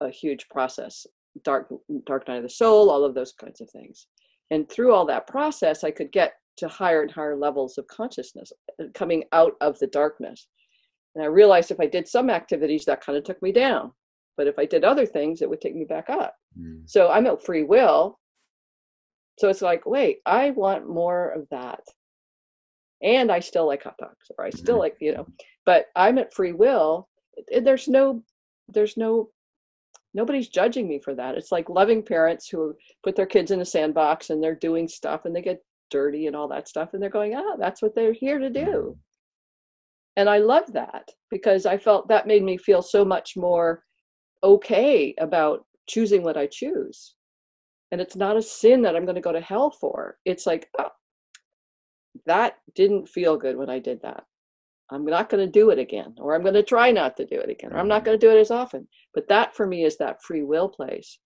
a 0.00 0.10
huge 0.10 0.48
process, 0.48 1.06
dark 1.42 1.72
dark 2.06 2.28
night 2.28 2.36
of 2.36 2.42
the 2.42 2.48
soul, 2.48 2.90
all 2.90 3.04
of 3.04 3.14
those 3.14 3.32
kinds 3.32 3.60
of 3.60 3.70
things. 3.70 4.06
And 4.50 4.68
through 4.68 4.92
all 4.92 5.06
that 5.06 5.26
process, 5.26 5.82
I 5.82 5.90
could 5.90 6.12
get 6.12 6.34
to 6.58 6.68
higher 6.68 7.02
and 7.02 7.10
higher 7.10 7.36
levels 7.36 7.78
of 7.78 7.86
consciousness 7.88 8.52
uh, 8.80 8.84
coming 8.94 9.24
out 9.32 9.54
of 9.60 9.78
the 9.78 9.88
darkness. 9.88 10.46
And 11.14 11.24
I 11.24 11.28
realized 11.28 11.70
if 11.70 11.80
I 11.80 11.86
did 11.86 12.06
some 12.06 12.30
activities, 12.30 12.84
that 12.84 13.04
kind 13.04 13.18
of 13.18 13.24
took 13.24 13.40
me 13.42 13.52
down. 13.52 13.92
But 14.36 14.46
if 14.46 14.58
I 14.58 14.64
did 14.64 14.84
other 14.84 15.06
things, 15.06 15.42
it 15.42 15.48
would 15.48 15.60
take 15.60 15.76
me 15.76 15.84
back 15.84 16.10
up. 16.10 16.34
Mm. 16.58 16.82
So 16.86 17.10
I'm 17.10 17.26
at 17.26 17.44
free 17.44 17.62
will. 17.62 18.18
So 19.38 19.48
it's 19.48 19.62
like, 19.62 19.86
wait, 19.86 20.18
I 20.26 20.50
want 20.50 20.88
more 20.88 21.30
of 21.30 21.48
that. 21.50 21.80
And 23.02 23.30
I 23.32 23.40
still 23.40 23.66
like 23.66 23.82
hot 23.82 23.96
dogs, 23.98 24.30
or 24.38 24.44
I 24.46 24.50
still 24.50 24.74
mm-hmm. 24.74 24.80
like, 24.80 24.96
you 25.00 25.14
know, 25.14 25.26
but 25.66 25.86
I'm 25.96 26.18
at 26.18 26.34
free 26.34 26.52
will. 26.52 27.08
There's 27.62 27.88
no, 27.88 28.22
there's 28.68 28.96
no, 28.96 29.30
nobody's 30.14 30.48
judging 30.48 30.88
me 30.88 31.00
for 31.00 31.14
that. 31.14 31.36
It's 31.36 31.52
like 31.52 31.68
loving 31.68 32.02
parents 32.02 32.48
who 32.48 32.74
put 33.02 33.16
their 33.16 33.26
kids 33.26 33.50
in 33.50 33.60
a 33.60 33.64
sandbox 33.64 34.30
and 34.30 34.42
they're 34.42 34.54
doing 34.54 34.88
stuff 34.88 35.24
and 35.24 35.34
they 35.34 35.42
get 35.42 35.62
dirty 35.90 36.26
and 36.26 36.36
all 36.36 36.48
that 36.48 36.68
stuff 36.68 36.94
and 36.94 37.02
they're 37.02 37.10
going 37.10 37.34
ah 37.36 37.56
that's 37.58 37.82
what 37.82 37.94
they're 37.94 38.12
here 38.12 38.38
to 38.38 38.50
do 38.50 38.96
And 40.16 40.28
I 40.28 40.38
love 40.38 40.72
that 40.72 41.10
because 41.30 41.66
I 41.66 41.78
felt 41.78 42.08
that 42.08 42.26
made 42.26 42.42
me 42.42 42.56
feel 42.56 42.82
so 42.82 43.04
much 43.04 43.36
more 43.36 43.84
okay 44.42 45.14
about 45.18 45.64
choosing 45.88 46.22
what 46.22 46.36
I 46.36 46.46
choose. 46.46 47.14
And 47.94 48.00
it's 48.00 48.16
not 48.16 48.36
a 48.36 48.42
sin 48.42 48.82
that 48.82 48.96
I'm 48.96 49.04
going 49.04 49.14
to 49.14 49.20
go 49.20 49.30
to 49.30 49.40
hell 49.40 49.70
for. 49.70 50.16
It's 50.24 50.46
like, 50.46 50.68
oh, 50.80 50.88
that 52.26 52.58
didn't 52.74 53.08
feel 53.08 53.36
good 53.36 53.56
when 53.56 53.70
I 53.70 53.78
did 53.78 54.02
that. 54.02 54.24
I'm 54.90 55.04
not 55.04 55.28
going 55.28 55.46
to 55.46 55.60
do 55.60 55.70
it 55.70 55.78
again, 55.78 56.12
or 56.18 56.34
I'm 56.34 56.42
going 56.42 56.54
to 56.54 56.64
try 56.64 56.90
not 56.90 57.16
to 57.18 57.24
do 57.24 57.38
it 57.38 57.48
again, 57.48 57.72
or 57.72 57.78
I'm 57.78 57.86
not 57.86 57.98
mm-hmm. 57.98 58.06
going 58.06 58.18
to 58.18 58.26
do 58.26 58.36
it 58.36 58.40
as 58.40 58.50
often. 58.50 58.88
But 59.14 59.28
that 59.28 59.54
for 59.54 59.64
me 59.64 59.84
is 59.84 59.96
that 59.98 60.24
free 60.24 60.42
will 60.42 60.68
place. 60.68 61.20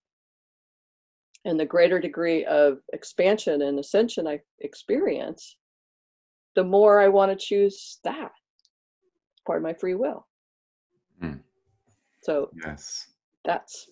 And 1.46 1.58
the 1.58 1.64
greater 1.64 1.98
degree 1.98 2.44
of 2.44 2.80
expansion 2.92 3.62
and 3.62 3.78
ascension 3.78 4.26
I 4.26 4.40
experience, 4.60 5.56
the 6.54 6.64
more 6.64 7.00
I 7.00 7.08
want 7.08 7.32
to 7.32 7.46
choose 7.46 7.98
that. 8.04 8.30
It's 9.32 9.42
part 9.46 9.56
of 9.56 9.64
my 9.64 9.72
free 9.72 9.94
will. 9.94 10.26
Mm. 11.24 11.40
So 12.24 12.50
yes, 12.62 13.06
that's 13.46 13.88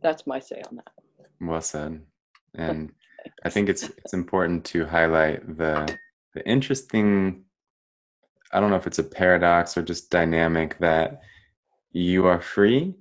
that's 0.00 0.26
my 0.26 0.38
say 0.38 0.62
on 0.70 0.76
that. 0.76 1.01
Well 1.42 1.60
said. 1.60 2.00
And 2.54 2.92
I 3.44 3.50
think 3.50 3.68
it's 3.68 3.84
it's 3.84 4.14
important 4.14 4.64
to 4.66 4.86
highlight 4.86 5.56
the 5.56 5.96
the 6.34 6.46
interesting 6.48 7.44
I 8.52 8.60
don't 8.60 8.70
know 8.70 8.76
if 8.76 8.86
it's 8.86 8.98
a 8.98 9.04
paradox 9.04 9.76
or 9.76 9.82
just 9.82 10.10
dynamic 10.10 10.78
that 10.78 11.22
you 11.92 12.26
are 12.26 12.40
free, 12.40 12.94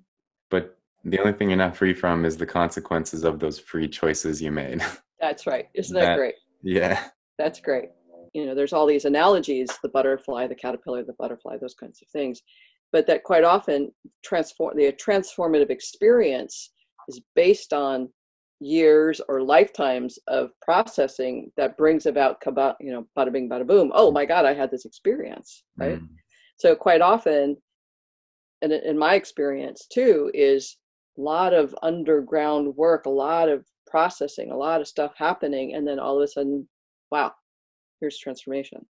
but 0.49 0.77
the 1.03 1.19
only 1.19 1.33
thing 1.33 1.49
you're 1.49 1.57
not 1.57 1.75
free 1.75 1.93
from 1.93 2.25
is 2.25 2.37
the 2.37 2.45
consequences 2.45 3.23
of 3.23 3.39
those 3.39 3.59
free 3.59 3.87
choices 3.87 4.41
you 4.41 4.51
made. 4.51 4.81
That's 5.19 5.45
right. 5.45 5.67
Isn't 5.73 5.95
that, 5.95 6.05
that 6.05 6.17
great? 6.17 6.35
Yeah. 6.63 7.03
That's 7.37 7.59
great. 7.59 7.89
You 8.33 8.45
know, 8.45 8.55
there's 8.55 8.71
all 8.71 8.87
these 8.87 9.05
analogies 9.05 9.69
the 9.83 9.89
butterfly, 9.89 10.47
the 10.47 10.55
caterpillar, 10.55 11.03
the 11.03 11.13
butterfly, 11.19 11.57
those 11.57 11.73
kinds 11.73 12.01
of 12.01 12.07
things. 12.09 12.41
But 12.93 13.07
that 13.07 13.23
quite 13.23 13.43
often 13.43 13.91
transform 14.23 14.77
the 14.77 14.91
transformative 14.93 15.69
experience 15.69 16.71
is 17.09 17.21
based 17.35 17.73
on 17.73 18.09
years 18.61 19.19
or 19.27 19.41
lifetimes 19.41 20.19
of 20.27 20.51
processing 20.61 21.51
that 21.57 21.77
brings 21.77 22.05
about 22.05 22.41
kabat, 22.41 22.75
you 22.79 22.91
know 22.91 23.05
bada 23.17 23.31
bing 23.31 23.49
bada 23.49 23.65
boom. 23.65 23.91
Oh 23.93 24.11
my 24.11 24.25
god 24.25 24.45
i 24.45 24.53
had 24.53 24.71
this 24.71 24.85
experience 24.85 25.63
right? 25.77 25.99
Mm. 25.99 26.07
so 26.57 26.75
quite 26.75 27.01
often 27.01 27.57
and 28.61 28.71
in 28.71 28.97
my 28.97 29.15
experience 29.15 29.87
too 29.91 30.31
is 30.33 30.77
a 31.17 31.21
lot 31.21 31.53
of 31.53 31.75
underground 31.81 32.75
work 32.75 33.05
a 33.05 33.09
lot 33.09 33.49
of 33.49 33.65
processing 33.87 34.51
a 34.51 34.57
lot 34.57 34.79
of 34.79 34.87
stuff 34.87 35.13
happening 35.17 35.73
and 35.73 35.85
then 35.87 35.99
all 35.99 36.17
of 36.17 36.23
a 36.23 36.27
sudden 36.27 36.67
wow 37.11 37.33
here's 38.01 38.17
transformation. 38.17 38.85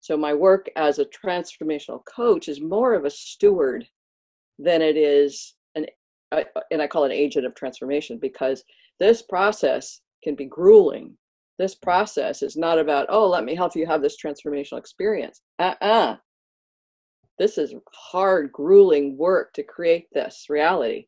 So 0.00 0.16
my 0.16 0.32
work 0.32 0.70
as 0.76 0.98
a 0.98 1.06
transformational 1.06 2.00
coach 2.04 2.48
is 2.48 2.60
more 2.60 2.94
of 2.94 3.04
a 3.04 3.10
steward 3.10 3.86
than 4.58 4.80
it 4.80 4.96
is 4.96 5.54
an 5.74 5.86
and 6.70 6.82
i 6.82 6.86
call 6.86 7.04
it 7.04 7.12
an 7.12 7.12
agent 7.12 7.46
of 7.46 7.54
transformation 7.54 8.18
because 8.20 8.64
this 8.98 9.22
process 9.22 10.00
can 10.22 10.34
be 10.34 10.46
grueling. 10.46 11.16
This 11.58 11.74
process 11.74 12.42
is 12.42 12.56
not 12.56 12.78
about, 12.78 13.06
oh, 13.10 13.28
let 13.28 13.44
me 13.44 13.54
help 13.54 13.76
you 13.76 13.86
have 13.86 14.02
this 14.02 14.16
transformational 14.20 14.78
experience. 14.78 15.42
Uh 15.60 15.74
uh-uh. 15.80 15.86
uh 15.86 16.16
This 17.38 17.58
is 17.58 17.74
hard, 17.92 18.50
grueling 18.52 19.16
work 19.16 19.52
to 19.54 19.62
create 19.62 20.06
this 20.12 20.46
reality. 20.48 21.06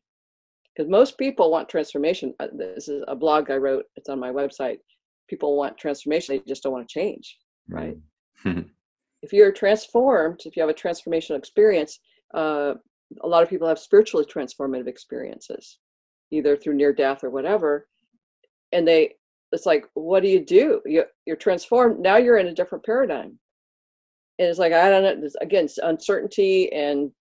Because 0.73 0.89
most 0.89 1.17
people 1.17 1.49
want 1.49 1.67
transformation. 1.67 2.33
Uh, 2.39 2.47
this 2.53 2.87
is 2.87 3.03
a 3.07 3.15
blog 3.15 3.49
I 3.49 3.55
wrote, 3.55 3.85
it's 3.95 4.09
on 4.09 4.19
my 4.19 4.29
website. 4.29 4.77
People 5.27 5.57
want 5.57 5.77
transformation, 5.77 6.35
they 6.35 6.43
just 6.47 6.63
don't 6.63 6.71
want 6.71 6.87
to 6.87 6.93
change, 6.93 7.37
right? 7.67 7.97
if 8.45 9.33
you're 9.33 9.51
transformed, 9.51 10.41
if 10.45 10.55
you 10.55 10.61
have 10.61 10.69
a 10.69 10.73
transformational 10.73 11.37
experience, 11.37 11.99
uh, 12.33 12.75
a 13.21 13.27
lot 13.27 13.43
of 13.43 13.49
people 13.49 13.67
have 13.67 13.79
spiritually 13.79 14.25
transformative 14.25 14.87
experiences 14.87 15.79
either 16.31 16.57
through 16.57 16.75
near 16.75 16.93
death 16.93 17.23
or 17.23 17.29
whatever 17.29 17.87
and 18.71 18.87
they 18.87 19.13
it's 19.51 19.65
like 19.65 19.85
what 19.93 20.23
do 20.23 20.29
you 20.29 20.43
do? 20.43 20.81
You, 20.85 21.05
you're 21.25 21.35
transformed. 21.35 21.99
Now 21.99 22.17
you're 22.17 22.37
in 22.37 22.47
a 22.47 22.53
different 22.53 22.85
paradigm. 22.85 23.39
And 24.39 24.47
it's 24.47 24.59
like 24.59 24.73
i 24.73 24.89
don't 24.89 25.21
know 25.21 25.29
again 25.41 25.67
uncertainty 25.81 26.71
and 26.71 27.11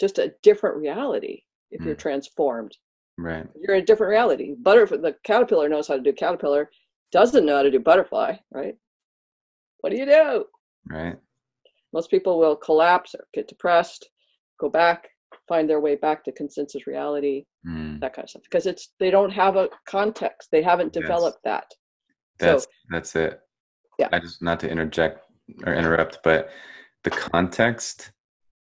just 0.00 0.18
a 0.18 0.34
different 0.42 0.76
reality 0.76 1.42
if 1.70 1.80
mm. 1.80 1.86
you're 1.86 1.94
transformed. 1.94 2.76
Right. 3.18 3.46
You're 3.54 3.76
in 3.76 3.82
a 3.82 3.86
different 3.86 4.10
reality. 4.10 4.54
Butter 4.60 4.86
the 4.86 5.14
caterpillar 5.24 5.68
knows 5.68 5.88
how 5.88 5.94
to 5.94 6.02
do 6.02 6.12
caterpillar 6.12 6.70
doesn't 7.12 7.46
know 7.46 7.56
how 7.56 7.62
to 7.62 7.70
do 7.70 7.78
butterfly 7.78 8.36
right? 8.52 8.74
What 9.80 9.90
do 9.90 9.96
you 9.96 10.06
do? 10.06 10.44
Right. 10.88 11.16
Most 11.92 12.10
people 12.10 12.38
will 12.38 12.56
collapse 12.56 13.14
or 13.14 13.26
get 13.32 13.48
depressed 13.48 14.08
go 14.58 14.68
back 14.68 15.08
find 15.48 15.68
their 15.68 15.80
way 15.80 15.96
back 15.96 16.24
to 16.24 16.32
consensus 16.32 16.86
reality, 16.86 17.44
mm. 17.66 18.00
that 18.00 18.14
kind 18.14 18.24
of 18.24 18.30
stuff. 18.30 18.42
Because 18.42 18.66
it's 18.66 18.92
they 18.98 19.10
don't 19.10 19.30
have 19.30 19.56
a 19.56 19.68
context. 19.88 20.48
They 20.50 20.62
haven't 20.62 20.92
developed 20.92 21.40
yes. 21.44 21.52
that. 21.52 21.74
That's 22.38 22.64
so, 22.64 22.70
that's 22.90 23.16
it. 23.16 23.40
Yeah. 23.98 24.08
I 24.12 24.18
just 24.18 24.42
not 24.42 24.60
to 24.60 24.70
interject 24.70 25.20
or 25.64 25.74
interrupt, 25.74 26.18
but 26.22 26.50
the 27.04 27.10
context 27.10 28.12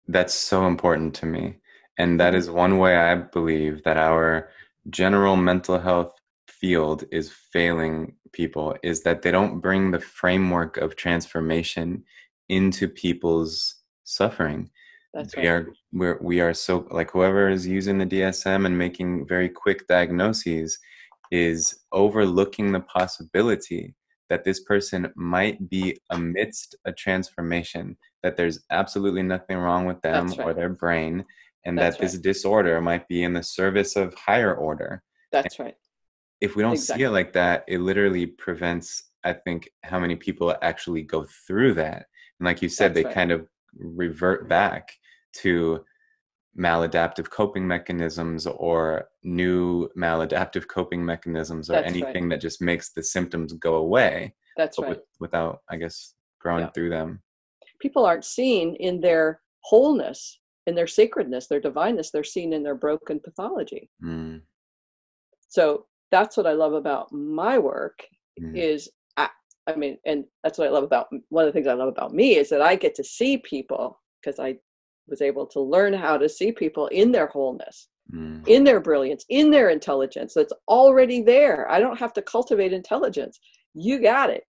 that's 0.07 0.33
so 0.33 0.67
important 0.67 1.13
to 1.15 1.25
me. 1.25 1.57
And 1.97 2.19
that 2.19 2.35
is 2.35 2.49
one 2.49 2.79
way 2.79 2.97
I 2.97 3.15
believe 3.15 3.83
that 3.83 3.97
our 3.97 4.49
general 4.89 5.35
mental 5.35 5.79
health 5.79 6.13
field 6.47 7.05
is 7.11 7.31
failing 7.53 8.15
people 8.33 8.75
is 8.83 9.03
that 9.03 9.21
they 9.21 9.31
don't 9.31 9.59
bring 9.59 9.91
the 9.91 9.99
framework 9.99 10.77
of 10.77 10.95
transformation 10.95 12.03
into 12.49 12.87
people's 12.87 13.75
suffering. 14.03 14.69
That's 15.13 15.35
we 15.35 15.47
right. 15.47 15.49
are 15.49 15.73
we're, 15.91 16.17
we 16.21 16.39
are 16.39 16.53
so 16.53 16.87
like 16.91 17.11
whoever 17.11 17.49
is 17.49 17.67
using 17.67 17.97
the 17.97 18.05
DSM 18.05 18.65
and 18.65 18.77
making 18.77 19.27
very 19.27 19.49
quick 19.49 19.87
diagnoses 19.87 20.77
is 21.31 21.79
overlooking 21.91 22.71
the 22.71 22.81
possibility 22.81 23.95
that 24.29 24.45
this 24.45 24.61
person 24.61 25.11
might 25.15 25.69
be 25.69 25.97
amidst 26.11 26.75
a 26.85 26.91
transformation 26.93 27.97
that 28.23 28.37
there's 28.37 28.63
absolutely 28.71 29.23
nothing 29.23 29.57
wrong 29.57 29.85
with 29.85 30.01
them 30.01 30.27
right. 30.27 30.39
or 30.39 30.53
their 30.53 30.69
brain 30.69 31.25
and 31.65 31.77
That's 31.77 31.97
that 31.97 32.01
this 32.01 32.13
right. 32.15 32.23
disorder 32.23 32.81
might 32.81 33.07
be 33.07 33.23
in 33.23 33.33
the 33.33 33.43
service 33.43 33.95
of 33.95 34.13
higher 34.13 34.55
order 34.55 35.03
That's 35.31 35.59
and 35.59 35.67
right. 35.67 35.75
If 36.39 36.55
we 36.55 36.63
don't 36.63 36.73
exactly. 36.73 37.01
see 37.01 37.05
it 37.05 37.11
like 37.11 37.33
that, 37.33 37.65
it 37.67 37.81
literally 37.81 38.25
prevents, 38.25 39.11
I 39.23 39.33
think, 39.33 39.69
how 39.83 39.99
many 39.99 40.15
people 40.15 40.55
actually 40.63 41.03
go 41.03 41.27
through 41.45 41.75
that. 41.75 42.07
And 42.39 42.45
like 42.45 42.63
you 42.63 42.69
said, 42.69 42.95
That's 42.95 43.05
they 43.07 43.13
kind 43.13 43.31
of 43.31 43.47
revert 43.75 44.49
back 44.49 44.91
to 45.37 45.83
maladaptive 46.57 47.29
coping 47.29 47.65
mechanisms 47.65 48.45
or 48.45 49.07
new 49.23 49.87
maladaptive 49.97 50.67
coping 50.67 51.03
mechanisms 51.03 51.69
or 51.69 51.73
That's 51.73 51.87
anything 51.87 52.23
right. 52.23 52.31
that 52.31 52.41
just 52.41 52.61
makes 52.61 52.91
the 52.91 53.03
symptoms 53.03 53.53
go 53.53 53.75
away. 53.75 54.33
That's 54.57 54.77
right. 54.79 54.89
With, 54.89 54.99
without, 55.19 55.59
I 55.69 55.77
guess, 55.77 56.13
growing 56.39 56.65
yeah. 56.65 56.71
through 56.71 56.89
them. 56.89 57.21
People 57.79 58.05
aren't 58.05 58.25
seen 58.25 58.75
in 58.75 58.99
their 58.99 59.41
wholeness, 59.61 60.39
in 60.67 60.75
their 60.75 60.87
sacredness, 60.87 61.47
their 61.47 61.61
divineness. 61.61 62.11
They're 62.11 62.23
seen 62.23 62.53
in 62.53 62.63
their 62.63 62.75
broken 62.75 63.19
pathology. 63.19 63.89
Mm. 64.03 64.41
So 65.47 65.85
that's 66.11 66.35
what 66.35 66.47
I 66.47 66.53
love 66.53 66.73
about 66.73 67.11
my 67.11 67.57
work 67.57 68.03
mm. 68.41 68.55
is 68.55 68.89
I, 69.15 69.29
I 69.67 69.75
mean, 69.75 69.97
and 70.05 70.25
that's 70.43 70.57
what 70.57 70.67
I 70.67 70.71
love 70.71 70.83
about 70.83 71.07
one 71.29 71.45
of 71.45 71.47
the 71.47 71.53
things 71.53 71.67
I 71.67 71.73
love 71.73 71.87
about 71.87 72.13
me 72.13 72.35
is 72.35 72.49
that 72.49 72.61
I 72.61 72.75
get 72.75 72.93
to 72.95 73.03
see 73.03 73.37
people 73.37 73.99
because 74.21 74.39
I 74.39 74.57
was 75.11 75.21
able 75.21 75.45
to 75.45 75.59
learn 75.59 75.93
how 75.93 76.17
to 76.17 76.27
see 76.27 76.51
people 76.51 76.87
in 76.87 77.11
their 77.11 77.27
wholeness, 77.27 77.89
mm. 78.11 78.45
in 78.47 78.63
their 78.63 78.79
brilliance, 78.79 79.23
in 79.29 79.51
their 79.51 79.69
intelligence 79.69 80.33
that's 80.33 80.53
already 80.67 81.21
there. 81.21 81.69
I 81.69 81.79
don't 81.79 81.99
have 81.99 82.13
to 82.13 82.21
cultivate 82.23 82.73
intelligence. 82.73 83.39
You 83.75 84.01
got 84.01 84.31
it. 84.31 84.45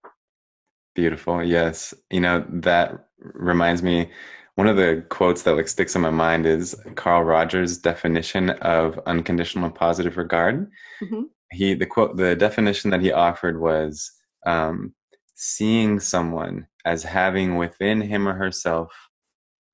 Beautiful. 0.95 1.45
Yes. 1.45 1.93
You 2.11 2.21
know, 2.21 2.47
that 2.49 3.07
reminds 3.19 3.83
me 3.83 4.11
one 4.55 4.67
of 4.67 4.77
the 4.77 5.05
quotes 5.09 5.43
that 5.43 5.57
like 5.57 5.69
sticks 5.69 5.95
in 5.95 6.03
my 6.03 6.11
mind 6.11 6.47
is 6.47 6.77
Carl 6.95 7.25
Rogers' 7.25 7.79
definition 7.79 8.51
of 8.51 8.99
unconditional 9.07 9.71
positive 9.71 10.17
regard. 10.17 10.71
Mm-hmm. 11.03 11.23
He 11.53 11.75
the 11.75 11.87
quote 11.87 12.17
the 12.17 12.37
definition 12.37 12.91
that 12.91 13.01
he 13.01 13.13
offered 13.13 13.61
was 13.61 14.11
um, 14.47 14.95
seeing 15.35 16.01
someone 16.01 16.67
as 16.85 17.03
having 17.03 17.57
within 17.57 18.01
him 18.01 18.29
or 18.29 18.35
herself 18.35 18.93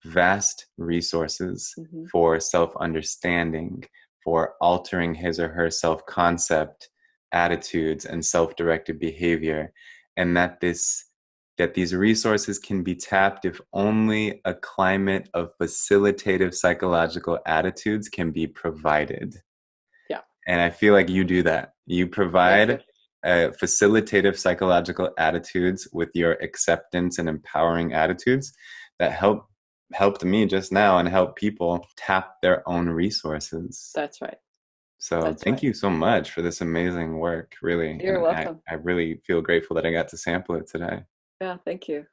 vast 0.05 0.66
resources 0.76 1.74
mm-hmm. 1.78 2.05
for 2.07 2.40
self 2.40 2.76
understanding, 2.76 3.84
for 4.24 4.55
altering 4.61 5.14
his 5.14 5.40
or 5.40 5.49
her 5.49 5.70
self 5.70 6.05
concept, 6.07 6.88
attitudes, 7.32 8.05
and 8.05 8.24
self 8.24 8.57
directed 8.57 8.99
behavior. 8.99 9.72
And 10.16 10.36
that 10.36 10.61
this 10.61 11.05
that 11.59 11.74
these 11.74 11.94
resources 11.94 12.59
can 12.59 12.82
be 12.82 12.94
tapped 12.94 13.44
if 13.44 13.61
only 13.72 14.40
a 14.44 14.55
climate 14.55 15.28
of 15.34 15.51
facilitative 15.61 16.55
psychological 16.55 17.38
attitudes 17.46 18.09
can 18.09 18.30
be 18.30 18.46
provided. 18.46 19.34
Yeah. 20.09 20.20
And 20.46 20.61
I 20.61 20.70
feel 20.70 20.94
like 20.94 21.09
you 21.09 21.24
do 21.24 21.42
that. 21.42 21.72
You 21.86 22.07
provide 22.07 22.84
uh, 23.24 23.51
facilitative 23.61 24.38
psychological 24.38 25.11
attitudes 25.18 25.88
with 25.92 26.11
your 26.14 26.34
acceptance 26.34 27.18
and 27.18 27.28
empowering 27.28 27.92
attitudes 27.92 28.53
that 29.01 29.12
help 29.12 29.47
helped 29.93 30.24
me 30.24 30.47
just 30.47 30.72
now 30.72 30.99
and 30.99 31.09
help 31.09 31.36
people 31.36 31.86
tap 31.97 32.34
their 32.43 32.68
own 32.68 32.89
resources. 32.89 33.91
That's 33.95 34.20
right. 34.20 34.36
So 34.99 35.22
That's 35.22 35.43
thank 35.43 35.57
right. 35.57 35.62
you 35.62 35.72
so 35.72 35.89
much 35.89 36.32
for 36.32 36.43
this 36.43 36.61
amazing 36.61 37.18
work. 37.18 37.55
Really, 37.62 37.99
you're 38.03 38.14
and 38.14 38.22
welcome. 38.22 38.61
I, 38.68 38.72
I, 38.72 38.76
really 38.76 39.20
feel 39.24 39.41
grateful 39.41 39.76
that 39.76 39.86
I 39.86 39.93
got 39.93 40.09
to 40.09 40.16
sample 40.16 40.57
it 40.57 40.68
today. 40.68 41.05
Yeah, 41.41 41.57
thank 41.64 41.89
you. 41.89 42.05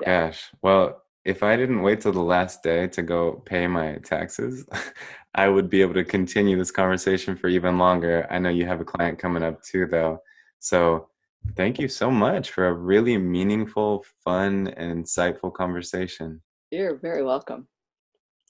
Yeah. 0.00 0.26
Gosh, 0.26 0.50
well, 0.62 1.02
if 1.24 1.44
I 1.44 1.56
didn't 1.56 1.82
wait 1.82 2.00
till 2.00 2.12
the 2.12 2.20
last 2.20 2.64
day 2.64 2.88
to 2.88 3.02
go 3.02 3.42
pay 3.46 3.68
my 3.68 3.98
taxes, 3.98 4.66
I 5.34 5.48
would 5.48 5.70
be 5.70 5.80
able 5.80 5.94
to 5.94 6.04
continue 6.04 6.58
this 6.58 6.72
conversation 6.72 7.36
for 7.36 7.48
even 7.48 7.78
longer. 7.78 8.26
I 8.30 8.38
know 8.38 8.50
you 8.50 8.66
have 8.66 8.80
a 8.80 8.84
client 8.84 9.18
coming 9.18 9.44
up 9.44 9.62
too, 9.62 9.86
though. 9.86 10.18
So 10.58 11.08
thank 11.56 11.78
you 11.78 11.86
so 11.88 12.10
much 12.10 12.50
for 12.50 12.66
a 12.66 12.74
really 12.74 13.16
meaningful, 13.16 14.04
fun, 14.24 14.68
and 14.76 15.04
insightful 15.04 15.52
conversation. 15.54 16.42
You're 16.72 16.96
very 16.96 17.22
welcome. 17.22 17.68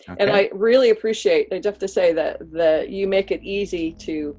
Okay. 0.09 0.16
And 0.23 0.31
I 0.31 0.49
really 0.53 0.91
appreciate, 0.91 1.49
I 1.53 1.57
just 1.57 1.66
have 1.66 1.79
to 1.79 1.89
say 1.89 2.12
that, 2.12 2.53
that 2.53 2.89
you 2.89 3.07
make 3.07 3.31
it 3.31 3.43
easy 3.43 3.93
to 3.93 4.37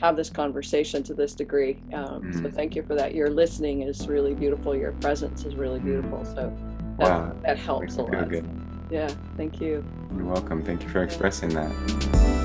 have 0.00 0.16
this 0.16 0.28
conversation 0.28 1.02
to 1.04 1.14
this 1.14 1.34
degree. 1.34 1.78
Um, 1.92 2.22
mm. 2.22 2.42
So 2.42 2.50
thank 2.50 2.74
you 2.74 2.82
for 2.82 2.94
that. 2.94 3.14
Your 3.14 3.30
listening 3.30 3.82
is 3.82 4.08
really 4.08 4.34
beautiful. 4.34 4.74
Your 4.74 4.92
presence 4.92 5.44
is 5.44 5.54
really 5.54 5.80
beautiful. 5.80 6.24
So 6.24 6.54
that, 6.98 7.08
wow. 7.08 7.36
that 7.42 7.58
helps 7.58 7.96
a 7.96 8.02
lot. 8.02 8.28
Good. 8.28 8.48
Yeah, 8.90 9.10
thank 9.36 9.60
you. 9.60 9.84
You're 10.14 10.26
welcome. 10.26 10.62
Thank 10.62 10.82
you 10.82 10.88
for 10.88 11.02
expressing 11.02 11.50
that. 11.50 12.35